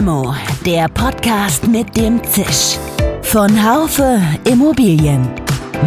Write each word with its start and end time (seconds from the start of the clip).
Limo, 0.00 0.34
der 0.64 0.88
Podcast 0.88 1.68
mit 1.68 1.94
dem 1.94 2.24
Zisch. 2.24 2.78
Von 3.20 3.50
Haufe 3.62 4.18
Immobilien. 4.50 5.28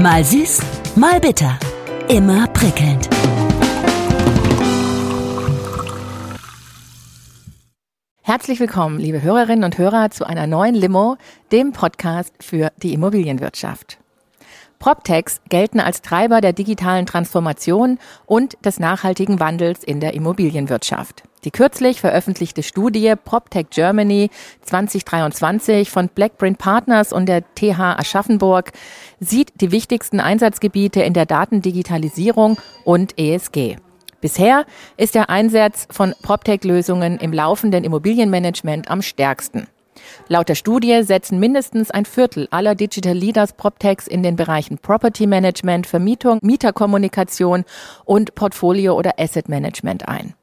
Mal 0.04 0.24
süß, 0.24 0.62
mal 0.96 1.20
bitter. 1.20 1.58
Immer 2.10 2.46
prickelnd. 2.50 3.10
Herzlich 8.22 8.60
willkommen, 8.60 9.00
liebe 9.00 9.24
Hörerinnen 9.24 9.64
und 9.64 9.80
Hörer, 9.80 10.12
zu 10.12 10.28
einer 10.28 10.46
neuen 10.46 10.76
Limo, 10.76 11.18
dem 11.52 11.72
Podcast 11.72 12.36
für 12.40 12.72
die 12.84 12.94
Immobilienwirtschaft. 12.94 13.98
PropTechs 14.78 15.42
gelten 15.50 15.80
als 15.80 16.04
Treiber 16.04 16.40
der 16.40 16.54
digitalen 16.54 17.08
Transformation 17.08 17.98
und 18.28 18.64
des 18.64 18.80
nachhaltigen 18.80 19.40
Wandels 19.40 19.84
in 19.84 20.00
der 20.00 20.14
Immobilienwirtschaft. 20.14 21.24
Die 21.46 21.52
kürzlich 21.52 22.00
veröffentlichte 22.00 22.64
Studie 22.64 23.14
PropTech 23.22 23.68
Germany 23.70 24.30
2023 24.62 25.90
von 25.90 26.08
Blackprint 26.08 26.58
Partners 26.58 27.12
und 27.12 27.26
der 27.26 27.44
TH 27.56 28.00
Aschaffenburg 28.00 28.72
sieht 29.20 29.52
die 29.60 29.72
wichtigsten 29.72 30.22
Einsatzgebiete 30.22 31.02
in 31.02 31.14
der 31.14 31.26
Datendigitalisierung 31.26 32.58
und 32.86 33.20
ESG. 33.20 33.76
Bisher 34.22 34.66
ist 34.96 35.16
der 35.16 35.30
Einsatz 35.30 35.86
von 35.92 36.16
PropTech-Lösungen 36.22 37.18
im 37.18 37.34
laufenden 37.34 37.84
Immobilienmanagement 37.84 38.90
am 38.90 39.02
stärksten. 39.02 39.68
Laut 40.30 40.48
der 40.48 40.56
Studie 40.56 41.04
setzen 41.04 41.40
mindestens 41.40 41.92
ein 41.92 42.06
Viertel 42.06 42.48
aller 42.52 42.74
Digital 42.74 43.16
Leaders 43.16 43.52
PropTechs 43.52 44.08
in 44.08 44.24
den 44.24 44.38
Bereichen 44.38 44.78
Property 44.78 45.28
Management, 45.28 45.88
Vermietung, 45.88 46.40
Mieterkommunikation 46.42 47.66
und 48.06 48.34
Portfolio- 48.34 48.98
oder 48.98 49.20
Asset 49.20 49.50
Management 49.50 50.08
ein. 50.08 50.34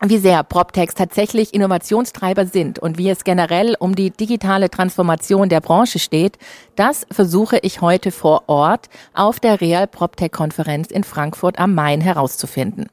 Wie 0.00 0.18
sehr 0.18 0.42
PropTechs 0.42 0.94
tatsächlich 0.94 1.54
Innovationstreiber 1.54 2.46
sind 2.46 2.78
und 2.78 2.98
wie 2.98 3.10
es 3.10 3.24
generell 3.24 3.76
um 3.78 3.94
die 3.94 4.10
digitale 4.10 4.70
Transformation 4.70 5.48
der 5.48 5.60
Branche 5.60 5.98
steht, 5.98 6.38
das 6.76 7.06
versuche 7.10 7.58
ich 7.58 7.80
heute 7.80 8.10
vor 8.10 8.44
Ort 8.48 8.88
auf 9.14 9.40
der 9.40 9.60
Real 9.60 9.86
PropTech-Konferenz 9.86 10.90
in 10.90 11.04
Frankfurt 11.04 11.58
am 11.58 11.74
Main 11.74 12.00
herauszufinden 12.00 12.86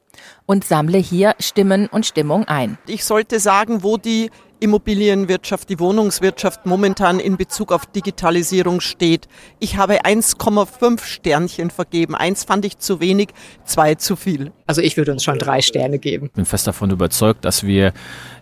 und 0.46 0.64
sammle 0.64 0.98
hier 0.98 1.34
Stimmen 1.38 1.86
und 1.86 2.06
Stimmung 2.06 2.44
ein. 2.46 2.78
Ich 2.86 3.04
sollte 3.04 3.40
sagen, 3.40 3.82
wo 3.82 3.96
die 3.96 4.30
Immobilienwirtschaft, 4.60 5.68
die 5.68 5.78
Wohnungswirtschaft 5.78 6.66
momentan 6.66 7.18
in 7.18 7.36
Bezug 7.36 7.72
auf 7.72 7.86
Digitalisierung 7.86 8.80
steht. 8.80 9.26
Ich 9.58 9.76
habe 9.76 10.04
1,5 10.04 11.02
Sternchen 11.02 11.70
vergeben. 11.70 12.14
Eins 12.14 12.44
fand 12.44 12.64
ich 12.64 12.78
zu 12.78 13.00
wenig, 13.00 13.30
zwei 13.64 13.94
zu 13.94 14.16
viel. 14.16 14.52
Also 14.66 14.82
ich 14.82 14.96
würde 14.96 15.12
uns 15.12 15.24
schon 15.24 15.38
drei 15.38 15.62
Sterne 15.62 15.98
geben. 15.98 16.26
Ich 16.26 16.32
bin 16.32 16.44
fest 16.44 16.66
davon 16.66 16.90
überzeugt, 16.90 17.44
dass 17.44 17.64
wir 17.64 17.92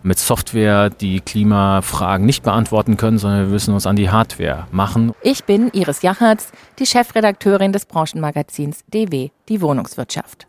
mit 0.03 0.19
Software 0.19 0.89
die 0.89 1.21
Klimafragen 1.21 2.25
nicht 2.25 2.43
beantworten 2.43 2.97
können, 2.97 3.17
sondern 3.17 3.45
wir 3.45 3.51
müssen 3.51 3.73
uns 3.73 3.87
an 3.87 3.95
die 3.95 4.09
Hardware 4.09 4.67
machen. 4.71 5.13
Ich 5.21 5.45
bin 5.45 5.69
Iris 5.71 6.01
Jachertz, 6.01 6.51
die 6.79 6.85
Chefredakteurin 6.85 7.71
des 7.71 7.85
Branchenmagazins 7.85 8.83
DW, 8.91 9.29
die 9.47 9.61
Wohnungswirtschaft. 9.61 10.48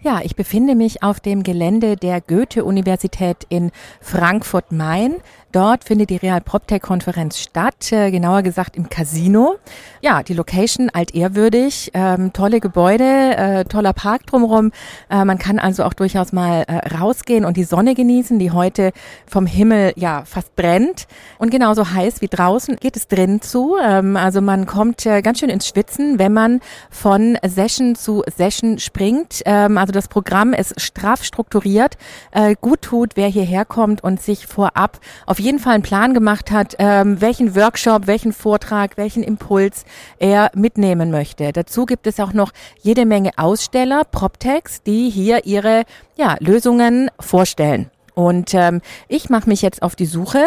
Ja, 0.00 0.20
ich 0.22 0.36
befinde 0.36 0.76
mich 0.76 1.02
auf 1.02 1.18
dem 1.18 1.42
Gelände 1.42 1.96
der 1.96 2.20
Goethe-Universität 2.20 3.38
in 3.48 3.72
Frankfurt-Main. 4.00 5.16
Dort 5.52 5.84
findet 5.84 6.10
die 6.10 6.16
Real 6.16 6.42
PropTech-Konferenz 6.42 7.38
statt, 7.38 7.90
äh, 7.90 8.10
genauer 8.10 8.42
gesagt 8.42 8.76
im 8.76 8.90
Casino. 8.90 9.56
Ja, 10.02 10.22
die 10.22 10.34
Location 10.34 10.90
altehrwürdig, 10.90 11.90
ähm, 11.94 12.34
tolle 12.34 12.60
Gebäude, 12.60 13.04
äh, 13.04 13.64
toller 13.64 13.94
Park 13.94 14.26
drumherum. 14.26 14.72
Äh, 15.08 15.24
man 15.24 15.38
kann 15.38 15.58
also 15.58 15.84
auch 15.84 15.94
durchaus 15.94 16.32
mal 16.32 16.64
äh, 16.68 16.94
rausgehen 16.94 17.46
und 17.46 17.56
die 17.56 17.64
Sonne 17.64 17.94
genießen, 17.94 18.38
die 18.38 18.50
heute 18.50 18.92
vom 19.26 19.46
Himmel 19.46 19.94
ja 19.96 20.24
fast 20.26 20.54
brennt. 20.54 21.06
Und 21.38 21.50
genauso 21.50 21.90
heiß 21.90 22.20
wie 22.20 22.28
draußen 22.28 22.76
geht 22.76 22.96
es 22.96 23.08
drin 23.08 23.40
zu. 23.40 23.76
Ähm, 23.82 24.16
also 24.16 24.42
man 24.42 24.66
kommt 24.66 25.06
äh, 25.06 25.22
ganz 25.22 25.40
schön 25.40 25.48
ins 25.48 25.66
Schwitzen, 25.66 26.18
wenn 26.18 26.34
man 26.34 26.60
von 26.90 27.38
Session 27.42 27.94
zu 27.94 28.22
Session 28.36 28.78
springt. 28.78 29.42
Ähm, 29.46 29.78
also 29.78 29.92
das 29.92 30.08
Programm 30.08 30.52
ist 30.52 30.78
straff 30.78 31.24
strukturiert. 31.24 31.96
Äh, 32.32 32.54
gut 32.60 32.82
tut, 32.82 33.12
wer 33.16 33.28
hierher 33.28 33.64
kommt 33.64 34.04
und 34.04 34.20
sich 34.20 34.46
vorab 34.46 35.00
auf 35.26 35.37
auf 35.38 35.44
jeden 35.44 35.60
Fall 35.60 35.74
einen 35.74 35.84
Plan 35.84 36.14
gemacht 36.14 36.50
hat, 36.50 36.74
ähm, 36.80 37.20
welchen 37.20 37.54
Workshop, 37.54 38.08
welchen 38.08 38.32
Vortrag, 38.32 38.96
welchen 38.96 39.22
Impuls 39.22 39.84
er 40.18 40.50
mitnehmen 40.56 41.12
möchte. 41.12 41.52
Dazu 41.52 41.86
gibt 41.86 42.08
es 42.08 42.18
auch 42.18 42.32
noch 42.32 42.50
jede 42.82 43.06
Menge 43.06 43.30
Aussteller, 43.36 44.02
PropTechs, 44.02 44.82
die 44.82 45.10
hier 45.10 45.46
ihre 45.46 45.84
ja, 46.16 46.34
Lösungen 46.40 47.08
vorstellen. 47.20 47.88
Und 48.18 48.52
ähm, 48.52 48.80
ich 49.06 49.30
mache 49.30 49.48
mich 49.48 49.62
jetzt 49.62 49.80
auf 49.80 49.94
die 49.94 50.04
Suche, 50.04 50.44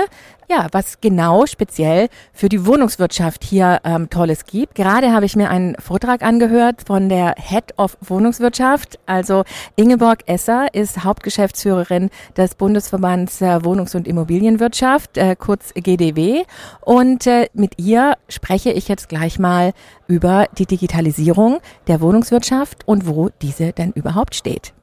ja, 0.49 0.67
was 0.73 0.99
genau 0.99 1.45
speziell 1.45 2.09
für 2.33 2.49
die 2.49 2.65
Wohnungswirtschaft 2.65 3.45
hier 3.45 3.79
ähm, 3.85 4.09
Tolles 4.09 4.45
gibt. 4.45 4.75
Gerade 4.75 5.13
habe 5.13 5.25
ich 5.25 5.37
mir 5.37 5.49
einen 5.49 5.77
Vortrag 5.79 6.21
angehört 6.21 6.81
von 6.85 7.07
der 7.07 7.35
Head 7.37 7.75
of 7.77 7.97
Wohnungswirtschaft. 8.01 8.99
Also 9.05 9.45
Ingeborg 9.77 10.27
Esser 10.27 10.73
ist 10.73 11.05
Hauptgeschäftsführerin 11.05 12.09
des 12.35 12.55
Bundesverbands 12.55 13.41
äh, 13.41 13.63
Wohnungs- 13.63 13.95
und 13.95 14.05
Immobilienwirtschaft, 14.05 15.17
äh, 15.17 15.37
kurz 15.39 15.73
GDW. 15.73 16.43
Und 16.81 17.25
äh, 17.25 17.47
mit 17.53 17.79
ihr 17.79 18.17
spreche 18.27 18.71
ich 18.71 18.89
jetzt 18.89 19.07
gleich 19.07 19.39
mal 19.39 19.71
über 20.07 20.49
die 20.57 20.65
Digitalisierung 20.65 21.61
der 21.87 22.01
Wohnungswirtschaft 22.01 22.85
und 22.85 23.07
wo 23.07 23.29
diese 23.41 23.71
denn 23.71 23.93
überhaupt 23.93 24.35
steht. 24.35 24.73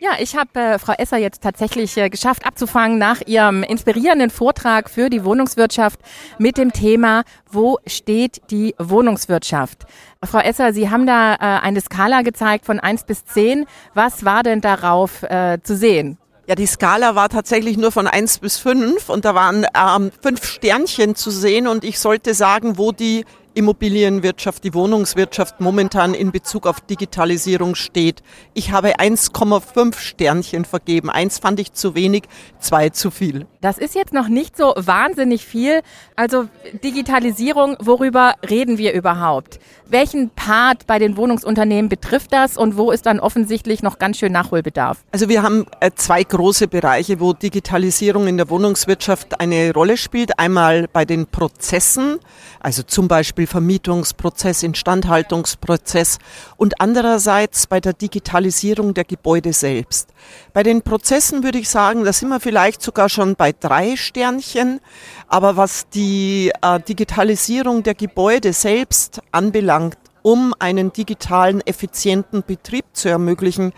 Ja, 0.00 0.10
ich 0.20 0.36
habe 0.36 0.60
äh, 0.60 0.78
Frau 0.78 0.92
Esser 0.96 1.16
jetzt 1.16 1.42
tatsächlich 1.42 1.96
äh, 1.96 2.08
geschafft 2.08 2.46
abzufangen 2.46 2.98
nach 2.98 3.20
ihrem 3.26 3.64
inspirierenden 3.64 4.30
Vortrag 4.30 4.88
für 4.88 5.10
die 5.10 5.24
Wohnungswirtschaft 5.24 5.98
mit 6.38 6.56
dem 6.56 6.72
Thema 6.72 7.24
Wo 7.50 7.78
steht 7.84 8.40
die 8.52 8.76
Wohnungswirtschaft? 8.78 9.86
Frau 10.22 10.38
Esser, 10.38 10.72
Sie 10.72 10.88
haben 10.88 11.04
da 11.04 11.34
äh, 11.34 11.38
eine 11.38 11.80
Skala 11.80 12.22
gezeigt 12.22 12.64
von 12.64 12.78
eins 12.78 13.02
bis 13.02 13.24
zehn. 13.24 13.66
Was 13.92 14.24
war 14.24 14.44
denn 14.44 14.60
darauf 14.60 15.24
äh, 15.24 15.58
zu 15.64 15.74
sehen? 15.76 16.16
Ja, 16.46 16.54
die 16.54 16.66
Skala 16.66 17.16
war 17.16 17.28
tatsächlich 17.28 17.76
nur 17.76 17.90
von 17.90 18.06
eins 18.06 18.38
bis 18.38 18.56
fünf 18.56 19.08
und 19.08 19.24
da 19.24 19.34
waren 19.34 19.66
ähm, 19.74 20.12
fünf 20.22 20.44
Sternchen 20.44 21.16
zu 21.16 21.32
sehen 21.32 21.66
und 21.66 21.82
ich 21.82 21.98
sollte 21.98 22.34
sagen, 22.34 22.78
wo 22.78 22.92
die 22.92 23.24
Immobilienwirtschaft, 23.58 24.62
die 24.62 24.72
Wohnungswirtschaft 24.72 25.60
momentan 25.60 26.14
in 26.14 26.30
Bezug 26.30 26.64
auf 26.64 26.80
Digitalisierung 26.80 27.74
steht. 27.74 28.22
Ich 28.54 28.70
habe 28.70 29.00
1,5 29.00 29.98
Sternchen 29.98 30.64
vergeben. 30.64 31.10
Eins 31.10 31.40
fand 31.40 31.58
ich 31.58 31.72
zu 31.72 31.96
wenig, 31.96 32.22
zwei 32.60 32.90
zu 32.90 33.10
viel. 33.10 33.46
Das 33.60 33.78
ist 33.78 33.96
jetzt 33.96 34.12
noch 34.12 34.28
nicht 34.28 34.56
so 34.56 34.74
wahnsinnig 34.76 35.44
viel. 35.44 35.80
Also 36.14 36.44
Digitalisierung, 36.84 37.76
worüber 37.80 38.34
reden 38.48 38.78
wir 38.78 38.92
überhaupt? 38.92 39.58
Welchen 39.90 40.30
Part 40.30 40.86
bei 40.86 41.00
den 41.00 41.16
Wohnungsunternehmen 41.16 41.88
betrifft 41.88 42.32
das 42.32 42.56
und 42.56 42.76
wo 42.76 42.92
ist 42.92 43.06
dann 43.06 43.18
offensichtlich 43.18 43.82
noch 43.82 43.98
ganz 43.98 44.18
schön 44.18 44.30
Nachholbedarf? 44.30 44.98
Also 45.10 45.28
wir 45.28 45.42
haben 45.42 45.66
äh, 45.80 45.90
zwei 45.96 46.22
große 46.22 46.68
Bereiche, 46.68 47.18
wo 47.18 47.32
Digitalisierung 47.32 48.28
in 48.28 48.36
der 48.36 48.50
Wohnungswirtschaft 48.50 49.40
eine 49.40 49.72
Rolle 49.72 49.96
spielt. 49.96 50.38
Einmal 50.38 50.86
bei 50.92 51.04
den 51.04 51.26
Prozessen, 51.26 52.18
also 52.60 52.82
zum 52.82 53.08
Beispiel 53.08 53.46
Vermietungsprozess, 53.46 54.62
Instandhaltungsprozess 54.62 56.18
und 56.56 56.80
andererseits 56.80 57.66
bei 57.66 57.80
der 57.80 57.92
Digitalisierung 57.92 58.94
der 58.94 59.04
Gebäude 59.04 59.52
selbst. 59.52 60.10
Bei 60.52 60.62
den 60.62 60.82
Prozessen 60.82 61.42
würde 61.44 61.58
ich 61.58 61.68
sagen, 61.68 62.04
da 62.04 62.12
sind 62.12 62.28
wir 62.28 62.40
vielleicht 62.40 62.82
sogar 62.82 63.08
schon 63.08 63.36
bei 63.36 63.52
drei 63.52 63.96
Sternchen, 63.96 64.80
aber 65.28 65.56
was 65.56 65.88
die 65.88 66.52
äh, 66.62 66.80
Digitalisierung 66.80 67.82
der 67.82 67.94
Gebäude 67.94 68.52
selbst 68.52 69.20
anbelangt, 69.32 69.98
um 70.22 70.54
einen 70.58 70.92
digitalen, 70.92 71.60
effizienten 71.66 72.42
Betrieb 72.46 72.84
zu 72.92 73.08
ermöglichen, 73.08 73.72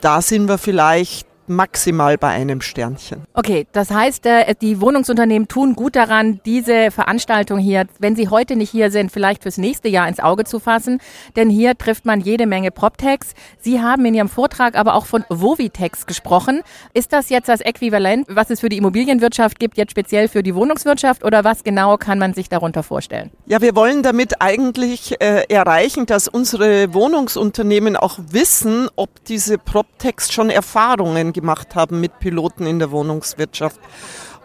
da 0.00 0.20
sind 0.20 0.48
wir 0.48 0.58
vielleicht 0.58 1.26
maximal 1.48 2.18
bei 2.18 2.28
einem 2.28 2.60
Sternchen. 2.60 3.22
Okay, 3.34 3.66
das 3.72 3.90
heißt, 3.90 4.26
äh, 4.26 4.54
die 4.60 4.80
Wohnungsunternehmen 4.80 5.48
tun 5.48 5.74
gut 5.74 5.96
daran, 5.96 6.40
diese 6.44 6.90
Veranstaltung 6.90 7.58
hier, 7.58 7.86
wenn 7.98 8.16
sie 8.16 8.28
heute 8.28 8.56
nicht 8.56 8.70
hier 8.70 8.90
sind, 8.90 9.12
vielleicht 9.12 9.42
fürs 9.42 9.58
nächste 9.58 9.88
Jahr 9.88 10.08
ins 10.08 10.20
Auge 10.20 10.44
zu 10.44 10.58
fassen. 10.58 11.00
Denn 11.36 11.50
hier 11.50 11.76
trifft 11.76 12.06
man 12.06 12.20
jede 12.20 12.46
Menge 12.46 12.70
PropTechs. 12.70 13.34
Sie 13.60 13.80
haben 13.80 14.04
in 14.06 14.14
Ihrem 14.14 14.28
Vortrag 14.28 14.76
aber 14.76 14.94
auch 14.94 15.06
von 15.06 15.24
Vovitex 15.28 16.06
gesprochen. 16.06 16.62
Ist 16.92 17.12
das 17.12 17.28
jetzt 17.28 17.48
das 17.48 17.60
Äquivalent, 17.60 18.26
was 18.28 18.50
es 18.50 18.60
für 18.60 18.68
die 18.68 18.78
Immobilienwirtschaft 18.78 19.58
gibt, 19.58 19.76
jetzt 19.76 19.90
speziell 19.90 20.28
für 20.28 20.42
die 20.42 20.54
Wohnungswirtschaft 20.54 21.24
oder 21.24 21.44
was 21.44 21.64
genau 21.64 21.96
kann 21.96 22.18
man 22.18 22.32
sich 22.32 22.48
darunter 22.48 22.82
vorstellen? 22.82 23.30
Ja, 23.46 23.60
wir 23.60 23.76
wollen 23.76 24.02
damit 24.02 24.40
eigentlich 24.40 25.20
äh, 25.20 25.44
erreichen, 25.48 26.06
dass 26.06 26.28
unsere 26.28 26.94
Wohnungsunternehmen 26.94 27.96
auch 27.96 28.18
wissen, 28.30 28.88
ob 28.96 29.24
diese 29.26 29.58
PropTechs 29.58 30.32
schon 30.32 30.50
Erfahrungen 30.50 31.33
gemacht 31.34 31.74
haben 31.74 32.00
mit 32.00 32.18
Piloten 32.18 32.64
in 32.66 32.78
der 32.78 32.90
Wohnungswirtschaft. 32.90 33.78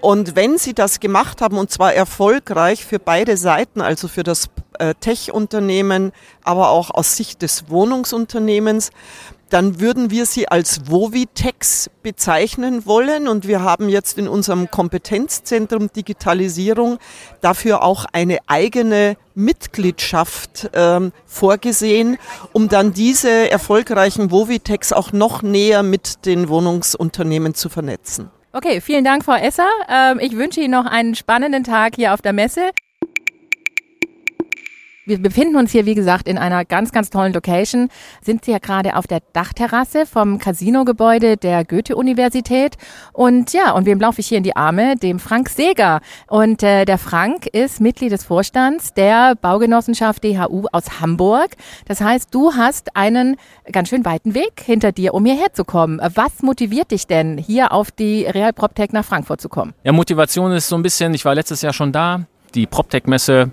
Und 0.02 0.36
wenn 0.36 0.58
sie 0.58 0.74
das 0.74 1.00
gemacht 1.00 1.42
haben, 1.42 1.58
und 1.58 1.72
zwar 1.72 1.94
erfolgreich 1.94 2.86
für 2.86 3.00
beide 3.00 3.38
Seiten, 3.38 3.82
also 3.82 4.08
für 4.08 4.24
das 4.24 4.50
äh, 4.78 4.94
Tech-Unternehmen, 4.96 6.12
aber 6.44 6.70
auch 6.70 6.90
aus 6.90 7.18
Sicht 7.18 7.42
des 7.42 7.70
Wohnungsunternehmens, 7.70 8.92
dann 9.50 9.80
würden 9.80 10.12
wir 10.12 10.26
sie 10.26 10.48
als 10.48 10.90
Vovitex 10.90 11.90
bezeichnen 12.04 12.86
wollen. 12.86 13.28
Und 13.28 13.48
wir 13.48 13.62
haben 13.62 13.90
jetzt 13.90 14.18
in 14.18 14.28
unserem 14.28 14.70
Kompetenzzentrum 14.72 15.92
Digitalisierung 15.92 17.00
dafür 17.42 17.84
auch 17.84 18.06
eine 18.12 18.40
eigene 18.48 19.18
Mitgliedschaft 19.36 20.70
ähm, 20.74 21.12
vorgesehen, 21.26 22.18
um 22.54 22.70
dann 22.70 22.94
diese 22.94 23.50
erfolgreichen 23.50 24.32
Vovitex 24.32 24.94
auch 24.94 25.12
noch 25.12 25.42
näher 25.42 25.84
mit 25.84 26.26
den 26.26 26.50
Wohnungsunternehmen 26.50 27.54
zu 27.54 27.70
vernetzen. 27.70 28.30
Okay, 28.52 28.82
vielen 28.82 29.06
Dank, 29.06 29.24
Frau 29.24 29.36
Esser. 29.36 29.70
Ähm, 29.88 30.20
ich 30.20 30.36
wünsche 30.36 30.60
Ihnen 30.60 30.72
noch 30.72 30.86
einen 30.86 31.16
spannenden 31.16 31.64
Tag 31.64 31.96
hier 31.96 32.14
auf 32.14 32.22
der 32.22 32.34
Messe. 32.34 32.72
Wir 35.10 35.20
befinden 35.20 35.56
uns 35.56 35.72
hier, 35.72 35.88
wie 35.88 35.96
gesagt, 35.96 36.28
in 36.28 36.38
einer 36.38 36.66
ganz, 36.66 36.92
ganz 36.92 37.10
tollen 37.10 37.34
Location. 37.34 37.90
Sind 38.22 38.46
Sie 38.46 38.52
ja 38.52 38.60
gerade 38.60 38.96
auf 38.96 39.08
der 39.08 39.22
Dachterrasse 39.34 40.06
vom 40.06 40.38
Casino-Gebäude 40.38 41.36
der 41.36 41.66
Goethe-Universität. 41.66 42.76
Und 43.12 43.52
ja, 43.52 43.72
und 43.72 43.88
wem 43.88 44.00
laufe 44.00 44.22
ich 44.22 44.28
hier 44.28 44.38
in 44.38 44.44
die 44.44 44.56
Arme? 44.56 44.98
Dem 44.98 45.18
Frank 45.18 45.50
Seger. 45.50 46.02
Und 46.28 46.62
äh, 46.62 46.86
der 46.86 47.00
Frank 47.00 47.48
ist 47.48 47.82
Mitglied 47.82 48.12
des 48.12 48.24
Vorstands 48.24 48.94
der 48.94 49.34
Baugenossenschaft 49.34 50.24
DHU 50.24 50.68
aus 50.72 51.02
Hamburg. 51.02 51.56
Das 51.88 52.02
heißt, 52.02 52.32
du 52.32 52.54
hast 52.54 52.96
einen 52.96 53.38
ganz 53.72 53.90
schön 53.90 54.06
weiten 54.06 54.36
Weg 54.36 54.62
hinter 54.64 54.92
dir, 54.92 55.16
um 55.16 55.26
hierher 55.26 55.54
zu 55.54 55.66
kommen. 55.66 56.00
Was 56.14 56.44
motiviert 56.44 56.92
dich 56.92 57.08
denn, 57.08 57.40
hier 57.40 57.72
auf 57.72 57.90
die 57.90 58.26
Real 58.26 58.54
PropTech 58.54 58.92
nach 58.92 59.06
Frankfurt 59.06 59.42
zu 59.42 59.50
kommen? 59.50 59.74
Ja, 59.84 59.92
Motivation 59.92 60.52
ist 60.52 60.68
so 60.68 60.76
ein 60.76 60.84
bisschen, 60.84 61.16
ich 61.16 61.26
war 61.26 61.34
letztes 61.34 61.64
Jahr 61.64 61.74
schon 61.74 61.92
da. 61.92 62.28
Die 62.54 62.68
PropTech-Messe 62.68 63.52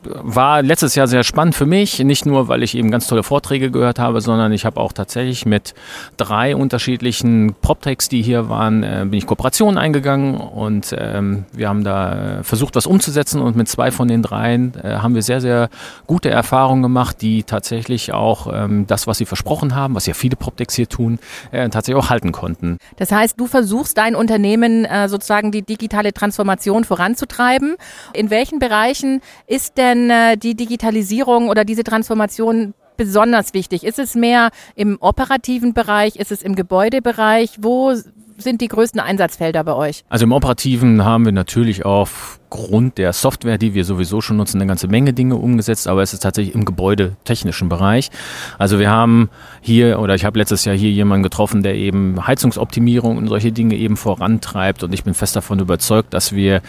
war 0.00 0.62
letztes 0.62 0.94
Jahr 0.94 1.06
sehr 1.06 1.24
spannend 1.24 1.54
für 1.54 1.66
mich, 1.66 1.98
nicht 2.00 2.26
nur, 2.26 2.48
weil 2.48 2.62
ich 2.62 2.76
eben 2.76 2.90
ganz 2.90 3.06
tolle 3.06 3.22
Vorträge 3.22 3.70
gehört 3.70 3.98
habe, 3.98 4.20
sondern 4.20 4.52
ich 4.52 4.64
habe 4.64 4.80
auch 4.80 4.92
tatsächlich 4.92 5.46
mit 5.46 5.74
drei 6.16 6.56
unterschiedlichen 6.56 7.54
PropTechs, 7.60 8.08
die 8.08 8.22
hier 8.22 8.48
waren, 8.48 8.82
äh, 8.82 9.00
bin 9.04 9.14
ich 9.14 9.26
Kooperationen 9.26 9.78
eingegangen 9.78 10.36
und 10.36 10.94
ähm, 10.98 11.44
wir 11.52 11.68
haben 11.68 11.84
da 11.84 12.38
äh, 12.38 12.42
versucht, 12.42 12.74
was 12.76 12.86
umzusetzen 12.86 13.40
und 13.40 13.56
mit 13.56 13.68
zwei 13.68 13.90
von 13.90 14.08
den 14.08 14.22
dreien 14.22 14.74
äh, 14.82 14.96
haben 14.96 15.14
wir 15.14 15.22
sehr, 15.22 15.40
sehr 15.40 15.68
gute 16.06 16.30
Erfahrungen 16.30 16.82
gemacht, 16.82 17.20
die 17.20 17.42
tatsächlich 17.42 18.12
auch 18.12 18.52
ähm, 18.52 18.86
das, 18.86 19.06
was 19.06 19.18
sie 19.18 19.26
versprochen 19.26 19.74
haben, 19.74 19.94
was 19.94 20.06
ja 20.06 20.14
viele 20.14 20.36
PropTechs 20.36 20.74
hier 20.74 20.88
tun, 20.88 21.18
tatsächlich 21.52 21.96
auch 21.96 22.10
halten 22.10 22.32
konnten. 22.32 22.78
Das 22.96 23.12
heißt, 23.12 23.38
du 23.38 23.46
versuchst 23.46 23.96
dein 23.96 24.14
Unternehmen 24.14 24.86
sozusagen 25.06 25.52
die 25.52 25.62
digitale 25.62 26.12
Transformation 26.12 26.84
voranzutreiben. 26.84 27.76
In 28.12 28.30
welchen 28.30 28.58
Bereichen 28.58 29.20
ist 29.46 29.76
der 29.78 29.83
denn 29.84 30.10
äh, 30.10 30.36
die 30.36 30.54
Digitalisierung 30.54 31.48
oder 31.48 31.64
diese 31.64 31.84
Transformation 31.84 32.74
besonders 32.96 33.54
wichtig? 33.54 33.84
Ist 33.84 33.98
es 33.98 34.14
mehr 34.14 34.50
im 34.74 34.98
operativen 35.00 35.74
Bereich? 35.74 36.16
Ist 36.16 36.32
es 36.32 36.42
im 36.42 36.54
Gebäudebereich? 36.54 37.58
Wo 37.60 37.94
sind 38.36 38.60
die 38.60 38.68
größten 38.68 39.00
Einsatzfelder 39.00 39.64
bei 39.64 39.74
euch? 39.74 40.04
Also 40.08 40.24
im 40.24 40.32
Operativen 40.32 41.04
haben 41.04 41.24
wir 41.24 41.32
natürlich 41.32 41.84
aufgrund 41.84 42.98
der 42.98 43.12
Software, 43.12 43.58
die 43.58 43.74
wir 43.74 43.84
sowieso 43.84 44.20
schon 44.20 44.36
nutzen, 44.36 44.60
eine 44.60 44.66
ganze 44.66 44.88
Menge 44.88 45.12
Dinge 45.12 45.36
umgesetzt, 45.36 45.86
aber 45.86 46.02
es 46.02 46.12
ist 46.12 46.20
tatsächlich 46.20 46.54
im 46.54 46.64
gebäudetechnischen 46.64 47.68
Bereich. 47.68 48.10
Also 48.58 48.78
wir 48.78 48.90
haben 48.90 49.30
hier, 49.60 50.00
oder 50.00 50.14
ich 50.14 50.24
habe 50.24 50.38
letztes 50.38 50.64
Jahr 50.64 50.74
hier 50.74 50.90
jemanden 50.90 51.22
getroffen, 51.22 51.62
der 51.62 51.74
eben 51.74 52.26
Heizungsoptimierung 52.26 53.18
und 53.18 53.28
solche 53.28 53.52
Dinge 53.52 53.76
eben 53.76 53.96
vorantreibt 53.96 54.82
und 54.82 54.92
ich 54.92 55.04
bin 55.04 55.14
fest 55.14 55.36
davon 55.36 55.60
überzeugt, 55.60 56.12
dass 56.12 56.34
wir 56.34 56.60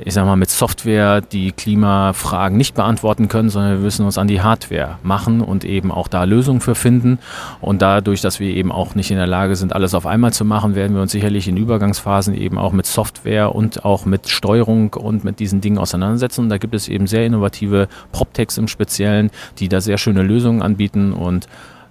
ich 0.00 0.14
sag 0.14 0.26
mal, 0.26 0.36
mit 0.36 0.50
Software 0.50 1.20
die 1.20 1.52
Klimafragen 1.52 2.56
nicht 2.56 2.74
beantworten 2.74 3.28
können, 3.28 3.50
sondern 3.50 3.72
wir 3.72 3.78
müssen 3.80 4.06
uns 4.06 4.16
an 4.16 4.28
die 4.28 4.40
Hardware 4.40 4.98
machen 5.02 5.40
und 5.40 5.64
eben 5.64 5.90
auch 5.90 6.08
da 6.08 6.24
Lösungen 6.24 6.60
für 6.60 6.74
finden. 6.74 7.18
Und 7.60 7.82
dadurch, 7.82 8.20
dass 8.20 8.38
wir 8.38 8.54
eben 8.54 8.70
auch 8.70 8.94
nicht 8.94 9.10
in 9.10 9.16
der 9.16 9.26
Lage 9.26 9.56
sind, 9.56 9.72
alles 9.72 9.94
auf 9.94 10.06
einmal 10.06 10.32
zu 10.32 10.44
machen, 10.44 10.74
werden 10.74 10.94
wir 10.94 11.02
uns 11.02 11.12
sicherlich 11.12 11.48
in 11.48 11.56
Übergangsphasen 11.56 12.34
eben 12.34 12.58
auch 12.58 12.72
mit 12.72 12.86
Software 12.86 13.54
und 13.54 13.84
auch 13.84 14.04
mit 14.04 14.28
Steuerung 14.28 14.94
und 14.94 15.24
mit 15.24 15.40
diesen 15.40 15.60
Dingen 15.60 15.78
auseinandersetzen. 15.78 16.42
Und 16.42 16.48
da 16.48 16.58
gibt 16.58 16.74
es 16.74 16.88
eben 16.88 17.06
sehr 17.06 17.26
innovative 17.26 17.88
PropTechs 18.12 18.56
im 18.58 18.68
Speziellen, 18.68 19.30
die 19.58 19.68
da 19.68 19.80
sehr 19.80 19.98
schöne 19.98 20.22
Lösungen 20.22 20.62
anbieten 20.62 21.12
und 21.12 21.48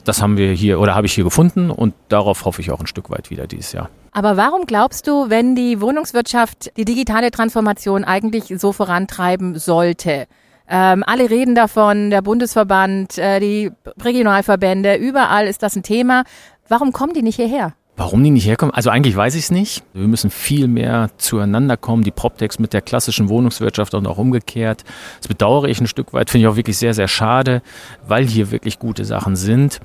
das 0.07 0.21
haben 0.21 0.37
wir 0.37 0.51
hier 0.51 0.79
oder 0.79 0.95
habe 0.95 1.07
ich 1.07 1.13
hier 1.13 1.23
gefunden 1.23 1.69
und 1.69 1.93
darauf 2.09 2.45
hoffe 2.45 2.61
ich 2.61 2.71
auch 2.71 2.79
ein 2.79 2.87
Stück 2.87 3.09
weit 3.09 3.29
wieder 3.29 3.47
dieses 3.47 3.73
Jahr. 3.73 3.89
Aber 4.11 4.37
warum 4.37 4.65
glaubst 4.65 5.07
du, 5.07 5.29
wenn 5.29 5.55
die 5.55 5.81
Wohnungswirtschaft 5.81 6.75
die 6.77 6.85
digitale 6.85 7.29
Transformation 7.29 8.03
eigentlich 8.03 8.53
so 8.57 8.71
vorantreiben 8.71 9.59
sollte? 9.59 10.27
Ähm, 10.69 11.03
alle 11.05 11.29
reden 11.29 11.55
davon, 11.55 12.09
der 12.09 12.21
Bundesverband, 12.21 13.17
äh, 13.17 13.39
die 13.39 13.71
Regionalverbände, 14.03 14.95
überall 14.95 15.47
ist 15.47 15.63
das 15.63 15.75
ein 15.75 15.83
Thema. 15.83 16.23
Warum 16.67 16.91
kommen 16.91 17.13
die 17.13 17.21
nicht 17.21 17.37
hierher? 17.37 17.73
Warum 17.97 18.23
die 18.23 18.29
nicht 18.29 18.45
herkommen? 18.45 18.73
Also 18.75 18.91
eigentlich 18.91 19.15
weiß 19.15 19.33
ich 19.33 19.45
es 19.45 19.51
nicht. 19.51 19.83
Wir 19.95 20.07
müssen 20.07 20.29
viel 20.29 20.67
mehr 20.67 21.09
zueinander 21.17 21.77
kommen, 21.77 22.03
die 22.03 22.11
PropTechs 22.11 22.59
mit 22.59 22.71
der 22.71 22.83
klassischen 22.83 23.27
Wohnungswirtschaft 23.27 23.95
und 23.95 24.05
auch 24.05 24.19
umgekehrt. 24.19 24.83
Das 25.19 25.27
bedauere 25.27 25.65
ich 25.65 25.81
ein 25.81 25.87
Stück 25.87 26.13
weit, 26.13 26.29
finde 26.29 26.45
ich 26.45 26.53
auch 26.53 26.55
wirklich 26.55 26.77
sehr, 26.77 26.93
sehr 26.93 27.07
schade, 27.07 27.63
weil 28.07 28.27
hier 28.27 28.51
wirklich 28.51 28.77
gute 28.77 29.03
Sachen 29.03 29.35
sind. 29.35 29.79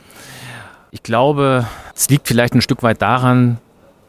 Ich 0.91 1.03
glaube, 1.03 1.67
es 1.97 2.11
liegt 2.11 2.29
vielleicht 2.29 2.55
ein 2.55 2.61
Stück 2.61 2.83
weit 2.83 3.01
daran, 3.01 3.57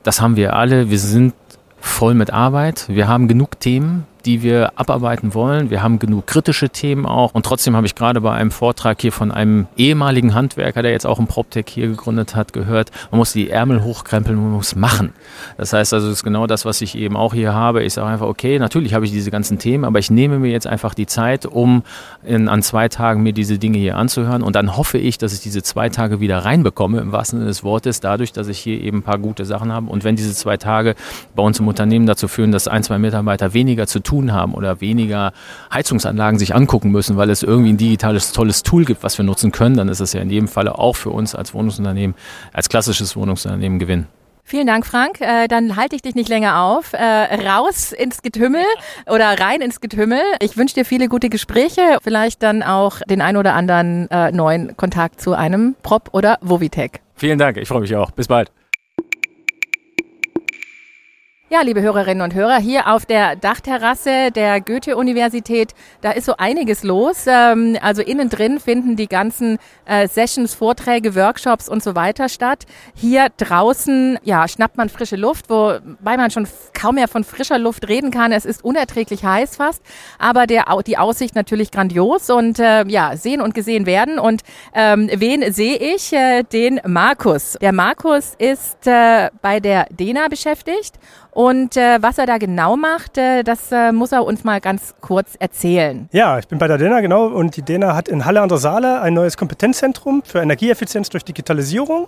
das 0.04 0.20
haben 0.20 0.36
wir 0.36 0.54
alle, 0.54 0.90
wir 0.90 1.00
sind 1.00 1.34
voll 1.80 2.14
mit 2.14 2.30
Arbeit, 2.30 2.90
wir 2.90 3.08
haben 3.08 3.30
genug 3.30 3.62
Themen, 3.62 4.06
die 4.26 4.42
wir 4.42 4.72
abarbeiten 4.76 5.34
wollen. 5.34 5.70
Wir 5.70 5.84
haben 5.84 6.00
genug 6.00 6.28
kritische 6.28 6.70
Themen 6.70 7.06
auch. 7.06 7.34
Und 7.34 7.46
trotzdem 7.46 7.76
habe 7.76 7.86
ich 7.86 7.96
gerade 7.96 8.22
bei 8.22 8.32
einem 8.32 8.52
Vortrag 8.52 9.02
hier 9.02 9.12
von 9.12 9.32
einem 9.32 9.68
ehemaligen 9.76 10.34
Handwerker, 10.34 10.82
der 10.82 10.92
jetzt 10.92 11.06
auch 11.06 11.20
ein 11.20 11.28
PropTech 11.28 11.66
hier 11.68 11.88
gegründet 11.88 12.36
hat, 12.36 12.54
gehört, 12.54 12.92
man 13.12 13.18
muss 13.18 13.34
die 13.34 13.50
Ärmel 13.50 13.84
hochkrempeln, 13.84 14.38
man 14.38 14.52
muss 14.54 14.76
machen. 14.76 15.14
Das 15.58 15.74
heißt 15.74 15.94
also, 15.94 16.08
das 16.08 16.18
ist 16.18 16.24
genau 16.24 16.48
das, 16.48 16.66
was 16.66 16.82
ich 16.82 16.98
eben 16.98 17.18
auch 17.18 17.34
hier 17.34 17.54
habe. 17.54 17.84
Ich 17.84 17.94
sage 17.94 18.08
einfach, 18.08 18.28
okay, 18.28 18.60
natürlich 18.60 18.94
habe 18.94 19.06
ich 19.06 19.12
diese 19.12 19.32
ganzen 19.32 19.60
Themen, 19.60 19.84
aber 19.84 20.00
ich 20.00 20.10
nehme 20.10 20.40
mir 20.40 20.52
jetzt 20.52 20.68
einfach 20.68 20.94
die 20.94 21.06
Zeit, 21.06 21.46
um 21.46 21.84
in, 22.24 22.48
an 22.48 22.62
zwei 22.62 22.88
Tagen 22.88 23.24
mir 23.24 23.34
diese 23.34 23.58
Dinge 23.58 23.78
hier 23.78 23.98
anzuhören. 23.98 24.42
Und 24.42 24.56
dann 24.56 24.78
hoffe 24.78 24.98
ich, 24.98 25.18
dass 25.18 25.34
ich 25.34 25.42
diese 25.42 25.64
zwei 25.64 25.90
Tage 25.90 26.22
wieder 26.22 26.40
reinbekomme, 26.40 27.00
im 27.00 27.12
wahrsten 27.12 27.40
Sinne 27.40 27.50
des 27.50 27.64
Wortes, 27.64 28.00
dadurch, 28.00 28.32
dass 28.32 28.48
ich 28.48 28.60
hier 28.60 28.80
eben 28.80 29.00
ein 29.00 29.04
paar 29.04 29.18
gute 29.18 29.44
Sachen 29.44 29.72
habe. 29.72 29.90
Und 29.90 30.04
wenn 30.04 30.16
diese 30.16 30.34
zwei 30.34 30.58
Tage 30.58 30.96
bei 31.36 31.44
uns 31.44 31.60
im 31.60 31.68
Unternehmen 31.68 32.06
dazu 32.06 32.28
führen, 32.28 32.52
dass 32.52 32.68
ein, 32.68 32.84
zwei 32.84 32.98
Mitarbeiter 32.98 33.54
weniger 33.54 33.86
zu 33.88 34.00
tun 34.00 34.13
tun 34.14 34.32
haben 34.32 34.54
oder 34.54 34.80
weniger 34.80 35.34
Heizungsanlagen 35.74 36.38
sich 36.38 36.54
angucken 36.54 36.92
müssen, 36.92 37.18
weil 37.18 37.32
es 37.32 37.42
irgendwie 37.42 37.74
ein 37.74 37.78
digitales 37.78 38.32
tolles 38.32 38.62
Tool 38.62 38.86
gibt, 38.86 39.02
was 39.02 39.18
wir 39.18 39.26
nutzen 39.26 39.52
können, 39.52 39.76
dann 39.76 39.90
ist 39.90 40.02
es 40.02 40.14
ja 40.14 40.22
in 40.22 40.30
jedem 40.30 40.48
Falle 40.48 40.78
auch 40.78 40.96
für 40.96 41.10
uns 41.10 41.34
als 41.34 41.56
Wohnungsunternehmen, 41.56 42.16
als 42.54 42.70
klassisches 42.70 43.16
Wohnungsunternehmen 43.16 43.80
Gewinn. 43.80 44.06
Vielen 44.46 44.68
Dank, 44.68 44.86
Frank. 44.86 45.22
Äh, 45.22 45.48
dann 45.48 45.78
halte 45.78 45.96
ich 45.96 46.02
dich 46.02 46.16
nicht 46.16 46.30
länger 46.30 46.62
auf. 46.62 46.94
Äh, 46.94 47.48
raus 47.48 47.92
ins 47.94 48.22
Getümmel 48.22 48.66
oder 49.08 49.40
rein 49.40 49.62
ins 49.62 49.80
Getümmel. 49.80 50.22
Ich 50.42 50.58
wünsche 50.58 50.76
dir 50.76 50.86
viele 50.86 51.08
gute 51.08 51.30
Gespräche, 51.30 51.98
vielleicht 52.04 52.44
dann 52.44 52.62
auch 52.62 53.00
den 53.10 53.22
ein 53.22 53.38
oder 53.38 53.54
anderen 53.54 54.12
äh, 54.12 54.32
neuen 54.32 54.76
Kontakt 54.76 55.22
zu 55.22 55.34
einem 55.34 55.76
Prop 55.82 56.10
oder 56.12 56.38
Vovitech. 56.42 56.92
Vielen 57.16 57.40
Dank, 57.40 57.58
ich 57.58 57.68
freue 57.68 57.82
mich 57.82 57.96
auch. 57.96 58.12
Bis 58.12 58.28
bald. 58.28 58.52
Ja, 61.54 61.62
liebe 61.62 61.84
Hörerinnen 61.84 62.24
und 62.24 62.34
Hörer, 62.34 62.58
hier 62.58 62.88
auf 62.88 63.06
der 63.06 63.36
Dachterrasse 63.36 64.32
der 64.32 64.60
Goethe-Universität, 64.60 65.76
da 66.02 66.10
ist 66.10 66.26
so 66.26 66.34
einiges 66.36 66.82
los. 66.82 67.26
Ähm, 67.28 67.78
also 67.80 68.02
innen 68.02 68.28
drin 68.28 68.60
finden 68.60 68.96
die 68.96 69.06
ganzen 69.06 69.60
äh, 69.86 70.08
Sessions, 70.08 70.56
Vorträge, 70.56 71.14
Workshops 71.14 71.70
und 71.70 71.84
so 71.84 71.94
weiter 71.94 72.28
statt. 72.28 72.66
Hier 72.96 73.28
draußen, 73.38 74.18
ja, 74.24 74.48
schnappt 74.48 74.78
man 74.78 74.90
frische 74.90 75.16
Luft, 75.16 75.48
wobei 75.52 76.18
man 76.18 76.32
schon 76.32 76.48
kaum 76.74 76.96
mehr 76.96 77.08
von 77.08 77.24
frischer 77.24 77.60
Luft 77.60 77.88
reden 77.88 78.10
kann. 78.10 78.32
Es 78.32 78.46
ist 78.46 78.64
unerträglich 78.64 79.24
heiß 79.24 79.58
fast, 79.58 79.84
aber 80.18 80.48
der, 80.48 80.66
die 80.88 80.98
Aussicht 80.98 81.36
natürlich 81.36 81.70
grandios 81.70 82.32
und 82.32 82.58
äh, 82.58 82.84
ja, 82.88 83.16
sehen 83.16 83.42
und 83.42 83.54
gesehen 83.54 83.86
werden. 83.86 84.18
Und 84.18 84.42
ähm, 84.74 85.08
wen 85.14 85.54
sehe 85.54 85.78
ich? 85.78 86.14
Äh, 86.14 86.42
den 86.52 86.82
Markus. 86.88 87.60
Der 87.62 87.74
Markus 87.74 88.34
ist 88.40 88.88
äh, 88.88 89.30
bei 89.44 89.60
der 89.60 89.86
DENA 89.92 90.30
beschäftigt 90.30 90.96
und 91.34 91.78
äh, 91.78 91.98
was 92.00 92.20
er 92.20 92.28
da 92.28 92.38
genau 92.38 92.78
macht, 92.78 93.18
äh, 93.18 93.44
das 93.44 93.72
äh, 93.72 93.92
muss 93.92 94.12
er 94.12 94.24
uns 94.24 94.44
mal 94.44 94.62
ganz 94.62 94.94
kurz 95.02 95.36
erzählen. 95.40 96.08
Ja, 96.12 96.38
ich 96.38 96.48
bin 96.48 96.60
bei 96.60 96.68
der 96.68 96.78
DENA, 96.78 97.02
genau. 97.02 97.26
Und 97.26 97.58
die 97.58 97.64
DENA 97.64 97.96
hat 97.96 98.08
in 98.08 98.26
Halle 98.26 98.42
an 98.42 98.50
der 98.50 98.60
Saale 98.60 99.02
ein 99.02 99.16
neues 99.16 99.36
Kompetenzzentrum 99.36 100.22
für 100.24 100.42
Energieeffizienz 100.42 101.10
durch 101.10 101.26
Digitalisierung. 101.26 102.08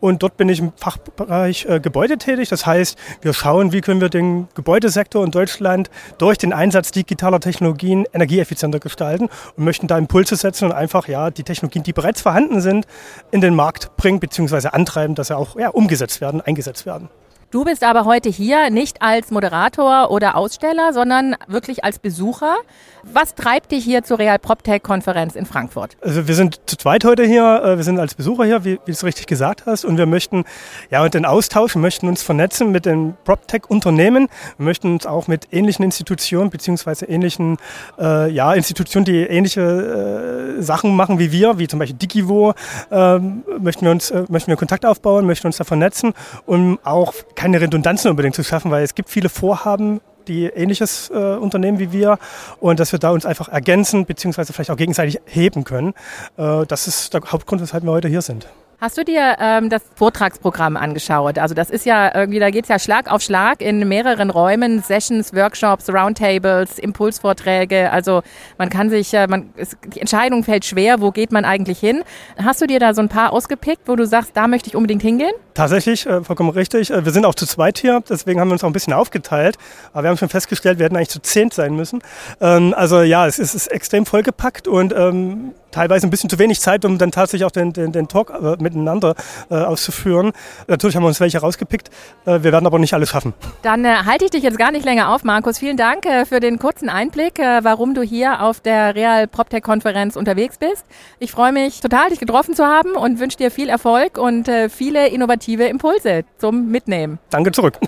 Und 0.00 0.22
dort 0.22 0.36
bin 0.36 0.50
ich 0.50 0.58
im 0.60 0.72
Fachbereich 0.76 1.64
äh, 1.66 1.80
Gebäude 1.80 2.18
tätig. 2.18 2.50
Das 2.50 2.66
heißt, 2.66 2.98
wir 3.22 3.32
schauen, 3.32 3.72
wie 3.72 3.80
können 3.80 4.02
wir 4.02 4.10
den 4.10 4.48
Gebäudesektor 4.54 5.24
in 5.24 5.30
Deutschland 5.30 5.90
durch 6.18 6.36
den 6.36 6.52
Einsatz 6.52 6.90
digitaler 6.90 7.40
Technologien 7.40 8.04
energieeffizienter 8.12 8.80
gestalten 8.80 9.30
und 9.56 9.64
möchten 9.64 9.86
da 9.86 9.96
Impulse 9.96 10.36
setzen 10.36 10.66
und 10.66 10.72
einfach 10.72 11.08
ja 11.08 11.30
die 11.30 11.42
Technologien, 11.42 11.84
die 11.84 11.94
bereits 11.94 12.20
vorhanden 12.20 12.60
sind, 12.60 12.86
in 13.30 13.40
den 13.40 13.54
Markt 13.54 13.96
bringen 13.96 14.20
bzw. 14.20 14.68
antreiben, 14.68 15.14
dass 15.14 15.28
sie 15.28 15.36
auch 15.36 15.58
ja, 15.58 15.70
umgesetzt 15.70 16.20
werden, 16.20 16.42
eingesetzt 16.42 16.84
werden. 16.84 17.08
Du 17.50 17.64
bist 17.64 17.82
aber 17.82 18.04
heute 18.04 18.28
hier 18.28 18.68
nicht 18.68 19.00
als 19.00 19.30
Moderator 19.30 20.10
oder 20.10 20.36
Aussteller, 20.36 20.92
sondern 20.92 21.34
wirklich 21.46 21.82
als 21.82 21.98
Besucher. 21.98 22.56
Was 23.04 23.34
treibt 23.34 23.72
dich 23.72 23.84
hier 23.84 24.02
zur 24.02 24.18
Real 24.18 24.38
PropTech-Konferenz 24.38 25.34
in 25.34 25.46
Frankfurt? 25.46 25.96
Also 26.02 26.28
wir 26.28 26.34
sind 26.34 26.60
zu 26.66 26.76
zweit 26.76 27.06
heute 27.06 27.24
hier. 27.24 27.62
Äh, 27.64 27.76
wir 27.78 27.84
sind 27.84 27.98
als 28.00 28.14
Besucher 28.14 28.44
hier, 28.44 28.66
wie, 28.66 28.72
wie 28.72 28.78
du 28.84 28.92
es 28.92 29.02
richtig 29.02 29.26
gesagt 29.26 29.64
hast. 29.64 29.86
Und 29.86 29.96
wir 29.96 30.04
möchten 30.04 30.44
ja 30.90 31.02
und 31.02 31.14
den 31.14 31.24
Austausch, 31.24 31.74
wir 31.74 31.80
möchten 31.80 32.06
uns 32.06 32.22
vernetzen 32.22 32.70
mit 32.70 32.84
den 32.84 33.16
PropTech-Unternehmen. 33.24 34.28
Wir 34.58 34.64
möchten 34.66 34.92
uns 34.92 35.06
auch 35.06 35.26
mit 35.26 35.48
ähnlichen 35.50 35.86
Institutionen 35.86 36.50
beziehungsweise 36.50 37.06
ähnlichen 37.06 37.56
äh, 37.98 38.30
ja, 38.30 38.52
Institutionen, 38.52 39.06
die 39.06 39.22
ähnliche 39.22 40.58
äh, 40.58 40.62
Sachen 40.62 40.94
machen 40.94 41.18
wie 41.18 41.32
wir, 41.32 41.58
wie 41.58 41.66
zum 41.66 41.78
Beispiel 41.78 41.96
Digivo, 41.96 42.52
äh, 42.90 43.18
möchten 43.18 43.86
wir 43.86 43.90
uns 43.90 44.10
äh, 44.10 44.24
möchten 44.28 44.50
wir 44.50 44.56
Kontakt 44.56 44.84
aufbauen, 44.84 45.24
möchten 45.24 45.46
uns 45.46 45.56
da 45.56 45.64
vernetzen, 45.64 46.12
um 46.44 46.78
auch 46.84 47.14
keine 47.38 47.60
Redundanzen 47.60 48.10
unbedingt 48.10 48.34
zu 48.34 48.42
schaffen, 48.42 48.72
weil 48.72 48.82
es 48.82 48.96
gibt 48.96 49.08
viele 49.08 49.28
Vorhaben, 49.28 50.00
die 50.26 50.46
ähnliches 50.46 51.08
äh, 51.08 51.14
Unternehmen 51.14 51.78
wie 51.78 51.92
wir 51.92 52.18
und 52.58 52.80
dass 52.80 52.90
wir 52.90 52.98
da 52.98 53.10
uns 53.10 53.24
einfach 53.24 53.48
ergänzen 53.48 54.06
beziehungsweise 54.06 54.52
vielleicht 54.52 54.72
auch 54.72 54.76
gegenseitig 54.76 55.20
heben 55.24 55.62
können. 55.62 55.94
Äh, 56.36 56.66
das 56.66 56.88
ist 56.88 57.14
der 57.14 57.20
Hauptgrund, 57.28 57.62
weshalb 57.62 57.84
wir 57.84 57.92
heute 57.92 58.08
hier 58.08 58.22
sind. 58.22 58.48
Hast 58.80 58.96
du 58.98 59.04
dir 59.04 59.36
ähm, 59.40 59.70
das 59.70 59.82
Vortragsprogramm 59.94 60.76
angeschaut? 60.76 61.38
Also 61.38 61.54
das 61.54 61.70
ist 61.70 61.86
ja 61.86 62.14
irgendwie, 62.14 62.38
da 62.40 62.50
geht's 62.50 62.68
ja 62.68 62.78
Schlag 62.78 63.10
auf 63.10 63.22
Schlag 63.22 63.60
in 63.60 63.86
mehreren 63.88 64.30
Räumen, 64.30 64.82
Sessions, 64.82 65.32
Workshops, 65.34 65.88
Roundtables, 65.88 66.78
Impulsvorträge. 66.78 67.90
Also 67.90 68.22
man 68.56 68.68
kann 68.68 68.90
sich, 68.90 69.14
äh, 69.14 69.26
man, 69.28 69.50
es, 69.56 69.76
die 69.84 70.00
Entscheidung 70.00 70.42
fällt 70.42 70.64
schwer, 70.64 71.00
wo 71.00 71.12
geht 71.12 71.32
man 71.32 71.44
eigentlich 71.44 71.78
hin? 71.78 72.02
Hast 72.36 72.60
du 72.60 72.66
dir 72.66 72.80
da 72.80 72.94
so 72.94 73.00
ein 73.00 73.08
paar 73.08 73.32
ausgepickt, 73.32 73.82
wo 73.86 73.96
du 73.96 74.06
sagst, 74.06 74.36
da 74.36 74.46
möchte 74.46 74.68
ich 74.68 74.76
unbedingt 74.76 75.02
hingehen? 75.02 75.32
Tatsächlich, 75.58 76.06
äh, 76.06 76.22
vollkommen 76.22 76.50
richtig. 76.50 76.92
Äh, 76.92 77.04
wir 77.04 77.10
sind 77.10 77.24
auch 77.24 77.34
zu 77.34 77.44
zweit 77.44 77.78
hier, 77.78 78.00
deswegen 78.08 78.38
haben 78.38 78.46
wir 78.46 78.52
uns 78.52 78.62
auch 78.62 78.68
ein 78.68 78.72
bisschen 78.72 78.92
aufgeteilt. 78.92 79.56
Aber 79.92 80.04
wir 80.04 80.10
haben 80.10 80.16
schon 80.16 80.28
festgestellt, 80.28 80.78
wir 80.78 80.84
hätten 80.84 80.94
eigentlich 80.94 81.08
zu 81.08 81.20
zehnt 81.20 81.52
sein 81.52 81.74
müssen. 81.74 82.00
Ähm, 82.40 82.74
also 82.76 83.02
ja, 83.02 83.26
es 83.26 83.40
ist, 83.40 83.56
es 83.56 83.66
ist 83.66 83.72
extrem 83.72 84.06
vollgepackt 84.06 84.68
und 84.68 84.94
ähm, 84.96 85.54
teilweise 85.70 86.06
ein 86.06 86.10
bisschen 86.10 86.30
zu 86.30 86.38
wenig 86.38 86.60
Zeit, 86.60 86.84
um 86.84 86.96
dann 86.98 87.10
tatsächlich 87.10 87.44
auch 87.44 87.50
den, 87.50 87.72
den, 87.72 87.92
den 87.92 88.08
Talk 88.08 88.30
äh, 88.30 88.62
miteinander 88.62 89.14
äh, 89.50 89.54
auszuführen. 89.54 90.32
Natürlich 90.68 90.96
haben 90.96 91.02
wir 91.02 91.08
uns 91.08 91.20
welche 91.20 91.38
rausgepickt. 91.38 91.90
Äh, 92.24 92.42
wir 92.42 92.52
werden 92.52 92.66
aber 92.66 92.78
nicht 92.78 92.94
alles 92.94 93.10
schaffen. 93.10 93.34
Dann 93.62 93.84
halte 94.06 94.26
ich 94.26 94.30
dich 94.30 94.42
jetzt 94.42 94.58
gar 94.58 94.70
nicht 94.70 94.84
länger 94.84 95.12
auf, 95.12 95.24
Markus. 95.24 95.58
Vielen 95.58 95.76
Dank 95.76 96.06
für 96.28 96.40
den 96.40 96.58
kurzen 96.58 96.88
Einblick, 96.88 97.38
warum 97.38 97.94
du 97.94 98.02
hier 98.02 98.42
auf 98.42 98.60
der 98.60 98.94
Real 98.94 99.26
PropTech-Konferenz 99.26 100.16
unterwegs 100.16 100.58
bist. 100.58 100.84
Ich 101.18 101.32
freue 101.32 101.52
mich 101.52 101.80
total, 101.80 102.10
dich 102.10 102.20
getroffen 102.20 102.54
zu 102.54 102.64
haben 102.64 102.92
und 102.92 103.18
wünsche 103.18 103.36
dir 103.36 103.50
viel 103.50 103.68
Erfolg 103.68 104.18
und 104.18 104.50
viele 104.70 105.08
innovative 105.08 105.47
Impulse 105.68 106.24
zum 106.36 106.68
Mitnehmen. 106.70 107.18
Danke 107.30 107.52
zurück. 107.52 107.78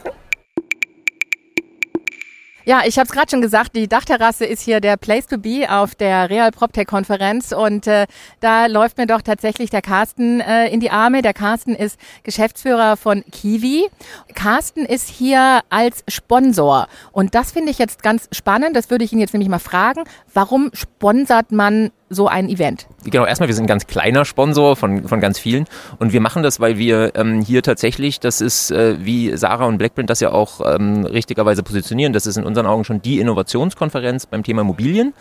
Ja, 2.71 2.83
ich 2.87 2.99
habe 3.01 3.07
es 3.09 3.11
gerade 3.11 3.29
schon 3.29 3.41
gesagt, 3.41 3.75
die 3.75 3.89
Dachterrasse 3.89 4.45
ist 4.45 4.63
hier 4.63 4.81
der 4.81 4.97
Place 4.97 5.27
to 5.27 5.39
be 5.39 5.67
auf 5.69 5.97
der 5.97 6.31
Real 6.31 6.53
PropTech 6.53 6.87
Konferenz 6.87 7.51
und 7.51 7.89
äh, 7.89 8.07
da 8.39 8.67
läuft 8.67 8.97
mir 8.97 9.09
doch 9.09 9.23
tatsächlich 9.23 9.71
der 9.71 9.83
Carsten 9.83 10.39
äh, 10.39 10.69
in 10.69 10.79
die 10.79 10.93
Arme. 10.93 11.21
Der 11.21 11.35
Carsten 11.35 11.75
ist 11.75 11.99
Geschäftsführer 12.23 12.97
von 12.97 13.25
Kiwi. 13.33 13.89
Carsten 14.37 14.87
ist 14.87 15.09
hier 15.09 15.63
als 15.69 16.05
Sponsor 16.07 16.87
und 17.11 17.35
das 17.35 17.51
finde 17.51 17.73
ich 17.73 17.79
jetzt 17.79 18.05
ganz 18.05 18.29
spannend. 18.31 18.77
Das 18.77 18.89
würde 18.89 19.03
ich 19.05 19.13
ihn 19.13 19.19
jetzt 19.19 19.35
nämlich 19.35 19.49
mal 19.49 19.59
fragen. 19.59 20.05
Warum 20.33 20.71
sponsert 20.73 21.51
man 21.51 21.91
so 22.11 22.27
ein 22.27 22.49
Event? 22.49 22.87
Genau, 23.05 23.25
erstmal, 23.25 23.49
wir 23.49 23.55
sind 23.55 23.65
ein 23.65 23.69
ganz 23.69 23.87
kleiner 23.87 24.25
Sponsor 24.25 24.77
von, 24.77 25.09
von 25.09 25.21
ganz 25.21 25.39
vielen 25.39 25.67
und 25.99 26.13
wir 26.13 26.21
machen 26.21 26.43
das, 26.43 26.61
weil 26.61 26.77
wir 26.77 27.13
ähm, 27.15 27.41
hier 27.41 27.63
tatsächlich, 27.63 28.21
das 28.21 28.41
ist 28.41 28.71
äh, 28.73 28.97
wie 29.05 29.37
Sarah 29.37 29.67
und 29.67 29.79
Blackprint 29.79 30.11
das 30.11 30.21
ja 30.21 30.33
auch 30.33 30.61
ähm, 30.67 31.07
richtigerweise 31.07 31.63
positionieren, 31.63 32.13
das 32.13 32.27
ist 32.27 32.37
in 32.37 32.45
unseren 32.61 32.67
Augen 32.67 32.85
schon 32.85 33.03
die 33.03 33.21
Innovationskonferenz 33.21 34.27
beim 34.27 34.43
Thema 34.43 34.63
Immobilien. 34.63 35.15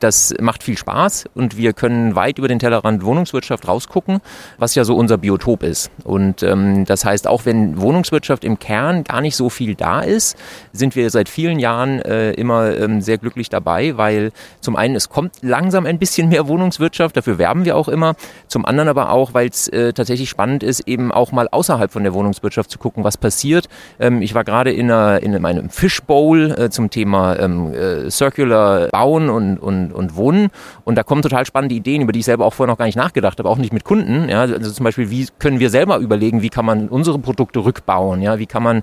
Das 0.00 0.32
macht 0.40 0.62
viel 0.62 0.78
Spaß 0.78 1.24
und 1.34 1.56
wir 1.56 1.72
können 1.72 2.14
weit 2.14 2.38
über 2.38 2.46
den 2.46 2.60
Tellerrand 2.60 3.04
Wohnungswirtschaft 3.04 3.66
rausgucken, 3.66 4.20
was 4.56 4.76
ja 4.76 4.84
so 4.84 4.94
unser 4.94 5.18
Biotop 5.18 5.64
ist. 5.64 5.90
Und 6.04 6.42
ähm, 6.44 6.84
das 6.84 7.04
heißt, 7.04 7.26
auch 7.26 7.46
wenn 7.46 7.80
Wohnungswirtschaft 7.80 8.44
im 8.44 8.60
Kern 8.60 9.02
gar 9.02 9.20
nicht 9.20 9.34
so 9.34 9.50
viel 9.50 9.74
da 9.74 10.00
ist, 10.00 10.36
sind 10.72 10.94
wir 10.94 11.10
seit 11.10 11.28
vielen 11.28 11.58
Jahren 11.58 12.00
äh, 12.00 12.30
immer 12.32 12.76
ähm, 12.76 13.00
sehr 13.00 13.18
glücklich 13.18 13.48
dabei, 13.48 13.96
weil 13.96 14.30
zum 14.60 14.76
einen 14.76 14.94
es 14.94 15.08
kommt 15.08 15.36
langsam 15.42 15.84
ein 15.84 15.98
bisschen 15.98 16.28
mehr 16.28 16.46
Wohnungswirtschaft, 16.46 17.16
dafür 17.16 17.38
werben 17.38 17.64
wir 17.64 17.76
auch 17.76 17.88
immer. 17.88 18.14
Zum 18.46 18.64
anderen 18.64 18.88
aber 18.88 19.10
auch, 19.10 19.34
weil 19.34 19.48
es 19.48 19.66
äh, 19.68 19.92
tatsächlich 19.92 20.30
spannend 20.30 20.62
ist, 20.62 20.86
eben 20.86 21.10
auch 21.10 21.32
mal 21.32 21.48
außerhalb 21.50 21.90
von 21.90 22.04
der 22.04 22.14
Wohnungswirtschaft 22.14 22.70
zu 22.70 22.78
gucken, 22.78 23.02
was 23.02 23.16
passiert. 23.16 23.68
Ähm, 23.98 24.22
ich 24.22 24.34
war 24.34 24.44
gerade 24.44 24.70
in, 24.70 24.90
einer, 24.90 25.20
in 25.24 25.44
einem 25.44 25.70
Fishbowl 25.70 26.52
äh, 26.52 26.67
zum 26.70 26.90
Thema 26.90 27.38
ähm, 27.38 27.72
äh, 27.72 28.10
Circular 28.10 28.88
Bauen 28.88 29.30
und, 29.30 29.58
und, 29.58 29.92
und 29.92 30.16
Wohnen 30.16 30.48
und 30.84 30.96
da 30.96 31.02
kommen 31.02 31.22
total 31.22 31.46
spannende 31.46 31.74
Ideen, 31.74 32.02
über 32.02 32.12
die 32.12 32.20
ich 32.20 32.24
selber 32.24 32.44
auch 32.44 32.54
vorher 32.54 32.72
noch 32.72 32.78
gar 32.78 32.86
nicht 32.86 32.96
nachgedacht 32.96 33.38
habe, 33.38 33.48
auch 33.48 33.58
nicht 33.58 33.72
mit 33.72 33.84
Kunden. 33.84 34.28
Ja? 34.28 34.40
Also 34.40 34.70
zum 34.70 34.84
Beispiel, 34.84 35.10
wie 35.10 35.26
können 35.38 35.60
wir 35.60 35.70
selber 35.70 35.98
überlegen, 35.98 36.42
wie 36.42 36.48
kann 36.48 36.64
man 36.64 36.88
unsere 36.88 37.18
Produkte 37.18 37.64
rückbauen, 37.64 38.22
ja? 38.22 38.38
wie 38.38 38.46
kann 38.46 38.62
man 38.62 38.82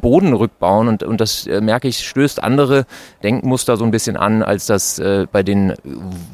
Boden 0.00 0.32
rückbauen 0.32 0.88
und, 0.88 1.02
und 1.02 1.20
das 1.20 1.46
äh, 1.46 1.60
merke 1.60 1.88
ich, 1.88 2.06
stößt 2.06 2.42
andere 2.42 2.86
Denkmuster 3.22 3.76
so 3.76 3.84
ein 3.84 3.90
bisschen 3.90 4.16
an, 4.16 4.42
als 4.42 4.66
das 4.66 4.98
äh, 4.98 5.26
bei 5.30 5.42
den 5.42 5.74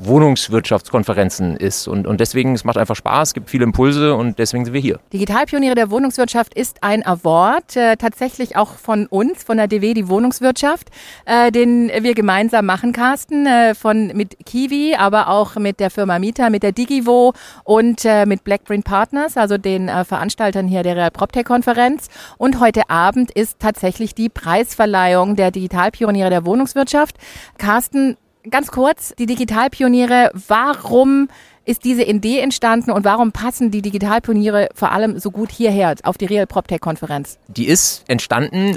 Wohnungswirtschaftskonferenzen 0.03 1.57
ist. 1.57 1.89
Und, 1.89 2.07
und 2.07 2.21
deswegen, 2.21 2.55
es 2.55 2.65
macht 2.65 2.79
einfach 2.79 2.97
Spaß, 2.97 3.35
gibt 3.35 3.51
viele 3.51 3.65
Impulse 3.65 4.15
und 4.15 4.39
deswegen 4.39 4.65
sind 4.65 4.75
wir 4.75 4.81
hier. 4.81 5.01
Digitalpioniere 5.13 5.75
der 5.75 5.91
Wohnungswirtschaft 5.91 6.55
ist 6.55 6.83
ein 6.83 7.05
Award, 7.05 7.77
äh, 7.77 7.97
tatsächlich 7.97 8.57
auch 8.57 8.73
von 8.73 9.07
uns, 9.07 9.43
von 9.45 9.57
der 9.57 9.69
DW, 9.69 9.95
die 9.95 10.09
Wohnungswirtschaft, 10.09 10.86
äh, 11.25 11.51
den 11.51 11.91
wir 12.01 12.15
gemeinsam 12.15 12.67
machen, 12.67 12.93
Carsten, 12.93 13.47
äh, 13.47 13.75
von, 13.75 14.09
mit 14.09 14.37
Kiwi, 14.45 14.95
aber 14.97 15.29
auch 15.29 15.57
mit 15.57 15.81
der 15.81 15.91
Firma 15.91 16.19
Mieter, 16.19 16.51
mit 16.51 16.63
der 16.63 16.73
Digivo 16.73 17.35
und 17.65 18.05
äh, 18.05 18.27
mit 18.27 18.45
Blackprint 18.45 18.85
Partners, 18.85 19.37
also 19.37 19.59
den 19.59 19.89
äh, 19.89 20.05
Veranstaltern 20.05 20.69
hier 20.69 20.83
der 20.83 20.97
Real 20.97 21.11
PropTech-Konferenz. 21.11 22.09
Und 22.39 22.61
heute 22.61 22.91
Abend 22.91 23.31
ist 23.31 23.59
tatsächlich 23.59 24.15
die 24.15 24.29
Preisverleihung 24.29 25.37
der 25.37 25.51
Digitalpioniere 25.51 26.31
der 26.31 26.47
Wohnungswirtschaft. 26.47 27.17
Carsten, 27.59 28.17
ganz 28.51 28.71
kurz, 28.71 29.15
die 29.19 29.27
Digitalpioniere, 29.27 30.31
warum 30.49 31.29
ist 31.67 31.85
diese 31.85 32.05
Idee 32.05 32.39
entstanden 32.39 32.93
und 32.93 33.05
warum 33.05 33.33
passen 33.33 33.71
die 33.71 33.83
Digitalpioniere 33.83 34.69
vor 34.75 34.93
allem 34.93 35.19
so 35.19 35.31
gut 35.31 35.51
hierher 35.51 35.95
auf 36.05 36.17
die 36.17 36.27
Real 36.27 36.47
PropTech 36.47 36.81
Konferenz? 36.81 37.39
Die 37.49 37.67
ist 37.67 38.05
entstanden 38.09 38.77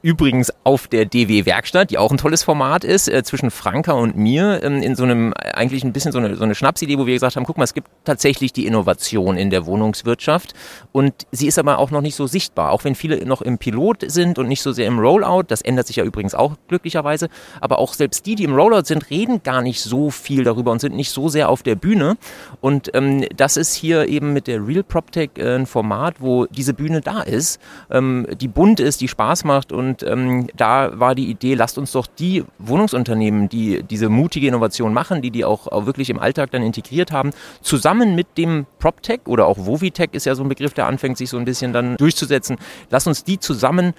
Übrigens 0.00 0.52
auf 0.62 0.86
der 0.86 1.06
DW 1.06 1.44
Werkstatt, 1.44 1.90
die 1.90 1.98
auch 1.98 2.12
ein 2.12 2.18
tolles 2.18 2.44
Format 2.44 2.84
ist, 2.84 3.08
äh, 3.08 3.24
zwischen 3.24 3.50
Franka 3.50 3.92
und 3.92 4.16
mir, 4.16 4.62
ähm, 4.62 4.80
in 4.80 4.94
so 4.94 5.02
einem, 5.02 5.34
eigentlich 5.34 5.82
ein 5.82 5.92
bisschen 5.92 6.12
so 6.12 6.18
eine, 6.18 6.36
so 6.36 6.44
eine 6.44 6.54
Schnapsidee, 6.54 6.98
wo 6.98 7.06
wir 7.06 7.14
gesagt 7.14 7.34
haben, 7.34 7.44
guck 7.44 7.58
mal, 7.58 7.64
es 7.64 7.74
gibt 7.74 7.88
tatsächlich 8.04 8.52
die 8.52 8.66
Innovation 8.66 9.36
in 9.36 9.50
der 9.50 9.66
Wohnungswirtschaft. 9.66 10.54
Und 10.92 11.26
sie 11.32 11.48
ist 11.48 11.58
aber 11.58 11.78
auch 11.78 11.90
noch 11.90 12.00
nicht 12.00 12.14
so 12.14 12.28
sichtbar, 12.28 12.70
auch 12.70 12.84
wenn 12.84 12.94
viele 12.94 13.26
noch 13.26 13.42
im 13.42 13.58
Pilot 13.58 14.04
sind 14.06 14.38
und 14.38 14.46
nicht 14.46 14.62
so 14.62 14.70
sehr 14.70 14.86
im 14.86 15.00
Rollout, 15.00 15.44
das 15.48 15.62
ändert 15.62 15.88
sich 15.88 15.96
ja 15.96 16.04
übrigens 16.04 16.34
auch 16.36 16.54
glücklicherweise, 16.68 17.28
aber 17.60 17.80
auch 17.80 17.94
selbst 17.94 18.24
die, 18.26 18.36
die 18.36 18.44
im 18.44 18.54
Rollout 18.54 18.84
sind, 18.84 19.10
reden 19.10 19.42
gar 19.42 19.62
nicht 19.62 19.80
so 19.80 20.10
viel 20.10 20.44
darüber 20.44 20.70
und 20.70 20.80
sind 20.80 20.94
nicht 20.94 21.10
so 21.10 21.28
sehr 21.28 21.48
auf 21.48 21.64
der 21.64 21.74
Bühne. 21.74 22.16
Und 22.60 22.94
ähm, 22.94 23.24
das 23.36 23.56
ist 23.56 23.74
hier 23.74 24.06
eben 24.06 24.32
mit 24.32 24.46
der 24.46 24.64
Real 24.64 24.84
PropTech 24.84 25.30
äh, 25.38 25.56
ein 25.56 25.66
Format, 25.66 26.20
wo 26.20 26.46
diese 26.46 26.72
Bühne 26.72 27.00
da 27.00 27.22
ist, 27.22 27.60
ähm, 27.90 28.28
die 28.40 28.48
bunt 28.48 28.78
ist, 28.78 29.00
die 29.00 29.08
Spaß 29.08 29.42
macht 29.42 29.72
und 29.72 29.87
und 29.88 30.02
ähm, 30.02 30.48
da 30.54 30.98
war 30.98 31.14
die 31.14 31.30
Idee, 31.30 31.54
lasst 31.54 31.78
uns 31.78 31.92
doch 31.92 32.06
die 32.06 32.44
Wohnungsunternehmen, 32.58 33.48
die 33.48 33.82
diese 33.82 34.08
mutige 34.08 34.46
Innovation 34.46 34.92
machen, 34.92 35.22
die 35.22 35.30
die 35.30 35.44
auch, 35.44 35.66
auch 35.66 35.86
wirklich 35.86 36.10
im 36.10 36.18
Alltag 36.18 36.50
dann 36.50 36.62
integriert 36.62 37.10
haben, 37.10 37.30
zusammen 37.62 38.14
mit 38.14 38.36
dem 38.36 38.66
PropTech 38.78 39.20
oder 39.26 39.46
auch 39.46 39.56
Vovitech 39.58 40.10
ist 40.12 40.26
ja 40.26 40.34
so 40.34 40.42
ein 40.42 40.48
Begriff, 40.48 40.74
der 40.74 40.86
anfängt, 40.86 41.16
sich 41.16 41.30
so 41.30 41.38
ein 41.38 41.44
bisschen 41.44 41.72
dann 41.72 41.96
durchzusetzen. 41.96 42.56
Lasst 42.90 43.06
uns 43.06 43.24
die 43.24 43.38
zusammen 43.38 43.94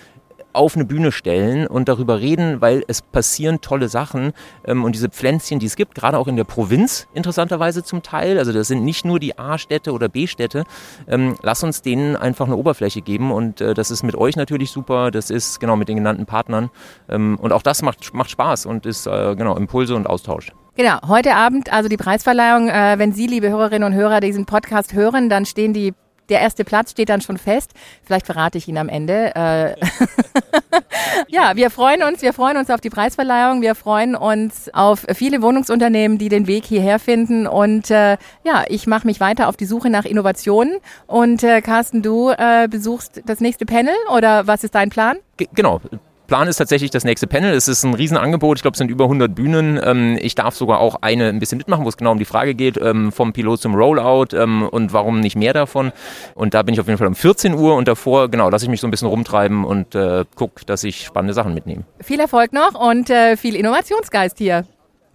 auf 0.53 0.75
eine 0.75 0.86
Bühne 0.86 1.12
stellen 1.12 1.68
und 1.68 1.89
darüber 1.89 2.20
reden, 2.20 2.62
weil 2.62 2.84
es 2.88 3.01
passieren 3.01 3.62
tolle 3.62 3.89
Sachen 3.89 4.34
ähm, 4.65 4.84
und 4.84 4.94
diese 4.94 5.10
Pflänzchen, 5.10 5.60
die 5.60 5.65
es 5.65 5.75
gibt, 5.75 5.96
gerade 5.96 6.18
auch 6.18 6.27
in 6.27 6.36
der 6.36 6.44
Provinz 6.44 7.08
interessanterweise 7.13 7.84
zum 7.84 8.03
Teil, 8.03 8.38
also 8.38 8.51
das 8.51 8.68
sind 8.68 8.84
nicht 8.84 9.06
nur 9.06 9.20
die 9.20 9.38
A-Städte 9.38 9.91
oder 9.91 10.10
B-Städte, 10.10 10.63
ähm, 11.08 11.36
lass 11.41 11.63
uns 11.63 11.82
denen 11.82 12.15
einfach 12.15 12.46
eine 12.46 12.56
Oberfläche 12.56 13.01
geben 13.01 13.32
und 13.32 13.62
äh, 13.62 13.74
das 13.74 13.91
ist 13.91 14.03
mit 14.03 14.15
euch 14.15 14.36
natürlich 14.36 14.72
super, 14.72 15.12
das 15.12 15.29
ist 15.29 15.60
genau 15.60 15.75
mit 15.75 15.89
den 15.89 15.98
genannten 15.98 16.25
Partnern 16.25 16.70
ähm, 17.10 17.38
und 17.41 17.53
auch 17.53 17.62
das 17.62 17.82
macht, 17.82 18.13
macht 18.13 18.32
Spaß 18.32 18.65
und 18.65 18.86
ist 18.86 19.08
äh, 19.08 19.36
genau 19.36 19.56
Impulse 19.56 19.96
und 19.96 20.08
Austausch. 20.08 20.51
Genau, 20.75 20.98
heute 21.10 21.36
Abend 21.36 21.74
also 21.74 21.89
die 21.89 21.98
Preisverleihung. 21.98 22.70
Äh, 22.70 22.96
wenn 22.98 23.12
Sie, 23.12 23.27
liebe 23.27 23.50
Hörerinnen 23.50 23.91
und 23.91 23.94
Hörer, 23.94 24.22
diesen 24.22 24.46
Podcast 24.46 24.94
hören, 24.94 25.29
dann 25.29 25.46
stehen 25.46 25.74
die 25.74 25.94
Der 26.29 26.41
erste 26.41 26.63
Platz 26.63 26.91
steht 26.91 27.09
dann 27.09 27.21
schon 27.21 27.38
fest. 27.38 27.71
Vielleicht 28.03 28.25
verrate 28.25 28.57
ich 28.57 28.67
ihn 28.67 28.77
am 28.77 28.89
Ende. 28.89 29.36
Äh 29.36 29.75
ja, 31.27 31.55
wir 31.55 31.69
freuen 31.69 32.03
uns. 32.03 32.21
Wir 32.21 32.33
freuen 32.33 32.57
uns 32.57 32.69
auf 32.69 32.81
die 32.81 32.89
Preisverleihung. 32.89 33.62
Wir 33.62 33.75
freuen 33.75 34.15
uns 34.15 34.74
auf 34.74 35.05
viele 35.13 35.41
Wohnungsunternehmen, 35.41 36.17
die 36.17 36.29
den 36.29 36.48
Weg 36.48 36.65
hierher 36.65 37.00
finden. 37.00 37.48
Und 37.48 37.91
äh, 37.91 38.17
ja, 38.43 38.63
ich 38.67 38.88
mache 38.88 39.07
mich 39.07 39.19
weiter 39.19 39.48
auf 39.48 39.57
die 39.57 39.65
Suche 39.65 39.89
nach 39.89 40.05
Innovationen. 40.05 40.77
Und 41.07 41.43
äh, 41.43 41.62
Carsten, 41.62 42.01
du 42.01 42.29
äh, 42.29 42.67
besuchst 42.67 43.21
das 43.25 43.39
nächste 43.39 43.65
Panel 43.65 43.95
oder 44.15 44.48
was 44.48 44.63
ist 44.63 44.75
dein 44.75 44.89
Plan? 44.89 45.17
G 45.38 45.48
genau. 45.53 45.81
Plan 46.29 46.48
ist 46.48 46.57
tatsächlich 46.57 46.91
das 46.91 47.03
nächste 47.03 47.25
Panel. 47.25 47.55
Es 47.55 47.67
ist 47.67 47.83
ein 47.83 47.95
Riesenangebot. 47.95 48.59
Ich 48.59 48.62
glaube, 48.62 48.75
es 48.75 48.77
sind 48.77 48.91
über 48.91 49.05
100 49.05 49.33
Bühnen. 49.33 49.79
Ähm, 49.83 50.15
ich 50.21 50.36
darf 50.36 50.55
sogar 50.55 50.79
auch 50.79 50.98
eine 51.01 51.29
ein 51.29 51.39
bisschen 51.39 51.57
mitmachen, 51.57 51.86
wo 51.86 51.89
es 51.89 51.98
genau 51.98 52.12
um 52.12 52.19
die 52.19 52.25
Frage 52.25 52.53
geht, 52.53 52.77
ähm, 52.77 53.12
vom 53.12 53.33
Pilot 53.33 53.62
zum 53.62 53.74
Rollout 53.74 54.27
ähm, 54.33 54.62
und 54.62 54.93
warum 54.93 55.21
nicht 55.21 55.36
mehr 55.36 55.53
davon. 55.53 55.91
Und 56.36 56.53
da 56.53 56.62
bin 56.62 56.75
ich 56.75 56.79
auf 56.79 56.86
jeden 56.86 57.00
Fall 57.00 57.07
um 57.07 57.15
14 57.15 57.55
Uhr 57.55 57.75
und 57.75 57.88
davor, 57.88 58.29
genau, 58.29 58.50
lasse 58.50 58.65
ich 58.65 58.69
mich 58.69 58.79
so 58.79 58.86
ein 58.86 58.91
bisschen 58.91 59.07
rumtreiben 59.07 59.65
und 59.65 59.95
äh, 59.95 60.24
gucke, 60.36 60.65
dass 60.65 60.83
ich 60.83 61.03
spannende 61.03 61.33
Sachen 61.33 61.55
mitnehme. 61.55 61.83
Viel 62.00 62.19
Erfolg 62.19 62.53
noch 62.53 62.75
und 62.75 63.09
äh, 63.09 63.36
viel 63.36 63.55
Innovationsgeist 63.55 64.38
hier. 64.38 64.65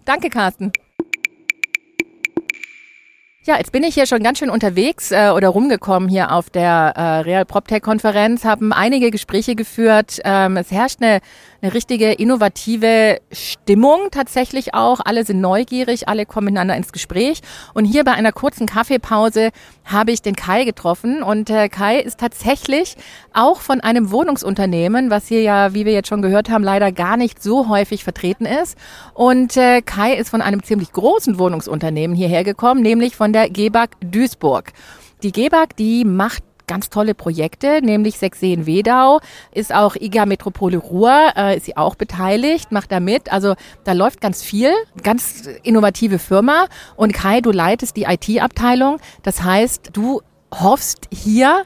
Danke, 0.04 0.30
Carsten. 0.30 0.72
Ja, 3.46 3.58
jetzt 3.58 3.72
bin 3.72 3.82
ich 3.82 3.92
hier 3.92 4.06
schon 4.06 4.22
ganz 4.22 4.38
schön 4.38 4.48
unterwegs 4.48 5.12
äh, 5.12 5.28
oder 5.28 5.50
rumgekommen 5.50 6.08
hier 6.08 6.32
auf 6.32 6.48
der 6.48 6.94
äh, 6.96 7.02
Real 7.28 7.44
PropTech-Konferenz, 7.44 8.46
haben 8.46 8.72
einige 8.72 9.10
Gespräche 9.10 9.54
geführt. 9.54 10.18
Ähm, 10.24 10.56
es 10.56 10.70
herrscht 10.70 11.02
eine, 11.02 11.20
eine 11.60 11.74
richtige 11.74 12.12
innovative 12.12 13.18
Stimmung 13.32 14.08
tatsächlich 14.10 14.72
auch. 14.72 15.00
Alle 15.04 15.26
sind 15.26 15.42
neugierig, 15.42 16.08
alle 16.08 16.24
kommen 16.24 16.46
miteinander 16.46 16.74
ins 16.74 16.90
Gespräch. 16.90 17.42
Und 17.74 17.84
hier 17.84 18.02
bei 18.04 18.12
einer 18.12 18.32
kurzen 18.32 18.66
Kaffeepause 18.66 19.50
habe 19.84 20.12
ich 20.12 20.22
den 20.22 20.36
Kai 20.36 20.64
getroffen. 20.64 21.22
Und 21.22 21.50
äh, 21.50 21.68
Kai 21.68 21.98
ist 21.98 22.20
tatsächlich 22.20 22.96
auch 23.34 23.60
von 23.60 23.82
einem 23.82 24.10
Wohnungsunternehmen, 24.10 25.10
was 25.10 25.28
hier 25.28 25.42
ja, 25.42 25.74
wie 25.74 25.84
wir 25.84 25.92
jetzt 25.92 26.08
schon 26.08 26.22
gehört 26.22 26.48
haben, 26.48 26.64
leider 26.64 26.92
gar 26.92 27.18
nicht 27.18 27.42
so 27.42 27.68
häufig 27.68 28.04
vertreten 28.04 28.46
ist. 28.46 28.78
Und 29.12 29.58
äh, 29.58 29.82
Kai 29.82 30.14
ist 30.14 30.30
von 30.30 30.40
einem 30.40 30.62
ziemlich 30.62 30.92
großen 30.92 31.38
Wohnungsunternehmen 31.38 32.16
hierher 32.16 32.42
gekommen, 32.42 32.80
nämlich 32.80 33.16
von 33.16 33.33
der 33.34 33.50
GEBAG 33.50 33.90
Duisburg. 34.00 34.72
Die 35.22 35.32
GEBAG, 35.32 35.76
die 35.76 36.04
macht 36.04 36.42
ganz 36.66 36.88
tolle 36.88 37.14
Projekte, 37.14 37.80
nämlich 37.82 38.18
Sechseen 38.18 38.66
Wedau, 38.66 39.20
ist 39.52 39.74
auch 39.74 39.96
IGA 39.96 40.26
Metropole 40.26 40.78
Ruhr, 40.78 41.32
äh, 41.36 41.56
ist 41.56 41.66
sie 41.66 41.76
auch 41.76 41.94
beteiligt, 41.94 42.72
macht 42.72 42.90
da 42.90 43.00
mit. 43.00 43.32
Also 43.32 43.54
da 43.84 43.92
läuft 43.92 44.20
ganz 44.20 44.42
viel, 44.42 44.72
ganz 45.02 45.48
innovative 45.62 46.18
Firma. 46.18 46.66
Und 46.96 47.12
Kai, 47.12 47.40
du 47.40 47.50
leitest 47.50 47.96
die 47.96 48.04
IT-Abteilung. 48.04 48.98
Das 49.22 49.42
heißt, 49.42 49.90
du 49.92 50.22
hoffst 50.52 51.08
hier 51.12 51.64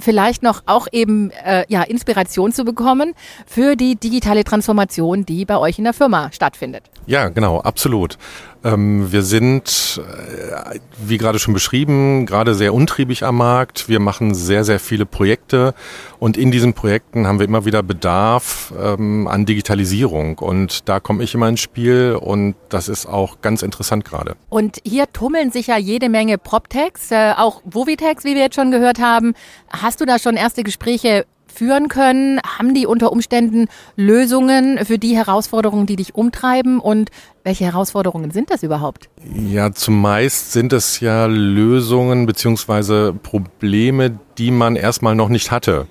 vielleicht 0.00 0.42
noch 0.42 0.62
auch 0.66 0.88
eben 0.92 1.30
äh, 1.44 1.64
ja, 1.68 1.82
Inspiration 1.82 2.52
zu 2.52 2.64
bekommen 2.64 3.14
für 3.46 3.76
die 3.76 3.96
digitale 3.96 4.44
Transformation, 4.44 5.26
die 5.26 5.44
bei 5.44 5.58
euch 5.58 5.78
in 5.78 5.84
der 5.84 5.92
Firma 5.92 6.32
stattfindet. 6.32 6.84
Ja, 7.06 7.28
genau, 7.28 7.60
absolut. 7.60 8.18
Ähm, 8.62 9.10
wir 9.10 9.22
sind, 9.22 10.00
äh, 10.02 10.78
wie 10.98 11.16
gerade 11.16 11.38
schon 11.38 11.54
beschrieben, 11.54 12.26
gerade 12.26 12.54
sehr 12.54 12.74
untriebig 12.74 13.24
am 13.24 13.38
Markt. 13.38 13.88
Wir 13.88 14.00
machen 14.00 14.34
sehr, 14.34 14.64
sehr 14.64 14.78
viele 14.78 15.06
Projekte 15.06 15.74
und 16.18 16.36
in 16.36 16.50
diesen 16.50 16.74
Projekten 16.74 17.26
haben 17.26 17.38
wir 17.38 17.46
immer 17.46 17.64
wieder 17.64 17.82
Bedarf 17.82 18.72
ähm, 18.78 19.26
an 19.28 19.46
Digitalisierung 19.46 20.38
und 20.38 20.88
da 20.88 21.00
komme 21.00 21.24
ich 21.24 21.34
immer 21.34 21.48
ins 21.48 21.60
Spiel 21.60 22.18
und 22.20 22.54
das 22.68 22.88
ist 22.88 23.06
auch 23.06 23.40
ganz 23.40 23.62
interessant 23.62 24.04
gerade. 24.04 24.36
Und 24.50 24.78
hier 24.84 25.10
tummeln 25.10 25.50
sich 25.50 25.68
ja 25.68 25.78
jede 25.78 26.10
Menge 26.10 26.36
PropTechs, 26.36 27.10
äh, 27.12 27.32
auch 27.36 27.62
Vovitex, 27.64 28.24
wie 28.24 28.34
wir 28.34 28.42
jetzt 28.42 28.56
schon 28.56 28.70
gehört 28.70 29.00
haben. 29.00 29.32
Hast 29.70 30.00
du 30.02 30.04
da 30.04 30.18
schon 30.18 30.36
erste 30.36 30.64
Gespräche 30.64 31.24
führen 31.50 31.88
können? 31.88 32.40
Haben 32.40 32.74
die 32.74 32.86
unter 32.86 33.12
Umständen 33.12 33.68
Lösungen 33.96 34.84
für 34.84 34.98
die 34.98 35.16
Herausforderungen, 35.16 35.86
die 35.86 35.96
dich 35.96 36.14
umtreiben? 36.14 36.80
Und 36.80 37.10
welche 37.44 37.64
Herausforderungen 37.64 38.30
sind 38.30 38.50
das 38.50 38.62
überhaupt? 38.62 39.08
Ja, 39.34 39.72
zumeist 39.72 40.52
sind 40.52 40.72
es 40.72 41.00
ja 41.00 41.26
Lösungen 41.26 42.26
beziehungsweise 42.26 43.12
Probleme, 43.12 44.18
die 44.38 44.50
man 44.50 44.76
erstmal 44.76 45.14
noch 45.14 45.28
nicht 45.28 45.50
hatte. 45.50 45.86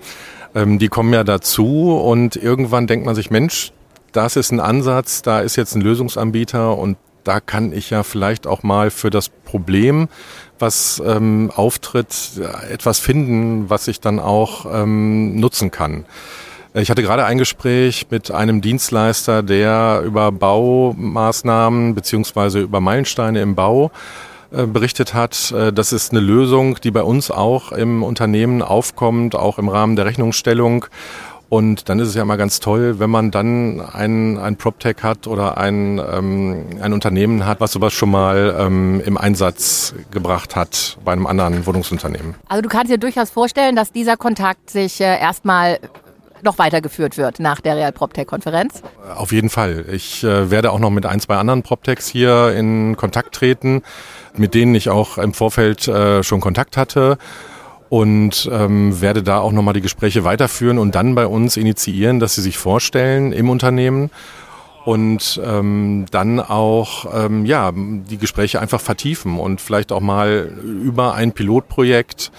Ähm, 0.55 0.79
die 0.79 0.87
kommen 0.87 1.13
ja 1.13 1.23
dazu 1.23 1.95
und 1.95 2.35
irgendwann 2.35 2.87
denkt 2.87 3.05
man 3.05 3.15
sich, 3.15 3.31
Mensch, 3.31 3.71
das 4.11 4.35
ist 4.35 4.51
ein 4.51 4.59
Ansatz, 4.59 5.21
da 5.21 5.41
ist 5.41 5.55
jetzt 5.55 5.75
ein 5.75 5.81
Lösungsanbieter 5.81 6.77
und 6.77 6.97
da 7.23 7.39
kann 7.39 7.73
ich 7.73 7.89
ja 7.89 8.03
vielleicht 8.03 8.47
auch 8.47 8.63
mal 8.63 8.89
für 8.89 9.09
das 9.09 9.29
Problem, 9.29 10.07
was 10.59 11.01
ähm, 11.05 11.51
auftritt, 11.55 12.31
etwas 12.71 12.99
finden, 12.99 13.69
was 13.69 13.87
ich 13.87 13.99
dann 13.99 14.19
auch 14.19 14.65
ähm, 14.71 15.39
nutzen 15.39 15.71
kann. 15.71 16.05
Ich 16.75 16.91
hatte 16.91 17.01
gerade 17.01 17.25
ein 17.25 17.39
Gespräch 17.39 18.07
mit 18.12 18.29
einem 18.29 18.62
Dienstleister, 18.62 19.41
der 19.41 20.03
über 20.05 20.31
Baumaßnahmen 20.31 21.95
beziehungsweise 21.95 22.60
über 22.60 22.79
Meilensteine 22.79 23.41
im 23.41 23.55
Bau 23.55 23.91
äh, 24.51 24.65
berichtet 24.65 25.13
hat. 25.13 25.51
Äh, 25.51 25.73
das 25.73 25.93
ist 25.93 26.12
eine 26.12 26.19
Lösung, 26.19 26.79
die 26.84 26.91
bei 26.91 27.03
uns 27.03 27.29
auch 27.29 27.71
im 27.71 28.03
Unternehmen 28.03 28.62
aufkommt, 28.62 29.36
auch 29.36 29.60
im 29.60 29.67
Rahmen 29.67 29.95
der 29.95 30.05
Rechnungsstellung 30.05 30.86
und 31.49 31.89
dann 31.89 31.99
ist 31.99 32.09
es 32.09 32.15
ja 32.15 32.21
immer 32.21 32.38
ganz 32.38 32.59
toll, 32.59 32.99
wenn 32.99 33.09
man 33.09 33.31
dann 33.31 33.81
ein, 33.81 34.38
ein 34.38 34.55
PropTech 34.55 34.97
hat 35.01 35.25
oder 35.25 35.57
ein, 35.57 35.99
ähm, 35.99 36.65
ein 36.79 36.93
Unternehmen 36.93 37.45
hat, 37.45 37.59
was 37.59 37.71
sowas 37.71 37.91
schon 37.91 38.12
mal 38.12 38.55
ähm, 38.59 39.01
im 39.03 39.17
Einsatz 39.17 39.95
gebracht 40.12 40.55
hat 40.55 40.97
bei 41.03 41.12
einem 41.12 41.25
anderen 41.25 41.65
Wohnungsunternehmen. 41.65 42.35
Also 42.47 42.62
du 42.62 42.69
kannst 42.69 42.91
dir 42.91 42.99
durchaus 42.99 43.31
vorstellen, 43.31 43.75
dass 43.75 43.91
dieser 43.91 44.15
Kontakt 44.15 44.69
sich 44.69 45.01
äh, 45.01 45.19
erstmal 45.19 45.79
noch 46.43 46.57
weitergeführt 46.57 47.17
wird 47.17 47.39
nach 47.39 47.59
der 47.62 47.75
Real 47.75 47.91
PropTech-Konferenz? 47.91 48.81
Auf 49.15 49.31
jeden 49.31 49.49
Fall. 49.49 49.85
Ich 49.91 50.23
äh, 50.23 50.51
werde 50.51 50.71
auch 50.71 50.79
noch 50.79 50.89
mit 50.89 51.05
ein, 51.05 51.19
zwei 51.19 51.35
anderen 51.35 51.63
PropTechs 51.63 52.07
hier 52.07 52.53
in 52.55 52.95
Kontakt 52.95 53.35
treten, 53.35 53.81
mit 54.38 54.53
denen 54.53 54.75
ich 54.75 54.89
auch 54.89 55.17
im 55.17 55.33
Vorfeld 55.33 55.88
äh, 55.88 56.23
schon 56.23 56.39
Kontakt 56.39 56.77
hatte 56.77 57.17
und 57.89 58.49
ähm, 58.52 59.02
werde 59.02 59.23
da 59.23 59.39
auch 59.39 59.52
nochmal 59.52 59.73
die 59.73 59.82
Gespräche 59.82 60.23
weiterführen 60.23 60.78
und 60.78 60.95
dann 60.95 61.15
bei 61.15 61.25
uns 61.25 61.58
initiieren, 61.58 62.19
dass 62.19 62.36
sie 62.36 62.41
sich 62.41 62.58
vorstellen 62.58 63.32
im 63.32 63.49
Unternehmen 63.49 64.12
und 64.86 65.41
ähm, 65.43 66.06
dann 66.12 66.39
auch 66.39 67.06
ähm, 67.13 67.45
ja 67.45 67.71
die 67.73 68.17
Gespräche 68.17 68.62
einfach 68.62 68.82
vertiefen 68.82 69.39
und 69.39 69.60
vielleicht 69.60 69.91
auch 69.91 70.02
mal 70.02 70.52
über 70.63 71.15
ein 71.15 71.32
Pilotprojekt 71.32 72.32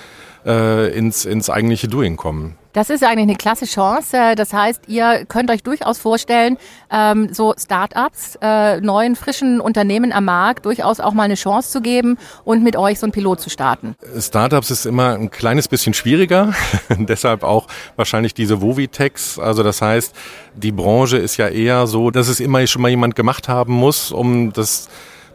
äh, 0.47 0.97
ins 0.97 1.25
ins 1.25 1.51
eigentliche 1.51 1.89
Doing 1.89 2.17
kommen. 2.17 2.57
Das 2.73 2.89
ist 2.89 3.03
eigentlich 3.03 3.23
eine 3.23 3.35
klasse 3.35 3.65
Chance. 3.65 4.35
Das 4.37 4.53
heißt, 4.53 4.83
ihr 4.87 5.25
könnt 5.27 5.51
euch 5.51 5.65
durchaus 5.65 5.99
vorstellen, 5.99 6.57
ähm, 6.91 7.33
so 7.33 7.53
Start-ups, 7.59 8.39
äh, 8.41 8.81
neuen, 8.81 9.17
frischen 9.17 9.61
Unternehmen 9.61 10.13
am 10.13 10.27
Markt 10.27 10.67
durchaus 10.67 11.01
auch 11.01 11.13
mal 11.13 11.25
eine 11.25 11.35
Chance 11.35 11.71
zu 11.71 11.81
geben 11.81 12.17
und 12.45 12.63
mit 12.63 12.77
euch 12.77 13.01
so 13.01 13.07
ein 13.07 13.13
Pilot 13.13 13.41
zu 13.41 13.51
starten. 13.51 13.97
Startups 14.19 14.71
ist 14.71 14.87
immer 14.87 15.15
ein 15.15 15.31
kleines 15.31 15.67
bisschen 15.67 15.95
schwieriger, 15.95 16.55
deshalb 16.91 17.43
auch 17.43 17.67
wahrscheinlich 17.97 18.35
diese 18.35 18.63
Vovitex. 18.63 19.41
Also 19.41 19.65
das 19.65 19.83
heißt, 19.83 20.15
die 20.55 20.73
Branche 20.73 21.17
ist 21.17 21.39
ja 21.39 21.49
eher 21.49 21.89
so, 21.89 22.13
dass 22.13 22.29
es 22.29 22.39
immer 22.39 22.65
schon 22.69 22.83
mal 22.83 22.89
jemand 22.89 23.17
gemacht 23.17 23.49
haben 23.49 23.73
muss, 23.73 24.13
um 24.13 24.53
das 24.53 24.89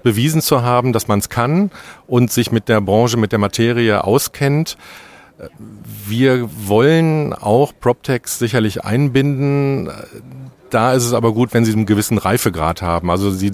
bewiesen 0.04 0.41
zu 0.41 0.62
haben, 0.62 0.93
dass 0.93 1.08
man 1.08 1.19
es 1.19 1.30
kann 1.30 1.71
und 2.08 2.32
sich 2.32 2.52
mit 2.52 2.69
der 2.69 2.80
Branche, 2.80 3.17
mit 3.17 3.32
der 3.32 3.39
Materie 3.39 4.04
auskennt. 4.04 4.78
Wir 6.08 6.50
wollen 6.67 7.34
auch 7.34 7.74
PropTechs 7.80 8.39
sicherlich 8.39 8.84
einbinden. 8.84 9.89
Da 10.69 10.93
ist 10.93 11.06
es 11.06 11.13
aber 11.13 11.34
gut, 11.34 11.54
wenn 11.54 11.65
sie 11.65 11.74
einen 11.74 11.86
gewissen 11.86 12.17
Reifegrad 12.17 12.82
haben. 12.82 13.12
Also 13.12 13.32
sie 13.32 13.54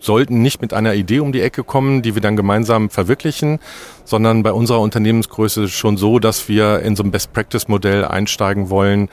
sollten 0.00 0.42
nicht 0.42 0.60
mit 0.60 0.72
einer 0.72 0.94
Idee 0.94 1.20
um 1.20 1.32
die 1.32 1.40
Ecke 1.40 1.64
kommen, 1.64 2.02
die 2.02 2.14
wir 2.14 2.22
dann 2.22 2.36
gemeinsam 2.36 2.88
verwirklichen, 2.90 3.58
sondern 4.04 4.42
bei 4.42 4.52
unserer 4.52 4.80
Unternehmensgröße 4.80 5.68
schon 5.68 5.96
so, 5.96 6.18
dass 6.18 6.48
wir 6.48 6.80
in 6.80 6.96
so 6.96 7.02
ein 7.02 7.10
Best-Practice-Modell 7.10 8.04
einsteigen 8.04 8.70
wollen, 8.70 9.08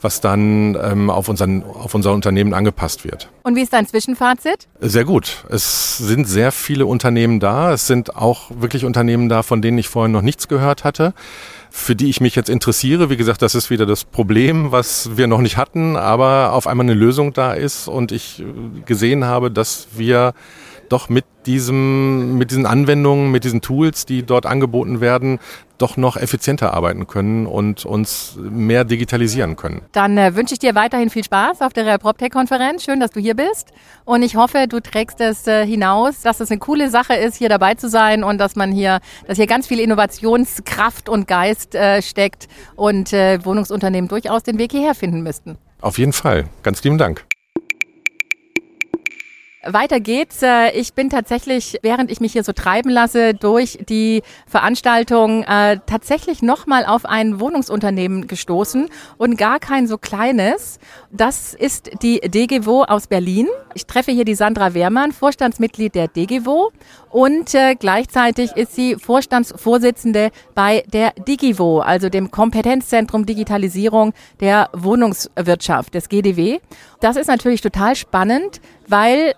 was 0.00 0.20
dann 0.20 0.76
ähm, 0.82 1.10
auf, 1.10 1.28
unseren, 1.28 1.62
auf 1.62 1.94
unser 1.94 2.12
Unternehmen 2.12 2.54
angepasst 2.54 3.04
wird. 3.04 3.30
Und 3.42 3.56
wie 3.56 3.62
ist 3.62 3.72
dein 3.72 3.86
Zwischenfazit? 3.86 4.68
Sehr 4.80 5.04
gut. 5.04 5.44
Es 5.48 5.98
sind 5.98 6.26
sehr 6.26 6.52
viele 6.52 6.86
Unternehmen 6.86 7.40
da. 7.40 7.72
Es 7.72 7.86
sind 7.86 8.16
auch 8.16 8.50
wirklich 8.50 8.84
Unternehmen 8.84 9.28
da, 9.28 9.42
von 9.42 9.62
denen 9.62 9.78
ich 9.78 9.88
vorher 9.88 10.08
noch 10.08 10.22
nichts 10.22 10.48
gehört 10.48 10.84
hatte 10.84 11.14
für 11.76 11.94
die 11.94 12.08
ich 12.08 12.22
mich 12.22 12.34
jetzt 12.34 12.48
interessiere. 12.48 13.10
Wie 13.10 13.18
gesagt, 13.18 13.42
das 13.42 13.54
ist 13.54 13.68
wieder 13.68 13.84
das 13.84 14.04
Problem, 14.04 14.72
was 14.72 15.16
wir 15.16 15.26
noch 15.26 15.42
nicht 15.42 15.58
hatten, 15.58 15.96
aber 15.96 16.52
auf 16.52 16.66
einmal 16.66 16.86
eine 16.86 16.94
Lösung 16.94 17.34
da 17.34 17.52
ist 17.52 17.86
und 17.86 18.12
ich 18.12 18.42
gesehen 18.86 19.26
habe, 19.26 19.50
dass 19.50 19.88
wir 19.94 20.32
doch 20.88 21.08
mit 21.08 21.24
diesem, 21.46 22.38
mit 22.38 22.50
diesen 22.50 22.66
Anwendungen, 22.66 23.30
mit 23.30 23.44
diesen 23.44 23.60
Tools, 23.60 24.06
die 24.06 24.22
dort 24.22 24.46
angeboten 24.46 25.00
werden, 25.00 25.38
doch 25.78 25.96
noch 25.96 26.16
effizienter 26.16 26.74
arbeiten 26.74 27.06
können 27.06 27.46
und 27.46 27.84
uns 27.84 28.38
mehr 28.38 28.84
digitalisieren 28.84 29.56
können. 29.56 29.82
Dann 29.92 30.16
äh, 30.18 30.34
wünsche 30.34 30.54
ich 30.54 30.58
dir 30.58 30.74
weiterhin 30.74 31.10
viel 31.10 31.24
Spaß 31.24 31.62
auf 31.62 31.72
der 31.72 31.98
PropTech-Konferenz. 31.98 32.84
Schön, 32.84 33.00
dass 33.00 33.10
du 33.10 33.20
hier 33.20 33.34
bist. 33.34 33.72
Und 34.04 34.22
ich 34.22 34.36
hoffe, 34.36 34.66
du 34.68 34.80
trägst 34.80 35.20
es 35.20 35.46
äh, 35.46 35.66
hinaus, 35.66 36.22
dass 36.22 36.40
es 36.40 36.50
eine 36.50 36.58
coole 36.58 36.90
Sache 36.90 37.14
ist, 37.14 37.36
hier 37.36 37.48
dabei 37.48 37.74
zu 37.74 37.88
sein 37.88 38.24
und 38.24 38.38
dass 38.38 38.56
man 38.56 38.72
hier, 38.72 39.00
dass 39.26 39.36
hier 39.36 39.46
ganz 39.46 39.66
viel 39.66 39.80
Innovationskraft 39.80 41.08
und 41.08 41.28
Geist 41.28 41.74
äh, 41.74 42.02
steckt 42.02 42.48
und 42.76 43.12
äh, 43.12 43.44
Wohnungsunternehmen 43.44 44.08
durchaus 44.08 44.42
den 44.42 44.58
Weg 44.58 44.72
hierher 44.72 44.94
finden 44.94 45.22
müssten. 45.22 45.58
Auf 45.80 45.98
jeden 45.98 46.12
Fall. 46.12 46.44
Ganz 46.62 46.82
lieben 46.82 46.98
Dank. 46.98 47.26
Weiter 49.68 50.00
geht's. 50.00 50.42
Äh, 50.42 50.70
ich 50.72 50.94
bin 50.94 51.10
tatsächlich, 51.10 51.78
während 51.82 52.10
ich 52.10 52.20
mich 52.20 52.32
hier 52.32 52.44
so 52.44 52.52
treiben 52.52 52.90
lasse, 52.90 53.34
durch 53.34 53.78
die 53.88 54.22
Veranstaltung 54.46 55.42
äh, 55.42 55.78
tatsächlich 55.86 56.42
nochmal 56.42 56.86
auf 56.86 57.04
ein 57.04 57.40
Wohnungsunternehmen 57.40 58.26
gestoßen 58.26 58.88
und 59.18 59.36
gar 59.36 59.58
kein 59.58 59.86
so 59.86 59.98
kleines. 59.98 60.78
Das 61.10 61.54
ist 61.54 61.90
die 62.02 62.20
DGWO 62.20 62.84
aus 62.84 63.06
Berlin. 63.06 63.48
Ich 63.74 63.86
treffe 63.86 64.12
hier 64.12 64.24
die 64.24 64.34
Sandra 64.34 64.74
Wehrmann, 64.74 65.12
Vorstandsmitglied 65.12 65.94
der 65.94 66.08
DGWO 66.08 66.70
und 67.10 67.54
äh, 67.54 67.74
gleichzeitig 67.74 68.52
ist 68.56 68.74
sie 68.74 68.96
Vorstandsvorsitzende 68.96 70.30
bei 70.54 70.84
der 70.92 71.12
DigiVo, 71.12 71.80
also 71.80 72.08
dem 72.08 72.30
Kompetenzzentrum 72.30 73.26
Digitalisierung 73.26 74.12
der 74.40 74.70
Wohnungswirtschaft 74.72 75.94
des 75.94 76.08
GDW. 76.08 76.60
Das 77.00 77.16
ist 77.16 77.28
natürlich 77.28 77.60
total 77.60 77.96
spannend, 77.96 78.60
weil 78.86 79.34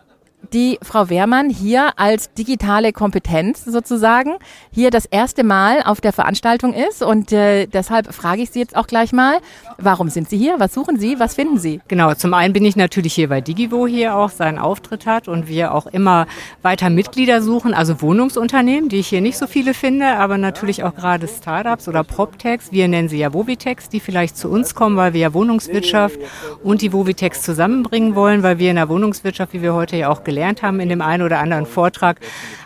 die 0.52 0.78
Frau 0.82 1.10
Wehrmann 1.10 1.50
hier 1.50 1.92
als 1.98 2.32
digitale 2.32 2.92
Kompetenz 2.92 3.64
sozusagen 3.64 4.36
hier 4.72 4.90
das 4.90 5.06
erste 5.06 5.44
Mal 5.44 5.82
auf 5.82 6.00
der 6.00 6.12
Veranstaltung 6.12 6.72
ist. 6.72 7.02
Und 7.02 7.32
äh, 7.32 7.66
deshalb 7.66 8.12
frage 8.14 8.42
ich 8.42 8.50
Sie 8.50 8.58
jetzt 8.58 8.76
auch 8.76 8.86
gleich 8.86 9.12
mal, 9.12 9.38
warum 9.76 10.08
sind 10.08 10.30
Sie 10.30 10.38
hier? 10.38 10.58
Was 10.58 10.74
suchen 10.74 10.98
Sie? 10.98 11.18
Was 11.18 11.34
finden 11.34 11.58
Sie? 11.58 11.80
Genau, 11.88 12.14
zum 12.14 12.34
einen 12.34 12.52
bin 12.52 12.64
ich 12.64 12.76
natürlich 12.76 13.14
hier, 13.14 13.30
weil 13.30 13.42
Digivo 13.42 13.86
hier 13.86 14.16
auch 14.16 14.30
seinen 14.30 14.58
Auftritt 14.58 15.06
hat 15.06 15.28
und 15.28 15.48
wir 15.48 15.74
auch 15.74 15.86
immer 15.86 16.26
weiter 16.62 16.90
Mitglieder 16.90 17.42
suchen, 17.42 17.74
also 17.74 18.00
Wohnungsunternehmen, 18.00 18.88
die 18.88 18.96
ich 18.96 19.08
hier 19.08 19.20
nicht 19.20 19.36
so 19.36 19.46
viele 19.46 19.74
finde, 19.74 20.06
aber 20.16 20.38
natürlich 20.38 20.82
auch 20.82 20.94
gerade 20.94 21.28
Startups 21.28 21.88
oder 21.88 22.04
PropTechs. 22.04 22.72
Wir 22.72 22.88
nennen 22.88 23.08
sie 23.08 23.18
ja 23.18 23.34
Vovitex, 23.34 23.88
die 23.88 24.00
vielleicht 24.00 24.36
zu 24.36 24.48
uns 24.48 24.74
kommen, 24.74 24.96
weil 24.96 25.12
wir 25.12 25.20
ja 25.20 25.34
Wohnungswirtschaft 25.34 26.18
und 26.62 26.82
die 26.82 26.92
Vovitex 26.92 27.42
zusammenbringen 27.42 28.14
wollen, 28.14 28.42
weil 28.42 28.58
wir 28.58 28.70
in 28.70 28.76
der 28.76 28.88
Wohnungswirtschaft, 28.88 29.52
wie 29.52 29.62
wir 29.62 29.74
heute 29.74 29.96
ja 29.96 30.08
auch 30.08 30.24
gelernt 30.24 30.37
haben 30.44 30.80
in 30.80 30.88
dem 30.88 31.00
einen 31.00 31.22
oder 31.22 31.38
anderen 31.38 31.66
Vortrag, 31.66 32.20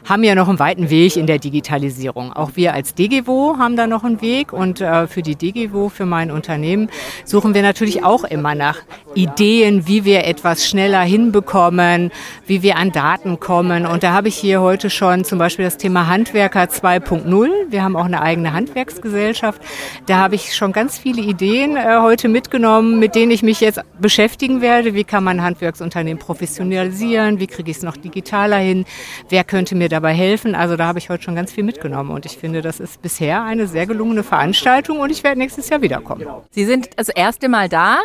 haben 0.08 0.24
ja 0.24 0.35
noch 0.35 0.48
einen 0.48 0.58
weiten 0.58 0.90
Weg 0.90 1.16
in 1.16 1.26
der 1.26 1.38
Digitalisierung. 1.38 2.32
Auch 2.32 2.52
wir 2.54 2.74
als 2.74 2.94
DGWO 2.94 3.56
haben 3.58 3.76
da 3.76 3.87
noch 3.87 4.04
einen 4.04 4.20
Weg 4.20 4.52
und 4.52 4.80
äh, 4.80 5.06
für 5.06 5.22
die 5.22 5.37
DGWO, 5.37 5.88
für 5.88 6.06
mein 6.06 6.30
Unternehmen, 6.30 6.90
suchen 7.24 7.54
wir 7.54 7.62
natürlich 7.62 8.04
auch 8.04 8.24
immer 8.24 8.54
nach 8.54 8.78
Ideen, 9.14 9.87
wie 9.87 10.04
wir 10.04 10.24
etwas 10.24 10.66
schneller 10.66 11.02
hinbekommen, 11.02 12.11
wie 12.46 12.62
wir 12.62 12.76
an 12.76 12.92
Daten 12.92 13.38
kommen. 13.38 13.87
Und 13.87 14.02
da 14.02 14.12
habe 14.12 14.28
ich 14.28 14.37
hier 14.37 14.61
heute 14.61 14.90
schon 14.90 15.24
zum 15.24 15.38
Beispiel 15.38 15.64
das 15.64 15.76
Thema 15.76 16.06
Handwerker 16.08 16.64
2.0. 16.64 17.48
Wir 17.68 17.82
haben 17.82 17.96
auch 17.96 18.04
eine 18.04 18.22
eigene 18.22 18.52
Handwerksgesellschaft. 18.52 19.62
Da 20.06 20.18
habe 20.18 20.35
ich 20.35 20.54
schon 20.56 20.72
ganz 20.72 20.98
viele 20.98 21.22
Ideen 21.22 21.76
äh, 21.76 21.98
heute 22.00 22.28
mitgenommen, 22.28 22.98
mit 22.98 23.14
denen 23.14 23.30
ich 23.30 23.42
mich 23.42 23.61
jetzt 23.61 23.80
beschäftigen 24.00 24.61
werde. 24.61 24.94
Wie 24.94 25.04
kann 25.04 25.24
man 25.24 25.42
Handwerksunternehmen 25.42 26.18
professionalisieren? 26.18 27.38
Wie 27.38 27.46
kriege 27.62 27.70
ich 27.70 27.77
es 27.77 27.83
noch 27.85 27.96
digitaler 27.96 28.57
hin? 28.57 28.85
Wer 29.29 29.44
könnte 29.44 29.77
mir 29.77 29.88
dabei 29.88 30.12
helfen? 30.12 30.57
Also 30.57 30.77
da 30.77 30.87
habe 30.87 30.98
ich 30.98 31.09
heute 31.11 31.22
schon 31.22 31.37
ganz 31.37 31.53
viel 31.53 31.62
mitgenommen 31.62 32.11
und 32.11 32.27
ich 32.27 32.37
finde, 32.37 32.61
das 32.61 32.81
ist 32.81 33.01
bisher 33.03 33.44
eine 33.44 33.68
sehr 33.68 33.87
gelungene 33.87 34.25
Veranstaltung 34.25 34.98
und 34.98 35.11
ich 35.11 35.22
werde 35.22 35.38
nächstes 35.38 35.68
Jahr 35.68 35.81
wiederkommen. 35.81 36.27
Sie 36.51 36.64
sind 36.64 36.90
das 36.96 37.09
erste 37.09 37.48
Mal 37.48 37.68
da 37.68 37.98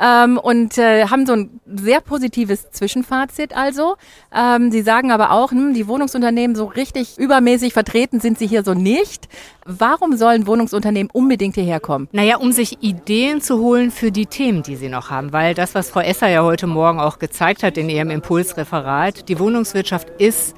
ähm, 0.00 0.36
und 0.36 0.78
äh, 0.78 1.06
haben 1.06 1.26
so 1.26 1.34
ein 1.34 1.60
sehr 1.66 2.00
positives 2.00 2.72
Zwischenfazit 2.72 3.56
also. 3.56 3.94
Ähm, 4.34 4.72
Sie 4.72 4.82
sagen 4.82 5.12
aber 5.12 5.30
auch, 5.30 5.52
hm, 5.52 5.74
die 5.74 5.86
Wohnungsunternehmen 5.86 6.56
so 6.56 6.64
richtig 6.64 7.16
übermäßig 7.16 7.72
vertreten 7.72 8.18
sind 8.18 8.38
sie 8.38 8.48
hier 8.48 8.64
so 8.64 8.74
nicht. 8.74 9.28
Warum 9.66 10.16
sollen 10.16 10.46
Wohnungsunternehmen 10.46 11.10
unbedingt 11.10 11.54
hierher 11.54 11.80
kommen? 11.80 12.08
Naja, 12.12 12.36
um 12.36 12.52
sich 12.52 12.82
Ideen 12.82 13.40
zu 13.40 13.58
holen 13.58 13.90
für 13.90 14.12
die 14.12 14.26
Themen, 14.26 14.62
die 14.62 14.76
sie 14.76 14.90
noch 14.90 15.08
haben. 15.08 15.32
Weil 15.32 15.54
das, 15.54 15.74
was 15.74 15.88
Frau 15.88 16.00
Esser 16.00 16.28
ja 16.28 16.42
heute 16.42 16.66
Morgen 16.66 17.00
auch 17.00 17.18
gezeigt 17.18 17.62
hat 17.62 17.78
in 17.78 17.88
ihrem 17.88 18.10
Impulsreferat, 18.10 19.28
die 19.28 19.38
Wohnungswirtschaft 19.38 20.08
ist 20.18 20.54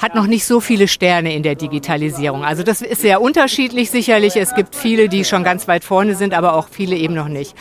hat 0.00 0.14
noch 0.14 0.26
nicht 0.26 0.46
so 0.46 0.60
viele 0.60 0.88
Sterne 0.88 1.34
in 1.34 1.42
der 1.42 1.54
Digitalisierung. 1.54 2.42
Also 2.42 2.62
das 2.62 2.80
ist 2.80 3.02
sehr 3.02 3.20
unterschiedlich 3.20 3.90
sicherlich. 3.90 4.34
Es 4.36 4.54
gibt 4.54 4.74
viele, 4.74 5.10
die 5.10 5.26
schon 5.26 5.44
ganz 5.44 5.68
weit 5.68 5.84
vorne 5.84 6.14
sind, 6.14 6.32
aber 6.32 6.54
auch 6.54 6.68
viele 6.70 6.96
eben 6.96 7.12
noch 7.12 7.28
nicht. 7.28 7.54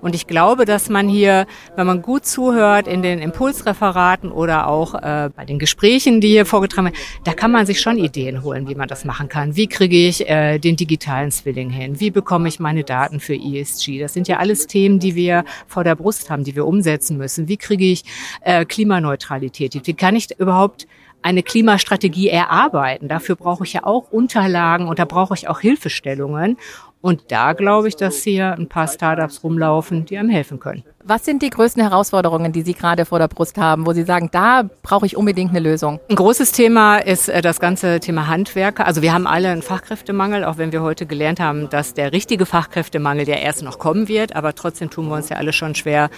Und 0.00 0.14
ich 0.14 0.26
glaube, 0.26 0.64
dass 0.64 0.88
man 0.88 1.08
hier, 1.08 1.46
wenn 1.76 1.86
man 1.86 2.02
gut 2.02 2.26
zuhört 2.26 2.86
in 2.86 3.02
den 3.02 3.18
Impulsreferaten 3.18 4.30
oder 4.30 4.66
auch 4.66 4.94
äh, 4.94 5.30
bei 5.34 5.44
den 5.44 5.58
Gesprächen, 5.58 6.20
die 6.20 6.28
hier 6.28 6.46
vorgetragen 6.46 6.86
werden, 6.86 6.98
da 7.24 7.32
kann 7.32 7.50
man 7.50 7.66
sich 7.66 7.80
schon 7.80 7.98
Ideen 7.98 8.42
holen, 8.42 8.68
wie 8.68 8.74
man 8.74 8.88
das 8.88 9.04
machen 9.04 9.28
kann. 9.28 9.56
Wie 9.56 9.66
kriege 9.66 9.96
ich 9.96 10.28
äh, 10.28 10.58
den 10.58 10.76
digitalen 10.76 11.30
Zwilling 11.30 11.70
hin? 11.70 12.00
Wie 12.00 12.10
bekomme 12.10 12.48
ich 12.48 12.60
meine 12.60 12.84
Daten 12.84 13.20
für 13.20 13.34
ESG? 13.34 14.00
Das 14.00 14.12
sind 14.12 14.28
ja 14.28 14.38
alles 14.38 14.66
Themen, 14.66 14.98
die 14.98 15.14
wir 15.14 15.44
vor 15.66 15.84
der 15.84 15.94
Brust 15.94 16.30
haben, 16.30 16.44
die 16.44 16.54
wir 16.54 16.66
umsetzen 16.66 17.16
müssen. 17.16 17.48
Wie 17.48 17.56
kriege 17.56 17.84
ich 17.84 18.04
äh, 18.42 18.64
Klimaneutralität? 18.64 19.74
Wie 19.86 19.94
kann 19.94 20.16
ich 20.16 20.38
überhaupt 20.38 20.86
eine 21.22 21.42
Klimastrategie 21.42 22.28
erarbeiten. 22.28 23.08
Dafür 23.08 23.36
brauche 23.36 23.64
ich 23.64 23.72
ja 23.72 23.84
auch 23.84 24.10
Unterlagen 24.10 24.86
und 24.88 24.98
da 24.98 25.04
brauche 25.04 25.34
ich 25.34 25.48
auch 25.48 25.60
Hilfestellungen. 25.60 26.56
Und 27.00 27.30
da 27.30 27.52
glaube 27.52 27.88
ich, 27.88 27.96
dass 27.96 28.22
hier 28.22 28.52
ein 28.52 28.68
paar 28.68 28.88
Startups 28.88 29.44
rumlaufen, 29.44 30.04
die 30.04 30.18
einem 30.18 30.30
helfen 30.30 30.58
können. 30.58 30.82
Was 31.10 31.24
sind 31.24 31.40
die 31.40 31.48
größten 31.48 31.82
Herausforderungen, 31.82 32.52
die 32.52 32.60
Sie 32.60 32.74
gerade 32.74 33.06
vor 33.06 33.18
der 33.18 33.28
Brust 33.28 33.56
haben, 33.56 33.86
wo 33.86 33.94
Sie 33.94 34.02
sagen, 34.02 34.28
da 34.30 34.68
brauche 34.82 35.06
ich 35.06 35.16
unbedingt 35.16 35.52
eine 35.52 35.60
Lösung? 35.60 36.00
Ein 36.10 36.16
großes 36.16 36.52
Thema 36.52 36.98
ist 36.98 37.30
äh, 37.30 37.40
das 37.40 37.60
ganze 37.60 37.98
Thema 37.98 38.26
Handwerker. 38.26 38.86
Also 38.86 39.00
wir 39.00 39.14
haben 39.14 39.26
alle 39.26 39.48
einen 39.48 39.62
Fachkräftemangel, 39.62 40.44
auch 40.44 40.58
wenn 40.58 40.70
wir 40.70 40.82
heute 40.82 41.06
gelernt 41.06 41.40
haben, 41.40 41.70
dass 41.70 41.94
der 41.94 42.12
richtige 42.12 42.44
Fachkräftemangel 42.44 43.26
ja 43.26 43.36
erst 43.36 43.62
noch 43.62 43.78
kommen 43.78 44.06
wird. 44.06 44.36
Aber 44.36 44.54
trotzdem 44.54 44.90
tun 44.90 45.08
wir 45.08 45.14
uns 45.14 45.30
ja 45.30 45.38
alle 45.38 45.54
schon 45.54 45.74
schwer, 45.74 46.10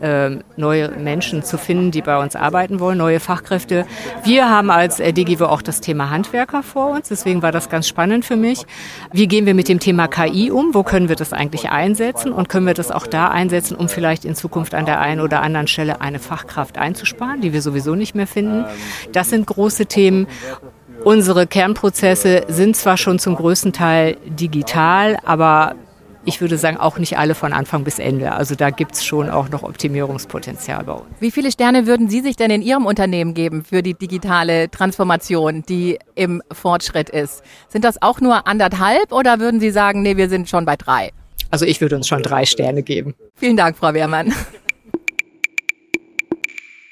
ähm, 0.00 0.42
neue 0.56 0.88
Menschen 0.88 1.44
zu 1.44 1.56
finden, 1.56 1.92
die 1.92 2.02
bei 2.02 2.20
uns 2.20 2.34
arbeiten 2.34 2.80
wollen, 2.80 2.98
neue 2.98 3.20
Fachkräfte. 3.20 3.86
Wir 4.24 4.50
haben 4.50 4.72
als 4.72 4.98
äh, 4.98 5.12
DGW 5.12 5.44
auch 5.44 5.62
das 5.62 5.80
Thema 5.80 6.10
Handwerker 6.10 6.64
vor 6.64 6.90
uns. 6.90 7.10
Deswegen 7.10 7.42
war 7.42 7.52
das 7.52 7.68
ganz 7.68 7.86
spannend 7.86 8.24
für 8.24 8.36
mich. 8.36 8.66
Wie 9.12 9.28
gehen 9.28 9.46
wir 9.46 9.54
mit 9.54 9.68
dem 9.68 9.78
Thema 9.78 10.08
KI 10.08 10.50
um? 10.50 10.74
Wo 10.74 10.82
können 10.82 11.08
wir 11.08 11.14
das 11.14 11.32
eigentlich 11.32 11.70
einsetzen? 11.70 12.32
Und 12.32 12.48
können 12.48 12.66
wir 12.66 12.74
das 12.74 12.90
auch 12.90 13.06
da 13.06 13.28
einsetzen, 13.28 13.76
um 13.76 13.88
vielleicht 13.88 14.24
in 14.24 14.31
in 14.32 14.36
Zukunft 14.36 14.74
an 14.74 14.86
der 14.86 15.00
einen 15.00 15.20
oder 15.20 15.42
anderen 15.42 15.66
Stelle 15.66 16.00
eine 16.00 16.18
Fachkraft 16.18 16.78
einzusparen, 16.78 17.40
die 17.40 17.52
wir 17.52 17.62
sowieso 17.62 17.94
nicht 17.94 18.14
mehr 18.14 18.26
finden. 18.26 18.64
Das 19.12 19.30
sind 19.30 19.46
große 19.46 19.86
Themen. 19.86 20.26
Unsere 21.04 21.46
Kernprozesse 21.46 22.44
sind 22.48 22.76
zwar 22.76 22.96
schon 22.96 23.18
zum 23.18 23.34
größten 23.34 23.72
Teil 23.72 24.16
digital, 24.26 25.18
aber 25.24 25.74
ich 26.24 26.40
würde 26.40 26.56
sagen, 26.56 26.76
auch 26.76 26.98
nicht 26.98 27.18
alle 27.18 27.34
von 27.34 27.52
Anfang 27.52 27.84
bis 27.84 27.98
Ende. 27.98 28.32
Also 28.32 28.54
da 28.54 28.70
gibt 28.70 28.94
es 28.94 29.04
schon 29.04 29.28
auch 29.28 29.48
noch 29.48 29.64
Optimierungspotenzial 29.64 30.84
bei 30.84 30.92
uns. 30.92 31.04
Wie 31.18 31.32
viele 31.32 31.50
Sterne 31.50 31.86
würden 31.86 32.08
Sie 32.08 32.20
sich 32.20 32.36
denn 32.36 32.50
in 32.50 32.62
Ihrem 32.62 32.86
Unternehmen 32.86 33.34
geben 33.34 33.64
für 33.64 33.82
die 33.82 33.94
digitale 33.94 34.70
Transformation, 34.70 35.64
die 35.68 35.98
im 36.14 36.40
Fortschritt 36.52 37.10
ist? 37.10 37.42
Sind 37.68 37.84
das 37.84 38.00
auch 38.00 38.20
nur 38.20 38.46
anderthalb 38.46 39.12
oder 39.12 39.40
würden 39.40 39.58
Sie 39.58 39.70
sagen, 39.70 40.02
nee, 40.02 40.16
wir 40.16 40.28
sind 40.28 40.48
schon 40.48 40.64
bei 40.64 40.76
drei? 40.76 41.10
Also 41.52 41.66
ich 41.66 41.82
würde 41.82 41.96
uns 41.96 42.08
schon 42.08 42.22
drei 42.22 42.46
Sterne 42.46 42.82
geben. 42.82 43.14
Vielen 43.36 43.58
Dank, 43.58 43.76
Frau 43.76 43.92
Wehrmann. 43.92 44.32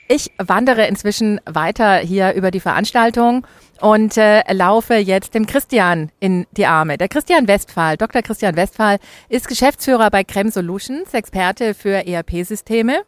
Ich 0.07 0.31
wandere 0.37 0.87
inzwischen 0.87 1.41
weiter 1.47 1.97
hier 1.99 2.35
über 2.35 2.51
die 2.51 2.61
Veranstaltung 2.61 3.47
und 3.81 4.17
äh, 4.17 4.43
laufe 4.53 4.95
jetzt 4.95 5.35
dem 5.35 5.47
Christian 5.47 6.11
in 6.21 6.47
die 6.53 6.67
Arme. 6.67 6.99
Der 6.99 7.09
Christian 7.09 7.49
Westphal, 7.49 7.97
Dr. 7.97 8.23
Christian 8.23 8.57
Westphal, 8.57 8.99
ist 9.29 9.49
Geschäftsführer 9.49 10.11
bei 10.11 10.25
Crem 10.25 10.51
Solutions, 10.51 11.13
Experte 11.15 11.75
für 11.75 12.07
ERP-Systeme. 12.07 13.03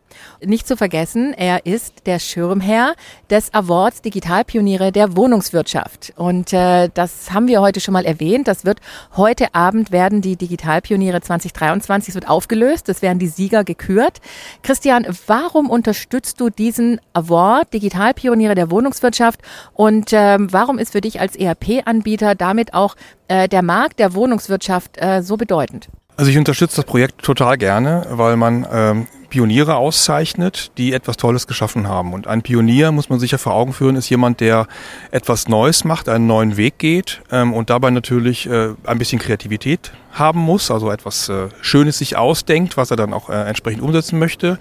Nicht 0.44 0.66
zu 0.66 0.76
vergessen, 0.76 1.34
er 1.34 1.66
ist 1.66 2.06
der 2.06 2.18
Schirmherr 2.18 2.94
des 3.30 3.52
Awards 3.54 4.02
Digitalpioniere 4.02 4.92
der 4.92 5.16
Wohnungswirtschaft. 5.16 6.12
Und 6.16 6.52
äh, 6.52 6.88
das 6.92 7.32
haben 7.32 7.48
wir 7.48 7.60
heute 7.60 7.80
schon 7.80 7.92
mal 7.92 8.04
erwähnt. 8.04 8.48
Das 8.48 8.64
wird 8.64 8.80
heute 9.16 9.54
Abend 9.54 9.92
werden 9.92 10.20
die 10.20 10.36
Digitalpioniere 10.36 11.20
2023 11.20 12.10
es 12.10 12.14
wird 12.14 12.28
aufgelöst. 12.28 12.88
Es 12.88 13.02
werden 13.02 13.18
die 13.18 13.28
Sieger 13.28 13.64
gekürt. 13.64 14.20
Christian, 14.62 15.06
warum 15.26 15.70
unterstützt 15.70 16.40
du 16.40 16.50
diesen 16.50 17.00
Award 17.12 17.72
Digitalpioniere 17.74 18.54
der 18.54 18.70
Wohnungswirtschaft 18.70 19.40
und 19.74 20.10
ähm, 20.12 20.48
warum 20.52 20.61
ist 20.78 20.92
für 20.92 21.00
dich 21.00 21.20
als 21.20 21.36
ERP-Anbieter 21.36 22.34
damit 22.34 22.74
auch 22.74 22.96
äh, 23.28 23.48
der 23.48 23.62
Markt 23.62 23.98
der 23.98 24.14
Wohnungswirtschaft 24.14 24.96
äh, 24.98 25.22
so 25.22 25.36
bedeutend? 25.36 25.88
Also 26.16 26.30
ich 26.30 26.36
unterstütze 26.36 26.76
das 26.76 26.84
Projekt 26.84 27.22
total 27.22 27.56
gerne, 27.56 28.06
weil 28.10 28.36
man 28.36 28.66
ähm, 28.70 29.06
Pioniere 29.30 29.76
auszeichnet, 29.76 30.72
die 30.76 30.92
etwas 30.92 31.16
Tolles 31.16 31.46
geschaffen 31.46 31.88
haben. 31.88 32.12
Und 32.12 32.26
ein 32.26 32.42
Pionier, 32.42 32.92
muss 32.92 33.08
man 33.08 33.18
sich 33.18 33.30
ja 33.30 33.38
vor 33.38 33.54
Augen 33.54 33.72
führen, 33.72 33.96
ist 33.96 34.10
jemand, 34.10 34.40
der 34.40 34.66
etwas 35.10 35.48
Neues 35.48 35.84
macht, 35.84 36.10
einen 36.10 36.26
neuen 36.26 36.58
Weg 36.58 36.78
geht 36.78 37.22
ähm, 37.30 37.54
und 37.54 37.70
dabei 37.70 37.90
natürlich 37.90 38.46
äh, 38.46 38.74
ein 38.84 38.98
bisschen 38.98 39.18
Kreativität 39.18 39.92
haben 40.12 40.40
muss, 40.40 40.70
also 40.70 40.90
etwas 40.90 41.28
äh, 41.28 41.48
Schönes 41.60 41.98
sich 41.98 42.16
ausdenkt, 42.16 42.76
was 42.76 42.90
er 42.90 42.96
dann 42.96 43.12
auch 43.12 43.30
äh, 43.30 43.34
entsprechend 43.34 43.82
umsetzen 43.82 44.18
möchte. 44.18 44.58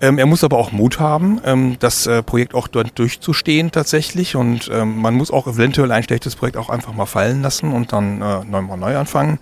Ähm, 0.00 0.18
er 0.18 0.26
muss 0.26 0.44
aber 0.44 0.58
auch 0.58 0.72
Mut 0.72 0.98
haben, 0.98 1.40
ähm, 1.44 1.76
das 1.78 2.06
äh, 2.06 2.22
Projekt 2.22 2.54
auch 2.54 2.68
dort 2.68 2.98
durchzustehen 2.98 3.70
tatsächlich 3.70 4.36
und 4.36 4.70
ähm, 4.72 5.00
man 5.00 5.14
muss 5.14 5.30
auch 5.30 5.46
eventuell 5.46 5.92
ein 5.92 6.02
schlechtes 6.02 6.36
Projekt 6.36 6.56
auch 6.56 6.70
einfach 6.70 6.94
mal 6.94 7.06
fallen 7.06 7.42
lassen 7.42 7.72
und 7.72 7.92
dann 7.92 8.22
äh, 8.22 8.44
neu, 8.44 8.76
neu 8.76 8.96
anfangen. 8.96 9.38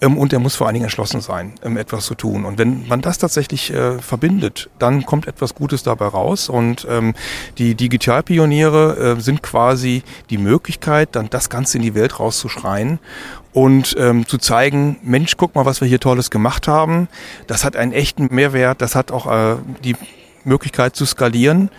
Ähm, 0.00 0.18
und 0.18 0.32
er 0.32 0.38
muss 0.38 0.56
vor 0.56 0.66
allen 0.66 0.74
Dingen 0.74 0.84
entschlossen 0.84 1.20
sein, 1.20 1.54
ähm, 1.62 1.76
etwas 1.76 2.04
zu 2.04 2.14
tun. 2.14 2.44
Und 2.44 2.58
wenn 2.58 2.86
man 2.88 3.00
das 3.00 3.18
tatsächlich 3.18 3.72
äh, 3.72 3.98
verbindet, 3.98 4.68
dann 4.78 5.06
kommt 5.06 5.26
etwas 5.26 5.54
Gutes 5.54 5.82
dabei 5.82 6.06
raus. 6.06 6.48
Und 6.48 6.86
ähm, 6.90 7.14
die 7.58 7.74
Digitalpioniere 7.74 9.16
äh, 9.16 9.20
sind 9.20 9.42
quasi 9.42 10.02
die 10.30 10.38
Möglichkeit, 10.38 11.10
dann 11.12 11.30
das 11.30 11.48
Ganze 11.48 11.78
in 11.78 11.82
die 11.82 11.94
Welt 11.94 12.18
rauszuschreien 12.18 12.98
und 13.54 13.94
ähm, 13.98 14.26
zu 14.26 14.36
zeigen, 14.36 14.98
Mensch, 15.02 15.36
guck 15.36 15.54
mal, 15.54 15.64
was 15.64 15.80
wir 15.80 15.88
hier 15.88 16.00
Tolles 16.00 16.30
gemacht 16.30 16.68
haben. 16.68 17.08
Das 17.46 17.64
hat 17.64 17.76
einen 17.76 17.92
echten 17.92 18.34
Mehrwert, 18.34 18.82
das 18.82 18.96
hat 18.96 19.12
auch 19.12 19.30
äh, 19.30 19.56
die 19.82 19.96
Möglichkeit 20.42 20.96
zu 20.96 21.06
skalieren. 21.06 21.70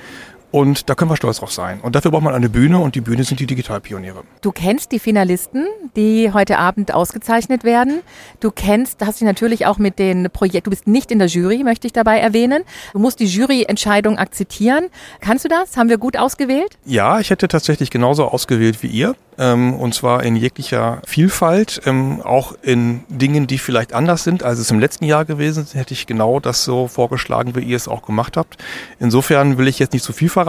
Und 0.55 0.89
da 0.89 0.95
können 0.95 1.11
wir 1.11 1.17
stolz 1.17 1.39
drauf 1.39 1.51
sein. 1.51 1.81
Und 1.81 1.97
dafür 1.97 2.11
braucht 2.11 2.23
man 2.23 2.33
eine 2.33 2.47
Bühne 2.47 2.79
und 2.79 2.95
die 2.95 3.01
Bühne 3.01 3.25
sind 3.25 3.41
die 3.41 3.45
Digitalpioniere. 3.45 4.23
Du 4.39 4.53
kennst 4.53 4.93
die 4.93 4.99
Finalisten, 4.99 5.67
die 5.97 6.31
heute 6.31 6.59
Abend 6.59 6.93
ausgezeichnet 6.93 7.65
werden. 7.65 7.99
Du 8.39 8.51
kennst, 8.51 9.05
hast 9.05 9.19
dich 9.19 9.25
natürlich 9.25 9.65
auch 9.65 9.79
mit 9.79 9.99
den 9.99 10.29
Projekten, 10.31 10.69
du 10.69 10.69
bist 10.69 10.87
nicht 10.87 11.11
in 11.11 11.19
der 11.19 11.27
Jury, 11.27 11.65
möchte 11.65 11.87
ich 11.87 11.91
dabei 11.91 12.19
erwähnen. 12.19 12.63
Du 12.93 12.99
musst 12.99 13.19
die 13.19 13.25
Juryentscheidung 13.25 14.17
akzeptieren. 14.17 14.85
Kannst 15.19 15.43
du 15.43 15.49
das? 15.49 15.75
Haben 15.75 15.89
wir 15.89 15.97
gut 15.97 16.15
ausgewählt? 16.15 16.77
Ja, 16.85 17.19
ich 17.19 17.31
hätte 17.31 17.49
tatsächlich 17.49 17.89
genauso 17.89 18.23
ausgewählt 18.23 18.81
wie 18.81 18.87
ihr 18.87 19.13
ähm, 19.37 19.73
und 19.73 19.93
zwar 19.93 20.23
in 20.23 20.37
jeglicher 20.37 21.01
Vielfalt, 21.05 21.81
ähm, 21.85 22.21
auch 22.21 22.53
in 22.61 23.03
Dingen, 23.09 23.47
die 23.47 23.57
vielleicht 23.57 23.91
anders 23.91 24.23
sind, 24.23 24.43
als 24.43 24.59
es 24.59 24.71
im 24.71 24.79
letzten 24.79 25.03
Jahr 25.03 25.25
gewesen 25.25 25.63
ist, 25.63 25.75
hätte 25.75 25.93
ich 25.93 26.07
genau 26.07 26.39
das 26.39 26.63
so 26.63 26.87
vorgeschlagen, 26.87 27.55
wie 27.55 27.61
ihr 27.61 27.75
es 27.75 27.89
auch 27.89 28.03
gemacht 28.03 28.37
habt. 28.37 28.57
Insofern 28.99 29.57
will 29.57 29.67
ich 29.67 29.79
jetzt 29.79 29.91
nicht 29.91 30.05
zu 30.05 30.13
viel 30.13 30.29
verraten. 30.29 30.44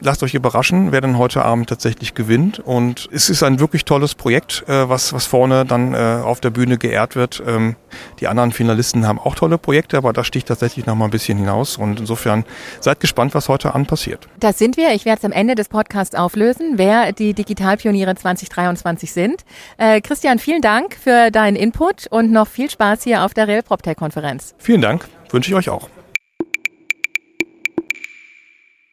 Lasst 0.00 0.22
euch 0.22 0.34
überraschen, 0.34 0.92
wer 0.92 1.00
denn 1.00 1.18
heute 1.18 1.44
Abend 1.44 1.68
tatsächlich 1.68 2.14
gewinnt. 2.14 2.58
Und 2.58 3.08
es 3.12 3.28
ist 3.28 3.42
ein 3.42 3.60
wirklich 3.60 3.84
tolles 3.84 4.14
Projekt, 4.14 4.64
äh, 4.66 4.88
was, 4.88 5.12
was 5.12 5.26
vorne 5.26 5.64
dann 5.64 5.94
äh, 5.94 6.20
auf 6.22 6.40
der 6.40 6.50
Bühne 6.50 6.78
geehrt 6.78 7.16
wird. 7.16 7.42
Ähm, 7.46 7.76
die 8.18 8.28
anderen 8.28 8.52
Finalisten 8.52 9.06
haben 9.06 9.18
auch 9.18 9.34
tolle 9.34 9.58
Projekte, 9.58 9.96
aber 9.96 10.12
das 10.12 10.26
sticht 10.26 10.48
tatsächlich 10.48 10.86
noch 10.86 10.94
mal 10.94 11.06
ein 11.06 11.10
bisschen 11.10 11.38
hinaus. 11.38 11.76
Und 11.76 12.00
insofern 12.00 12.44
seid 12.80 13.00
gespannt, 13.00 13.34
was 13.34 13.48
heute 13.48 13.74
Abend 13.74 13.88
passiert. 13.88 14.28
Das 14.38 14.58
sind 14.58 14.76
wir. 14.76 14.92
Ich 14.94 15.04
werde 15.04 15.18
es 15.18 15.24
am 15.24 15.32
Ende 15.32 15.54
des 15.54 15.68
Podcasts 15.68 16.14
auflösen, 16.14 16.72
wer 16.76 17.12
die 17.12 17.34
Digitalpioniere 17.34 18.14
2023 18.14 19.12
sind. 19.12 19.44
Äh, 19.78 20.00
Christian, 20.00 20.38
vielen 20.38 20.62
Dank 20.62 20.96
für 20.96 21.30
deinen 21.30 21.56
Input 21.56 22.06
und 22.10 22.32
noch 22.32 22.48
viel 22.48 22.70
Spaß 22.70 23.04
hier 23.04 23.24
auf 23.24 23.34
der 23.34 23.48
Real 23.48 23.62
PropTech-Konferenz. 23.62 24.54
Vielen 24.58 24.80
Dank. 24.80 25.08
Wünsche 25.30 25.50
ich 25.50 25.54
euch 25.54 25.70
auch. 25.70 25.88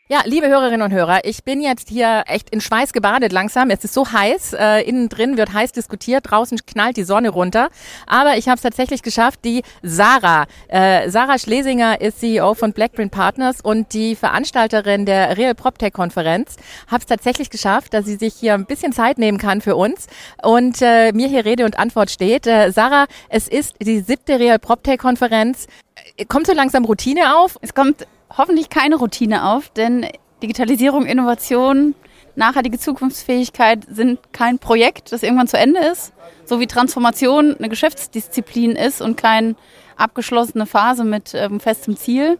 Ja, 0.09 0.21
liebe 0.23 0.47
Hörerinnen 0.47 0.83
und 0.83 0.93
Hörer, 0.93 1.25
ich 1.25 1.43
bin 1.43 1.59
jetzt 1.59 1.89
hier 1.89 2.23
echt 2.27 2.49
in 2.51 2.61
Schweiß 2.61 2.93
gebadet 2.93 3.33
langsam. 3.33 3.69
Es 3.69 3.83
ist 3.83 3.93
so 3.93 4.09
heiß, 4.09 4.53
äh, 4.53 4.87
innen 4.87 5.09
drin 5.09 5.35
wird 5.35 5.51
heiß 5.51 5.73
diskutiert, 5.73 6.31
draußen 6.31 6.57
knallt 6.65 6.95
die 6.95 7.03
Sonne 7.03 7.27
runter. 7.27 7.67
Aber 8.05 8.37
ich 8.37 8.47
habe 8.47 8.55
es 8.55 8.61
tatsächlich 8.61 9.03
geschafft, 9.03 9.41
die 9.43 9.63
Sarah, 9.83 10.45
äh, 10.69 11.09
Sarah 11.09 11.37
Schlesinger 11.37 11.99
ist 11.99 12.21
CEO 12.21 12.53
von 12.53 12.71
Blackprint 12.71 13.11
Partners 13.11 13.59
und 13.59 13.91
die 13.91 14.15
Veranstalterin 14.15 15.05
der 15.05 15.37
Real 15.37 15.55
PropTech 15.55 15.91
Konferenz, 15.91 16.55
habe 16.89 17.01
es 17.01 17.05
tatsächlich 17.05 17.49
geschafft, 17.49 17.93
dass 17.93 18.05
sie 18.05 18.15
sich 18.15 18.33
hier 18.33 18.53
ein 18.53 18.65
bisschen 18.65 18.93
Zeit 18.93 19.17
nehmen 19.17 19.37
kann 19.37 19.59
für 19.59 19.75
uns 19.75 20.07
und 20.41 20.81
äh, 20.81 21.11
mir 21.11 21.27
hier 21.27 21.43
Rede 21.43 21.65
und 21.65 21.77
Antwort 21.77 22.11
steht. 22.11 22.47
Äh, 22.47 22.71
Sarah, 22.71 23.07
es 23.27 23.49
ist 23.49 23.75
die 23.81 23.99
siebte 23.99 24.39
Real 24.39 24.57
PropTech 24.57 24.99
Konferenz. 24.99 25.67
Äh, 26.15 26.23
kommt 26.23 26.47
so 26.47 26.53
langsam 26.53 26.85
Routine 26.85 27.35
auf? 27.35 27.57
Es 27.61 27.73
kommt 27.73 28.07
hoffentlich 28.35 28.69
keine 28.69 28.95
Routine 28.95 29.45
auf, 29.45 29.69
denn 29.69 30.07
Digitalisierung, 30.41 31.05
Innovation, 31.05 31.95
nachhaltige 32.35 32.77
Zukunftsfähigkeit 32.77 33.85
sind 33.89 34.19
kein 34.31 34.59
Projekt, 34.59 35.11
das 35.11 35.23
irgendwann 35.23 35.47
zu 35.47 35.57
Ende 35.57 35.79
ist, 35.79 36.13
so 36.45 36.59
wie 36.59 36.67
Transformation 36.67 37.55
eine 37.57 37.69
Geschäftsdisziplin 37.69 38.71
ist 38.71 39.01
und 39.01 39.17
keine 39.17 39.55
abgeschlossene 39.97 40.65
Phase 40.65 41.03
mit 41.03 41.33
ähm, 41.33 41.59
festem 41.59 41.97
Ziel. 41.97 42.37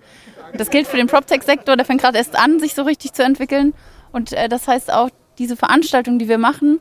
Das 0.54 0.69
gilt 0.69 0.88
für 0.88 0.97
den 0.97 1.08
PropTech-Sektor, 1.08 1.76
der 1.76 1.86
fängt 1.86 2.02
gerade 2.02 2.17
erst 2.17 2.38
an, 2.38 2.60
sich 2.60 2.76
so 2.76 2.84
richtig 2.84 3.13
zu 3.13 3.23
entwickeln. 3.23 3.73
Und 4.12 4.34
äh, 4.34 4.47
das 4.47 4.67
heißt 4.67 4.93
auch, 4.93 5.10
diese 5.39 5.56
Veranstaltung, 5.56 6.19
die 6.19 6.30
wir 6.30 6.38
machen, 6.38 6.80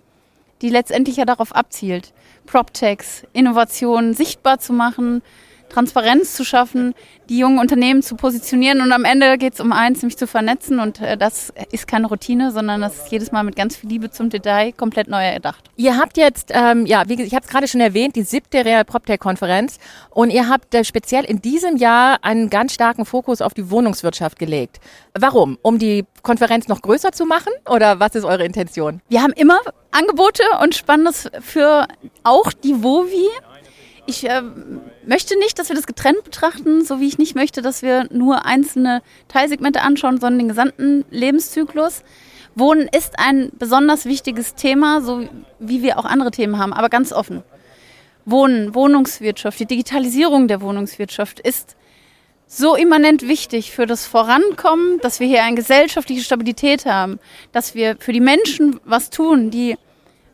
die 0.62 0.68
letztendlich 0.68 1.16
ja 1.16 1.24
darauf 1.24 1.54
abzielt, 1.54 2.12
PropTechs, 2.46 3.24
Innovationen 3.32 4.14
sichtbar 4.14 4.58
zu 4.58 4.72
machen, 4.72 5.22
Transparenz 5.68 6.34
zu 6.34 6.44
schaffen, 6.44 6.94
die 7.28 7.38
jungen 7.38 7.58
Unternehmen 7.58 8.02
zu 8.02 8.16
positionieren 8.16 8.80
und 8.80 8.92
am 8.92 9.04
Ende 9.04 9.36
geht 9.38 9.54
es 9.54 9.60
um 9.60 9.72
eins, 9.72 10.02
nämlich 10.02 10.16
zu 10.16 10.26
vernetzen 10.26 10.78
und 10.78 11.00
äh, 11.00 11.16
das 11.16 11.52
ist 11.72 11.88
keine 11.88 12.06
Routine, 12.06 12.52
sondern 12.52 12.80
das 12.80 12.96
ist 12.96 13.12
jedes 13.12 13.32
Mal 13.32 13.42
mit 13.42 13.56
ganz 13.56 13.76
viel 13.76 13.90
Liebe 13.90 14.10
zum 14.10 14.30
Detail 14.30 14.72
komplett 14.72 15.08
neu 15.08 15.22
erdacht. 15.22 15.64
Ihr 15.76 15.96
habt 15.96 16.16
jetzt, 16.16 16.50
ähm, 16.54 16.86
ja, 16.86 17.08
wie 17.08 17.16
gesagt, 17.16 17.28
ich 17.28 17.34
habe 17.34 17.44
es 17.44 17.50
gerade 17.50 17.68
schon 17.68 17.80
erwähnt, 17.80 18.16
die 18.16 18.22
siebte 18.22 18.64
Real 18.64 18.84
PropTech-Konferenz 18.84 19.78
und 20.10 20.30
ihr 20.30 20.48
habt 20.48 20.74
äh, 20.74 20.84
speziell 20.84 21.24
in 21.24 21.42
diesem 21.42 21.76
Jahr 21.76 22.18
einen 22.22 22.48
ganz 22.50 22.72
starken 22.72 23.04
Fokus 23.04 23.42
auf 23.42 23.54
die 23.54 23.70
Wohnungswirtschaft 23.70 24.38
gelegt. 24.38 24.80
Warum? 25.18 25.58
Um 25.62 25.78
die 25.78 26.04
Konferenz 26.22 26.68
noch 26.68 26.82
größer 26.82 27.12
zu 27.12 27.26
machen 27.26 27.52
oder 27.68 28.00
was 28.00 28.14
ist 28.14 28.24
eure 28.24 28.44
Intention? 28.44 29.00
Wir 29.08 29.22
haben 29.22 29.32
immer 29.32 29.58
Angebote 29.90 30.42
und 30.62 30.74
Spannendes 30.74 31.30
für 31.40 31.86
auch 32.22 32.52
die 32.52 32.82
WOVI 32.82 33.28
ich 34.06 34.28
äh, 34.28 34.42
möchte 35.06 35.38
nicht, 35.38 35.58
dass 35.58 35.68
wir 35.68 35.76
das 35.76 35.86
getrennt 35.86 36.24
betrachten, 36.24 36.84
so 36.84 37.00
wie 37.00 37.08
ich 37.08 37.18
nicht 37.18 37.34
möchte, 37.34 37.62
dass 37.62 37.82
wir 37.82 38.06
nur 38.10 38.46
einzelne 38.46 39.02
Teilsegmente 39.28 39.82
anschauen, 39.82 40.20
sondern 40.20 40.38
den 40.38 40.48
gesamten 40.48 41.04
Lebenszyklus. 41.10 42.02
Wohnen 42.54 42.88
ist 42.88 43.18
ein 43.18 43.50
besonders 43.58 44.06
wichtiges 44.06 44.54
Thema, 44.54 45.02
so 45.02 45.28
wie 45.58 45.82
wir 45.82 45.98
auch 45.98 46.04
andere 46.04 46.30
Themen 46.30 46.58
haben, 46.58 46.72
aber 46.72 46.88
ganz 46.88 47.12
offen. 47.12 47.42
Wohnen, 48.24 48.74
Wohnungswirtschaft, 48.74 49.60
die 49.60 49.66
Digitalisierung 49.66 50.48
der 50.48 50.60
Wohnungswirtschaft 50.60 51.38
ist 51.38 51.76
so 52.46 52.76
immanent 52.76 53.26
wichtig 53.26 53.72
für 53.72 53.86
das 53.86 54.06
Vorankommen, 54.06 55.00
dass 55.00 55.20
wir 55.20 55.26
hier 55.26 55.42
eine 55.42 55.56
gesellschaftliche 55.56 56.22
Stabilität 56.22 56.86
haben, 56.86 57.18
dass 57.52 57.74
wir 57.74 57.96
für 57.98 58.12
die 58.12 58.20
Menschen 58.20 58.80
was 58.84 59.10
tun, 59.10 59.50
die 59.50 59.76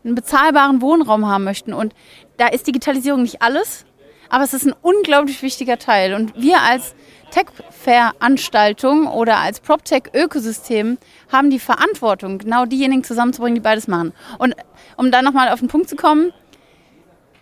einen 0.04 0.14
bezahlbaren 0.14 0.80
Wohnraum 0.80 1.26
haben 1.26 1.44
möchten. 1.44 1.72
Und 1.72 1.94
da 2.36 2.48
ist 2.48 2.66
Digitalisierung 2.66 3.22
nicht 3.22 3.42
alles, 3.42 3.84
aber 4.28 4.44
es 4.44 4.54
ist 4.54 4.66
ein 4.66 4.74
unglaublich 4.82 5.42
wichtiger 5.42 5.78
Teil. 5.78 6.14
Und 6.14 6.34
wir 6.34 6.60
als 6.62 6.94
Tech-Veranstaltung 7.30 9.06
oder 9.06 9.38
als 9.38 9.60
PropTech-Ökosystem 9.60 10.98
haben 11.30 11.50
die 11.50 11.58
Verantwortung, 11.58 12.38
genau 12.38 12.66
diejenigen 12.66 13.04
zusammenzubringen, 13.04 13.56
die 13.56 13.60
beides 13.60 13.88
machen. 13.88 14.12
Und 14.38 14.54
um 14.96 15.10
da 15.10 15.22
nochmal 15.22 15.48
auf 15.48 15.60
den 15.60 15.68
Punkt 15.68 15.88
zu 15.88 15.96
kommen, 15.96 16.32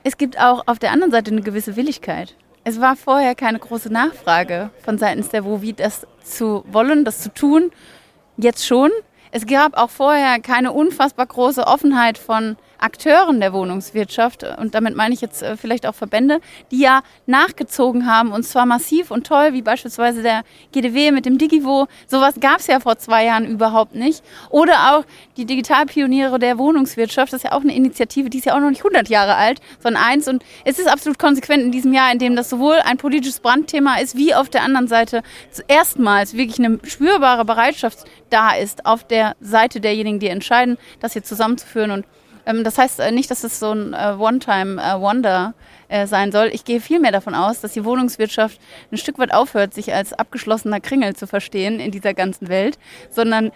es 0.03 0.17
gibt 0.17 0.39
auch 0.41 0.63
auf 0.67 0.79
der 0.79 0.93
anderen 0.93 1.11
Seite 1.11 1.31
eine 1.31 1.43
gewisse 1.43 1.77
Willigkeit. 1.77 2.37
Es 2.65 2.81
war 2.81 2.97
vorher 2.97 3.35
keine 3.35 3.59
große 3.59 3.93
Nachfrage 3.93 4.71
von 4.85 4.99
seitens 4.99 5.29
der 5.29 5.45
WOWI, 5.45 5.73
das 5.73 6.07
zu 6.23 6.65
wollen, 6.71 7.05
das 7.05 7.21
zu 7.21 7.33
tun. 7.33 7.71
Jetzt 8.37 8.67
schon. 8.67 8.91
Es 9.33 9.47
gab 9.47 9.77
auch 9.77 9.91
vorher 9.91 10.41
keine 10.41 10.73
unfassbar 10.73 11.27
große 11.27 11.67
Offenheit 11.67 12.19
von 12.19 12.57
Akteuren 12.81 13.41
der 13.41 13.53
Wohnungswirtschaft, 13.53 14.45
und 14.59 14.75
damit 14.75 14.97
meine 14.97 15.15
ich 15.15 15.21
jetzt 15.21 15.43
äh, 15.43 15.57
vielleicht 15.57 15.87
auch 15.87 15.95
Verbände, 15.95 16.41
die 16.71 16.81
ja 16.81 17.03
nachgezogen 17.27 18.07
haben 18.07 18.33
und 18.33 18.45
zwar 18.45 18.67
massiv 18.67 19.11
und 19.11 19.27
toll, 19.27 19.53
wie 19.53 19.63
beispielsweise 19.63 20.23
der 20.23 20.43
GDW 20.73 21.13
mit 21.13 21.27
dem 21.27 21.39
Digivo. 21.39 21.89
Sowas 22.07 22.35
gab 22.41 22.61
es 22.61 22.67
ja 22.67 22.81
vor 22.81 22.99
zwei 22.99 23.25
Jahren 23.25 23.47
überhaupt 23.47 23.95
nicht. 23.95 24.23
Oder 24.51 24.95
auch 24.95 25.05
die 25.37 25.45
Digitalpioniere 25.45 26.39
der 26.39 26.59
Wohnungswirtschaft, 26.59 27.33
das 27.33 27.45
ist 27.45 27.51
ja 27.51 27.53
auch 27.53 27.63
eine 27.63 27.75
Initiative, 27.75 28.31
die 28.31 28.39
ist 28.39 28.47
ja 28.47 28.55
auch 28.55 28.61
noch 28.61 28.71
nicht 28.71 28.85
100 28.85 29.09
Jahre 29.09 29.35
alt, 29.35 29.61
sondern 29.83 30.03
eins. 30.03 30.29
Und 30.29 30.43
es 30.65 30.79
ist 30.79 30.89
absolut 30.89 31.19
konsequent 31.19 31.63
in 31.63 31.73
diesem 31.73 31.93
Jahr, 31.93 32.13
in 32.13 32.19
dem 32.19 32.37
das 32.37 32.51
sowohl 32.51 32.77
ein 32.85 32.97
politisches 32.97 33.41
Brandthema 33.41 33.99
ist, 33.99 34.17
wie 34.17 34.35
auf 34.35 34.49
der 34.49 34.63
anderen 34.63 34.89
Seite 34.89 35.23
erstmals 35.69 36.35
wirklich 36.35 36.59
eine 36.59 36.79
spürbare 36.85 37.45
Bereitschaft 37.45 38.05
da 38.31 38.53
ist, 38.53 38.87
auf 38.87 39.05
der 39.05 39.37
Seite 39.41 39.81
derjenigen, 39.81 40.21
die 40.21 40.29
entscheiden, 40.29 40.79
das 41.01 41.13
hier 41.13 41.23
zusammenzuführen. 41.23 41.91
Und 41.91 42.07
ähm, 42.47 42.65
das 42.65 42.79
heißt 42.79 43.01
äh, 43.01 43.13
nicht, 43.13 43.31
dass 43.31 43.45
es 43.45 43.59
so 43.59 43.73
ein 43.73 43.93
äh, 43.93 44.15
One-Time-Wonder 44.19 45.55
äh, 45.89 46.07
sein 46.07 46.33
soll. 46.33 46.51
Ich 46.53 46.65
gehe 46.65 46.81
vielmehr 46.81 47.13
davon 47.13 47.35
aus, 47.35 47.61
dass 47.61 47.73
die 47.73 47.85
Wohnungswirtschaft 47.85 48.61
ein 48.91 48.97
Stück 48.97 49.19
weit 49.19 49.33
aufhört, 49.33 49.75
sich 49.75 49.93
als 49.93 50.13
abgeschlossener 50.13 50.81
Kringel 50.81 51.15
zu 51.17 51.27
verstehen 51.27 51.81
in 51.81 51.91
dieser 51.91 52.15
ganzen 52.15 52.49
Welt, 52.49 52.79
sondern 53.11 53.51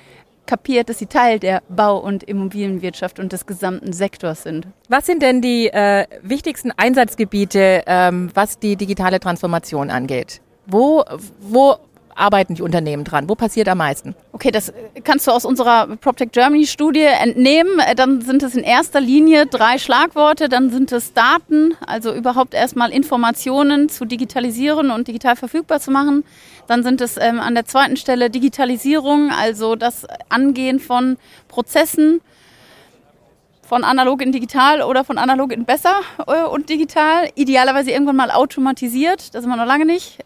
kapiert, 0.47 0.89
dass 0.89 0.99
sie 0.99 1.07
Teil 1.07 1.39
der 1.39 1.63
Bau- 1.69 1.99
und 1.99 2.23
Immobilienwirtschaft 2.23 3.19
und 3.19 3.33
des 3.33 3.47
gesamten 3.47 3.93
Sektors 3.93 4.43
sind. 4.43 4.67
Was 4.89 5.07
sind 5.07 5.23
denn 5.23 5.41
die 5.41 5.69
äh, 5.69 6.07
wichtigsten 6.23 6.71
Einsatzgebiete, 6.73 7.83
ähm, 7.87 8.31
was 8.35 8.59
die 8.59 8.77
digitale 8.77 9.21
Transformation 9.21 9.91
angeht? 9.91 10.41
Wo, 10.67 11.05
wo 11.41 11.77
arbeiten 12.15 12.55
die 12.55 12.63
Unternehmen 12.63 13.05
dran? 13.05 13.29
Wo 13.29 13.35
passiert 13.35 13.69
am 13.69 13.79
meisten? 13.79 14.15
Okay, 14.33 14.51
das 14.51 14.73
kannst 15.03 15.27
du 15.27 15.31
aus 15.31 15.45
unserer 15.45 15.87
PropTech 15.97 16.33
Germany 16.33 16.67
Studie 16.67 17.03
entnehmen. 17.03 17.81
Dann 17.97 18.21
sind 18.21 18.43
es 18.43 18.55
in 18.55 18.63
erster 18.65 19.01
Linie 19.01 19.47
drei 19.47 19.79
Schlagworte, 19.79 20.49
dann 20.49 20.71
sind 20.71 20.93
es 20.93 21.13
Daten, 21.13 21.75
also 21.87 22.15
überhaupt 22.15 22.55
erstmal 22.55 22.91
Informationen 22.91 23.89
zu 23.89 24.05
digitalisieren 24.05 24.91
und 24.91 25.09
digital 25.09 25.37
verfügbar 25.37 25.81
zu 25.81 25.91
machen. 25.91 26.25
Dann 26.67 26.83
sind 26.83 27.01
es 27.01 27.17
ähm, 27.19 27.41
an 27.41 27.55
der 27.55 27.67
zweiten 27.67 27.97
Stelle 27.97 28.31
Digitalisierung, 28.31 29.31
also 29.31 29.77
das 29.77 30.07
Angehen 30.29 30.81
von 30.81 31.17
Prozessen 31.49 32.21
von 33.63 33.83
analog 33.83 34.21
in 34.21 34.31
digital 34.31 34.83
oder 34.83 35.05
von 35.05 35.17
analog 35.17 35.51
in 35.51 35.65
besser 35.65 36.01
äh, 36.27 36.45
und 36.45 36.69
digital. 36.69 37.29
Idealerweise 37.35 37.91
irgendwann 37.91 38.17
mal 38.17 38.31
automatisiert, 38.31 39.35
das 39.35 39.43
sind 39.43 39.51
wir 39.51 39.57
noch 39.57 39.67
lange 39.67 39.87
nicht 39.87 40.19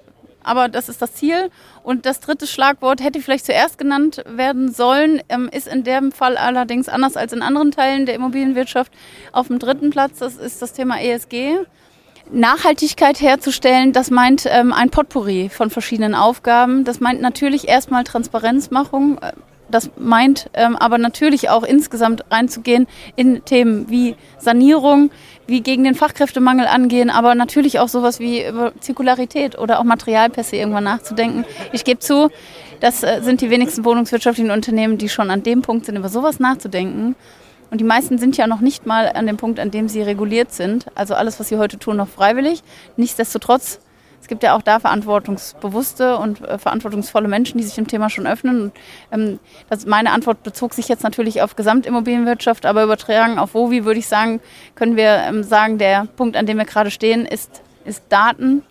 aber 0.43 0.69
das 0.69 0.89
ist 0.89 1.03
das 1.03 1.15
Ziel. 1.15 1.51
Und 1.83 2.07
das 2.07 2.21
dritte 2.21 2.47
Schlagwort 2.47 3.03
hätte 3.03 3.21
vielleicht 3.21 3.47
zuerst 3.47 3.79
genannt 3.79 4.23
werden 4.27 4.73
sollen, 4.73 5.23
ähm, 5.29 5.49
ist 5.53 5.69
in 5.69 5.85
dem 5.85 6.13
Fall 6.13 6.37
allerdings 6.37 6.89
anders 6.89 7.17
als 7.17 7.33
in 7.33 7.43
anderen 7.43 7.71
Teilen 7.71 8.07
der 8.07 8.15
Immobilienwirtschaft 8.15 8.93
auf 9.33 9.49
dem 9.49 9.59
dritten 9.59 9.91
Platz. 9.91 10.19
Das 10.19 10.37
ist 10.37 10.63
das 10.63 10.73
Thema 10.73 11.01
ESG. 11.01 11.59
Nachhaltigkeit 12.31 13.21
herzustellen, 13.21 13.93
das 13.93 14.11
meint 14.11 14.45
ähm, 14.47 14.73
ein 14.73 14.91
Potpourri 14.91 15.49
von 15.49 15.71
verschiedenen 15.71 16.15
Aufgaben. 16.15 16.85
Das 16.85 17.01
meint 17.01 17.23
natürlich 17.23 17.69
erstmal 17.69 18.05
Transparenzmachung. 18.05 19.19
Das 19.71 19.91
meint 19.97 20.51
ähm, 20.55 20.77
aber 20.77 20.99
natürlich 20.99 21.51
auch 21.51 21.63
insgesamt 21.63 22.25
reinzugehen 22.31 22.87
in 23.17 23.45
Themen 23.45 23.91
wie 23.91 24.17
Sanierung, 24.39 25.11
wie 25.49 25.63
gegen 25.63 25.83
den 25.83 25.95
Fachkräftemangel 25.95 26.67
angehen, 26.67 27.11
aber 27.11 27.35
natürlich 27.35 27.81
auch 27.81 27.89
sowas 27.89 28.21
wie 28.21 28.47
über 28.47 28.73
Zirkularität 28.81 29.59
oder 29.59 29.81
auch 29.81 29.85
Materialpässe 29.85 30.57
irgendwann 30.57 30.85
nachzudenken. 30.85 31.45
Ich 31.73 31.85
gebe 31.85 31.99
zu, 31.99 32.31
das 32.81 33.03
äh, 33.03 33.23
sind 33.23 33.41
die 33.41 33.51
wenigsten 33.51 33.85
wohnungswirtschaftlichen 33.85 34.51
Unternehmen, 34.51 34.99
die 34.99 35.09
schon 35.09 35.31
an 35.31 35.43
dem 35.43 35.63
Punkt 35.63 35.87
sind, 35.87 35.97
über 35.97 36.11
sowas 36.11 36.39
nachzudenken. 36.39 37.17
Und 37.71 37.81
die 37.81 37.85
meisten 37.85 38.19
sind 38.19 38.37
ja 38.37 38.47
noch 38.47 38.61
nicht 38.61 38.87
mal 38.87 39.11
an 39.13 39.27
dem 39.27 39.37
Punkt, 39.39 39.59
an 39.59 39.71
dem 39.71 39.89
sie 39.89 40.03
reguliert 40.03 40.53
sind. 40.53 40.87
Also 40.95 41.15
alles, 41.15 41.41
was 41.41 41.49
sie 41.49 41.57
heute 41.57 41.79
tun, 41.79 41.97
noch 41.97 42.09
freiwillig. 42.09 42.63
Nichtsdestotrotz 42.97 43.81
es 44.29 44.31
gibt 44.31 44.43
ja 44.43 44.55
auch 44.55 44.61
da 44.61 44.79
verantwortungsbewusste 44.79 46.19
und 46.19 46.43
äh, 46.43 46.59
verantwortungsvolle 46.59 47.29
Menschen, 47.29 47.57
die 47.57 47.65
sich 47.65 47.77
dem 47.77 47.87
Thema 47.87 48.11
schon 48.11 48.27
öffnen. 48.27 48.61
Und, 48.61 48.73
ähm, 49.11 49.39
das, 49.71 49.87
meine 49.87 50.11
Antwort 50.11 50.43
bezog 50.43 50.75
sich 50.75 50.87
jetzt 50.87 51.03
natürlich 51.03 51.41
auf 51.41 51.57
Gesamtimmobilienwirtschaft, 51.57 52.67
aber 52.67 52.85
übertragen 52.85 53.39
auf 53.39 53.55
WOWI 53.55 53.87
würde 53.87 54.01
ich 54.01 54.07
sagen, 54.07 54.41
können 54.75 54.97
wir 54.97 55.23
ähm, 55.27 55.45
sagen, 55.45 55.79
der 55.79 56.05
Punkt, 56.05 56.37
an 56.37 56.45
dem 56.45 56.59
wir 56.59 56.67
gerade 56.67 56.91
stehen, 56.91 57.25
ist, 57.25 57.63
ist 57.87 58.03
Daten. 58.11 58.65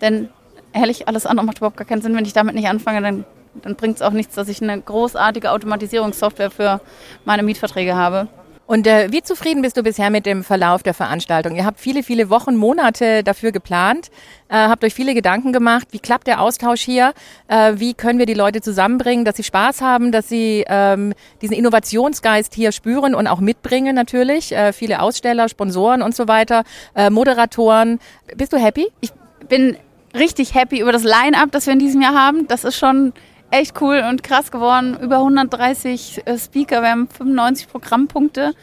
Denn 0.00 0.30
ehrlich, 0.72 1.06
alles 1.06 1.26
andere 1.26 1.46
macht 1.46 1.58
überhaupt 1.58 1.76
gar 1.76 1.86
keinen 1.86 2.02
Sinn. 2.02 2.16
Wenn 2.16 2.24
ich 2.24 2.32
damit 2.32 2.56
nicht 2.56 2.66
anfange, 2.66 3.00
dann, 3.00 3.24
dann 3.62 3.76
bringt 3.76 3.98
es 3.98 4.02
auch 4.02 4.10
nichts, 4.10 4.34
dass 4.34 4.48
ich 4.48 4.60
eine 4.60 4.80
großartige 4.80 5.52
Automatisierungssoftware 5.52 6.50
für 6.50 6.80
meine 7.24 7.44
Mietverträge 7.44 7.94
habe. 7.94 8.26
Und 8.68 8.86
äh, 8.86 9.10
wie 9.10 9.22
zufrieden 9.22 9.62
bist 9.62 9.78
du 9.78 9.82
bisher 9.82 10.10
mit 10.10 10.26
dem 10.26 10.44
Verlauf 10.44 10.82
der 10.82 10.92
Veranstaltung? 10.92 11.56
Ihr 11.56 11.64
habt 11.64 11.80
viele, 11.80 12.02
viele 12.02 12.28
Wochen, 12.28 12.54
Monate 12.54 13.24
dafür 13.24 13.50
geplant, 13.50 14.10
äh, 14.50 14.56
habt 14.56 14.84
euch 14.84 14.92
viele 14.92 15.14
Gedanken 15.14 15.54
gemacht. 15.54 15.88
Wie 15.92 15.98
klappt 15.98 16.26
der 16.26 16.42
Austausch 16.42 16.82
hier? 16.82 17.14
Äh, 17.48 17.76
wie 17.76 17.94
können 17.94 18.18
wir 18.18 18.26
die 18.26 18.34
Leute 18.34 18.60
zusammenbringen, 18.60 19.24
dass 19.24 19.38
sie 19.38 19.42
Spaß 19.42 19.80
haben, 19.80 20.12
dass 20.12 20.28
sie 20.28 20.66
ähm, 20.68 21.14
diesen 21.40 21.56
Innovationsgeist 21.56 22.54
hier 22.54 22.72
spüren 22.72 23.14
und 23.14 23.26
auch 23.26 23.40
mitbringen 23.40 23.94
natürlich? 23.94 24.52
Äh, 24.52 24.74
viele 24.74 25.00
Aussteller, 25.00 25.48
Sponsoren 25.48 26.02
und 26.02 26.14
so 26.14 26.28
weiter, 26.28 26.64
äh, 26.94 27.08
Moderatoren. 27.08 28.00
Bist 28.36 28.52
du 28.52 28.58
happy? 28.58 28.88
Ich 29.00 29.12
bin 29.48 29.78
richtig 30.14 30.54
happy 30.54 30.80
über 30.80 30.92
das 30.92 31.04
Line-up, 31.04 31.52
das 31.52 31.64
wir 31.64 31.72
in 31.72 31.78
diesem 31.78 32.02
Jahr 32.02 32.14
haben. 32.14 32.46
Das 32.48 32.64
ist 32.64 32.76
schon 32.76 33.14
echt 33.50 33.80
cool 33.80 34.04
und 34.08 34.22
krass 34.22 34.50
geworden. 34.50 34.98
Über 35.00 35.18
130 35.18 36.22
äh, 36.24 36.38
Speaker, 36.38 36.82
wir 36.82 36.90
haben 36.90 37.08
95 37.08 37.68
Programmpunkte. 37.68 38.54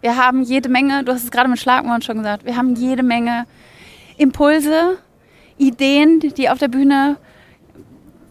Wir 0.00 0.16
haben 0.16 0.42
jede 0.42 0.68
Menge, 0.68 1.04
du 1.04 1.12
hast 1.12 1.24
es 1.24 1.30
gerade 1.30 1.48
mit 1.48 1.58
Schlagmann 1.58 2.00
schon 2.02 2.18
gesagt, 2.18 2.44
wir 2.44 2.56
haben 2.56 2.74
jede 2.74 3.02
Menge 3.02 3.46
Impulse, 4.16 4.98
Ideen, 5.58 6.20
die 6.20 6.48
auf 6.48 6.58
der 6.58 6.68
Bühne 6.68 7.16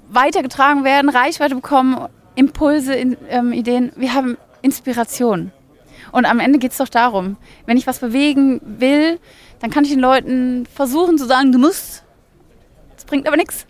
weitergetragen 0.10 0.84
werden, 0.84 1.10
Reichweite 1.10 1.54
bekommen, 1.54 2.08
Impulse, 2.36 2.96
ähm, 2.96 3.54
Ideen. 3.54 3.92
Wir 3.96 4.14
haben 4.14 4.38
Inspiration. 4.62 5.52
Und 6.12 6.26
am 6.26 6.40
Ende 6.40 6.58
geht 6.58 6.72
es 6.72 6.78
doch 6.78 6.90
darum, 6.90 7.38
wenn 7.68 7.78
ich 7.78 7.86
was 7.86 8.00
bewegen 8.00 8.60
will, 8.64 9.20
dann 9.60 9.70
kann 9.70 9.84
ich 9.84 9.92
den 9.92 10.00
Leuten 10.00 10.66
versuchen 10.66 11.18
zu 11.18 11.26
sagen, 11.26 11.52
du 11.52 11.60
musst. 11.60 12.04
Das 12.96 13.06
bringt 13.06 13.28
aber 13.28 13.38
nichts. 13.38 13.68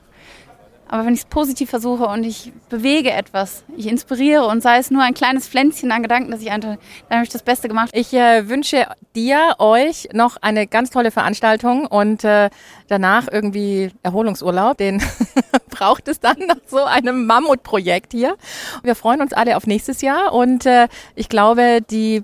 Aber 0.90 1.06
wenn 1.06 1.14
ich 1.14 1.22
es 1.22 1.26
positiv 1.26 1.70
versuche 1.70 2.08
und 2.08 2.24
ich 2.24 2.52
bewege 2.68 3.12
etwas, 3.12 3.64
ich 3.78 3.88
inspiriere 3.88 4.48
und 4.48 4.62
sei 4.62 4.80
es 4.80 4.90
nur 4.90 5.04
ein 5.04 5.14
kleines 5.14 5.48
Pflänzchen 5.48 5.92
an 5.92 6.02
Gedanken, 6.02 6.32
dass 6.32 6.42
ich 6.42 6.50
einfach, 6.50 6.78
dann 7.08 7.18
habe 7.20 7.24
ich 7.24 7.30
das 7.30 7.44
Beste 7.44 7.68
gemacht. 7.68 7.92
Ich 7.94 8.12
äh, 8.14 8.50
wünsche 8.50 8.88
dir, 9.16 9.56
euch 9.60 10.10
noch 10.14 10.38
eine 10.42 10.66
ganz 10.66 10.90
tolle 10.90 11.12
Veranstaltung 11.12 11.86
und 11.86 12.24
äh, 12.24 12.50
danach 12.88 13.28
irgendwie 13.32 13.92
Erholungsurlaub. 14.02 14.78
Den 14.78 15.02
braucht 15.70 16.08
es 16.08 16.20
dann 16.20 16.38
nach 16.48 16.58
so 16.66 16.84
einem 16.84 17.28
Mammutprojekt 17.28 18.12
hier. 18.12 18.36
Wir 18.82 18.96
freuen 18.96 19.22
uns 19.22 19.32
alle 19.32 19.58
auf 19.58 19.68
nächstes 19.68 20.02
Jahr 20.02 20.34
und 20.34 20.66
äh, 20.66 20.88
ich 21.16 21.30
glaube, 21.30 21.82
die 21.88 22.24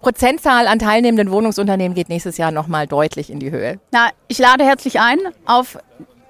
Prozentzahl 0.00 0.68
an 0.68 0.78
teilnehmenden 0.78 1.32
Wohnungsunternehmen 1.32 1.94
geht 1.96 2.10
nächstes 2.10 2.36
Jahr 2.36 2.52
nochmal 2.52 2.86
deutlich 2.86 3.30
in 3.30 3.40
die 3.40 3.50
Höhe. 3.50 3.80
Na, 3.90 4.10
ich 4.28 4.38
lade 4.38 4.62
herzlich 4.62 5.00
ein 5.00 5.18
auf 5.46 5.78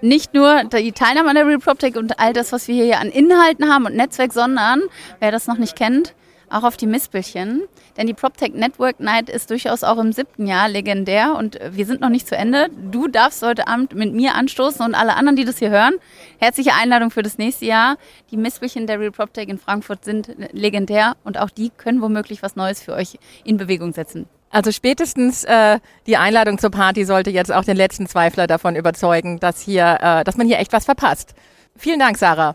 nicht 0.04 0.34
nur 0.34 0.64
die 0.64 0.92
Teilnahme 0.92 1.30
an 1.30 1.34
der 1.34 1.46
Real 1.46 1.58
PropTech 1.58 1.96
und 1.96 2.20
all 2.20 2.32
das, 2.32 2.52
was 2.52 2.68
wir 2.68 2.84
hier 2.84 3.00
an 3.00 3.08
Inhalten 3.08 3.68
haben 3.72 3.86
und 3.86 3.96
Netzwerk, 3.96 4.32
sondern, 4.32 4.82
wer 5.18 5.32
das 5.32 5.46
noch 5.46 5.56
nicht 5.56 5.76
kennt, 5.76 6.14
auch 6.50 6.62
auf 6.62 6.76
die 6.76 6.86
Missbildchen. 6.86 7.62
Denn 7.96 8.06
die 8.06 8.12
PropTech 8.12 8.52
Network 8.52 9.00
Night 9.00 9.30
ist 9.30 9.50
durchaus 9.50 9.82
auch 9.82 9.98
im 9.98 10.12
siebten 10.12 10.46
Jahr 10.46 10.68
legendär 10.68 11.34
und 11.36 11.58
wir 11.70 11.86
sind 11.86 12.00
noch 12.00 12.10
nicht 12.10 12.28
zu 12.28 12.36
Ende. 12.36 12.68
Du 12.90 13.08
darfst 13.08 13.42
heute 13.42 13.66
Abend 13.66 13.94
mit 13.94 14.12
mir 14.12 14.34
anstoßen 14.34 14.84
und 14.84 14.94
alle 14.94 15.14
anderen, 15.14 15.36
die 15.36 15.44
das 15.44 15.58
hier 15.58 15.70
hören. 15.70 15.94
Herzliche 16.38 16.74
Einladung 16.74 17.10
für 17.10 17.22
das 17.22 17.38
nächste 17.38 17.64
Jahr. 17.64 17.96
Die 18.30 18.36
Missbildchen 18.36 18.86
der 18.86 19.00
Real 19.00 19.10
PropTech 19.10 19.48
in 19.48 19.58
Frankfurt 19.58 20.04
sind 20.04 20.28
legendär 20.52 21.16
und 21.24 21.38
auch 21.38 21.50
die 21.50 21.70
können 21.70 22.02
womöglich 22.02 22.42
was 22.42 22.56
Neues 22.56 22.82
für 22.82 22.92
euch 22.92 23.18
in 23.44 23.56
Bewegung 23.56 23.92
setzen. 23.92 24.26
Also 24.54 24.70
spätestens 24.70 25.42
äh, 25.42 25.80
die 26.06 26.16
Einladung 26.16 26.58
zur 26.58 26.70
Party 26.70 27.04
sollte 27.04 27.28
jetzt 27.30 27.50
auch 27.50 27.64
den 27.64 27.76
letzten 27.76 28.06
Zweifler 28.06 28.46
davon 28.46 28.76
überzeugen, 28.76 29.40
dass 29.40 29.60
hier, 29.60 29.98
äh, 30.00 30.22
dass 30.22 30.36
man 30.36 30.46
hier 30.46 30.60
echt 30.60 30.72
was 30.72 30.84
verpasst. 30.84 31.34
Vielen 31.76 31.98
Dank, 31.98 32.16
Sarah. 32.16 32.54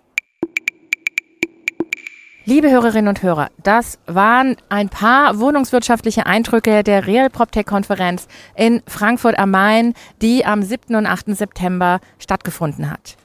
Liebe 2.46 2.72
Hörerinnen 2.72 3.10
und 3.10 3.22
Hörer, 3.22 3.50
das 3.62 4.00
waren 4.06 4.56
ein 4.70 4.88
paar 4.88 5.42
wohnungswirtschaftliche 5.42 6.26
Eindrücke 6.26 6.84
der 6.84 7.06
Real 7.06 7.30
PropTech 7.30 7.66
Konferenz 7.66 8.30
in 8.56 8.82
Frankfurt 8.88 9.38
am 9.38 9.52
Main, 9.52 9.94
die 10.22 10.46
am 10.46 10.64
7. 10.64 10.96
und 10.96 11.06
8. 11.06 11.36
September 11.36 12.00
stattgefunden 12.18 12.90
hat. 12.90 13.18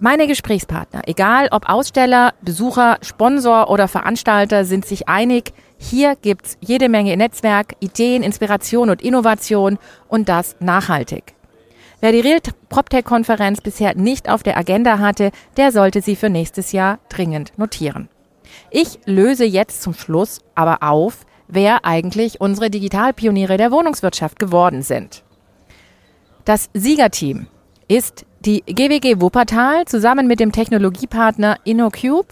Meine 0.00 0.26
Gesprächspartner, 0.26 1.02
egal 1.06 1.48
ob 1.52 1.68
Aussteller, 1.68 2.34
Besucher, 2.42 2.98
Sponsor 3.00 3.70
oder 3.70 3.86
Veranstalter, 3.86 4.64
sind 4.64 4.84
sich 4.84 5.08
einig, 5.08 5.52
hier 5.78 6.16
gibt's 6.16 6.58
jede 6.60 6.88
Menge 6.88 7.16
Netzwerk, 7.16 7.76
Ideen, 7.78 8.24
Inspiration 8.24 8.90
und 8.90 9.02
Innovation 9.02 9.78
und 10.08 10.28
das 10.28 10.56
nachhaltig. 10.58 11.34
Wer 12.00 12.10
die 12.10 12.20
Real 12.20 12.40
PropTech-Konferenz 12.70 13.60
bisher 13.60 13.94
nicht 13.94 14.28
auf 14.28 14.42
der 14.42 14.58
Agenda 14.58 14.98
hatte, 14.98 15.30
der 15.56 15.70
sollte 15.70 16.02
sie 16.02 16.16
für 16.16 16.28
nächstes 16.28 16.72
Jahr 16.72 16.98
dringend 17.08 17.56
notieren. 17.56 18.08
Ich 18.70 18.98
löse 19.06 19.44
jetzt 19.44 19.80
zum 19.80 19.94
Schluss 19.94 20.40
aber 20.56 20.82
auf, 20.82 21.24
wer 21.46 21.84
eigentlich 21.84 22.40
unsere 22.40 22.68
Digitalpioniere 22.68 23.56
der 23.56 23.70
Wohnungswirtschaft 23.70 24.40
geworden 24.40 24.82
sind. 24.82 25.22
Das 26.44 26.68
Siegerteam 26.74 27.46
ist 27.88 28.24
die 28.44 28.62
GWG 28.62 29.20
Wuppertal 29.20 29.86
zusammen 29.86 30.26
mit 30.26 30.40
dem 30.40 30.52
Technologiepartner 30.52 31.58
InnoCube 31.64 32.28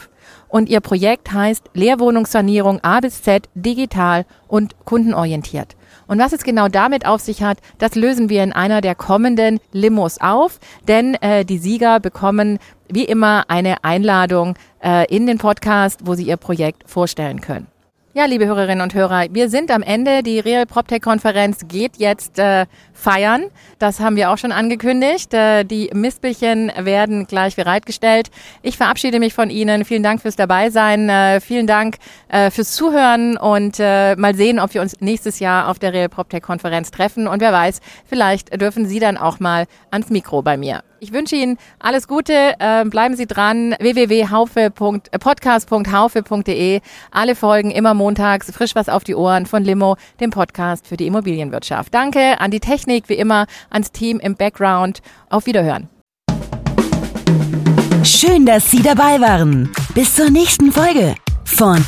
und 0.48 0.68
ihr 0.68 0.80
Projekt 0.80 1.32
heißt 1.32 1.70
Leerwohnungssanierung 1.72 2.80
A 2.82 3.00
bis 3.00 3.22
Z 3.22 3.48
digital 3.54 4.26
und 4.48 4.74
kundenorientiert. 4.84 5.76
Und 6.06 6.18
was 6.18 6.32
es 6.32 6.44
genau 6.44 6.68
damit 6.68 7.06
auf 7.06 7.22
sich 7.22 7.42
hat, 7.42 7.58
das 7.78 7.94
lösen 7.94 8.28
wir 8.28 8.42
in 8.44 8.52
einer 8.52 8.82
der 8.82 8.94
kommenden 8.94 9.60
Limos 9.72 10.20
auf, 10.20 10.58
denn 10.86 11.14
äh, 11.14 11.44
die 11.44 11.58
Sieger 11.58 12.00
bekommen 12.00 12.58
wie 12.88 13.04
immer 13.04 13.44
eine 13.48 13.82
Einladung 13.82 14.54
äh, 14.82 15.06
in 15.14 15.26
den 15.26 15.38
Podcast, 15.38 16.00
wo 16.04 16.14
sie 16.14 16.24
ihr 16.24 16.36
Projekt 16.36 16.88
vorstellen 16.88 17.40
können. 17.40 17.66
Ja, 18.14 18.26
liebe 18.26 18.44
Hörerinnen 18.44 18.82
und 18.82 18.92
Hörer, 18.92 19.28
wir 19.30 19.48
sind 19.48 19.70
am 19.70 19.80
Ende. 19.80 20.22
Die 20.22 20.38
Real 20.38 20.66
PropTech-Konferenz 20.66 21.60
geht 21.66 21.96
jetzt 21.96 22.38
äh, 22.38 22.66
feiern. 22.92 23.44
Das 23.78 24.00
haben 24.00 24.16
wir 24.16 24.30
auch 24.30 24.36
schon 24.36 24.52
angekündigt. 24.52 25.32
Äh, 25.32 25.64
die 25.64 25.88
Mistbillchen 25.94 26.70
werden 26.76 27.26
gleich 27.26 27.56
bereitgestellt. 27.56 28.30
Ich 28.60 28.76
verabschiede 28.76 29.18
mich 29.18 29.32
von 29.32 29.48
Ihnen. 29.48 29.86
Vielen 29.86 30.02
Dank 30.02 30.20
fürs 30.20 30.36
Dabeisein. 30.36 31.08
Äh, 31.08 31.40
vielen 31.40 31.66
Dank 31.66 31.96
äh, 32.28 32.50
fürs 32.50 32.72
Zuhören 32.72 33.38
und 33.38 33.76
äh, 33.80 34.14
mal 34.16 34.34
sehen, 34.34 34.60
ob 34.60 34.74
wir 34.74 34.82
uns 34.82 35.00
nächstes 35.00 35.38
Jahr 35.38 35.70
auf 35.70 35.78
der 35.78 35.94
Real 35.94 36.10
PropTech-Konferenz 36.10 36.90
treffen. 36.90 37.26
Und 37.26 37.40
wer 37.40 37.54
weiß, 37.54 37.80
vielleicht 38.04 38.60
dürfen 38.60 38.84
Sie 38.84 39.00
dann 39.00 39.16
auch 39.16 39.40
mal 39.40 39.64
ans 39.90 40.10
Mikro 40.10 40.42
bei 40.42 40.58
mir. 40.58 40.82
Ich 41.02 41.12
wünsche 41.12 41.34
Ihnen 41.34 41.58
alles 41.80 42.06
Gute. 42.06 42.54
Äh, 42.60 42.84
bleiben 42.84 43.16
Sie 43.16 43.26
dran. 43.26 43.74
www.podcast.haufe.de. 43.80 46.80
Alle 47.10 47.34
Folgen 47.34 47.72
immer 47.72 47.92
montags. 47.92 48.52
Frisch 48.52 48.76
was 48.76 48.88
auf 48.88 49.02
die 49.02 49.16
Ohren 49.16 49.46
von 49.46 49.64
Limo, 49.64 49.96
dem 50.20 50.30
Podcast 50.30 50.86
für 50.86 50.96
die 50.96 51.08
Immobilienwirtschaft. 51.08 51.92
Danke 51.92 52.40
an 52.40 52.52
die 52.52 52.60
Technik, 52.60 53.08
wie 53.08 53.14
immer, 53.14 53.46
ans 53.68 53.90
Team 53.90 54.20
im 54.20 54.36
Background. 54.36 55.00
Auf 55.28 55.46
Wiederhören. 55.46 55.88
Schön, 58.04 58.46
dass 58.46 58.70
Sie 58.70 58.80
dabei 58.80 59.20
waren. 59.20 59.72
Bis 59.96 60.14
zur 60.14 60.30
nächsten 60.30 60.70
Folge 60.70 61.16
von 61.44 61.84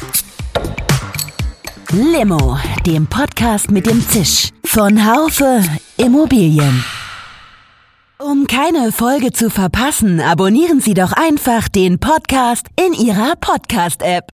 Limo, 1.93 2.59
dem 2.85 3.07
Podcast 3.07 3.71
mit 3.71 3.87
dem 3.87 4.01
Zisch 4.09 4.49
von 4.65 5.07
Haufe 5.07 5.63
Immobilien. 5.99 6.85
Um 8.19 8.47
keine 8.47 8.93
Folge 8.93 9.33
zu 9.33 9.51
verpassen, 9.51 10.21
abonnieren 10.21 10.81
Sie 10.81 10.95
doch 10.95 11.13
einfach 11.13 11.69
den 11.69 11.99
Podcast 11.99 12.69
in 12.77 12.93
Ihrer 12.93 13.35
Podcast-App. 13.41 14.34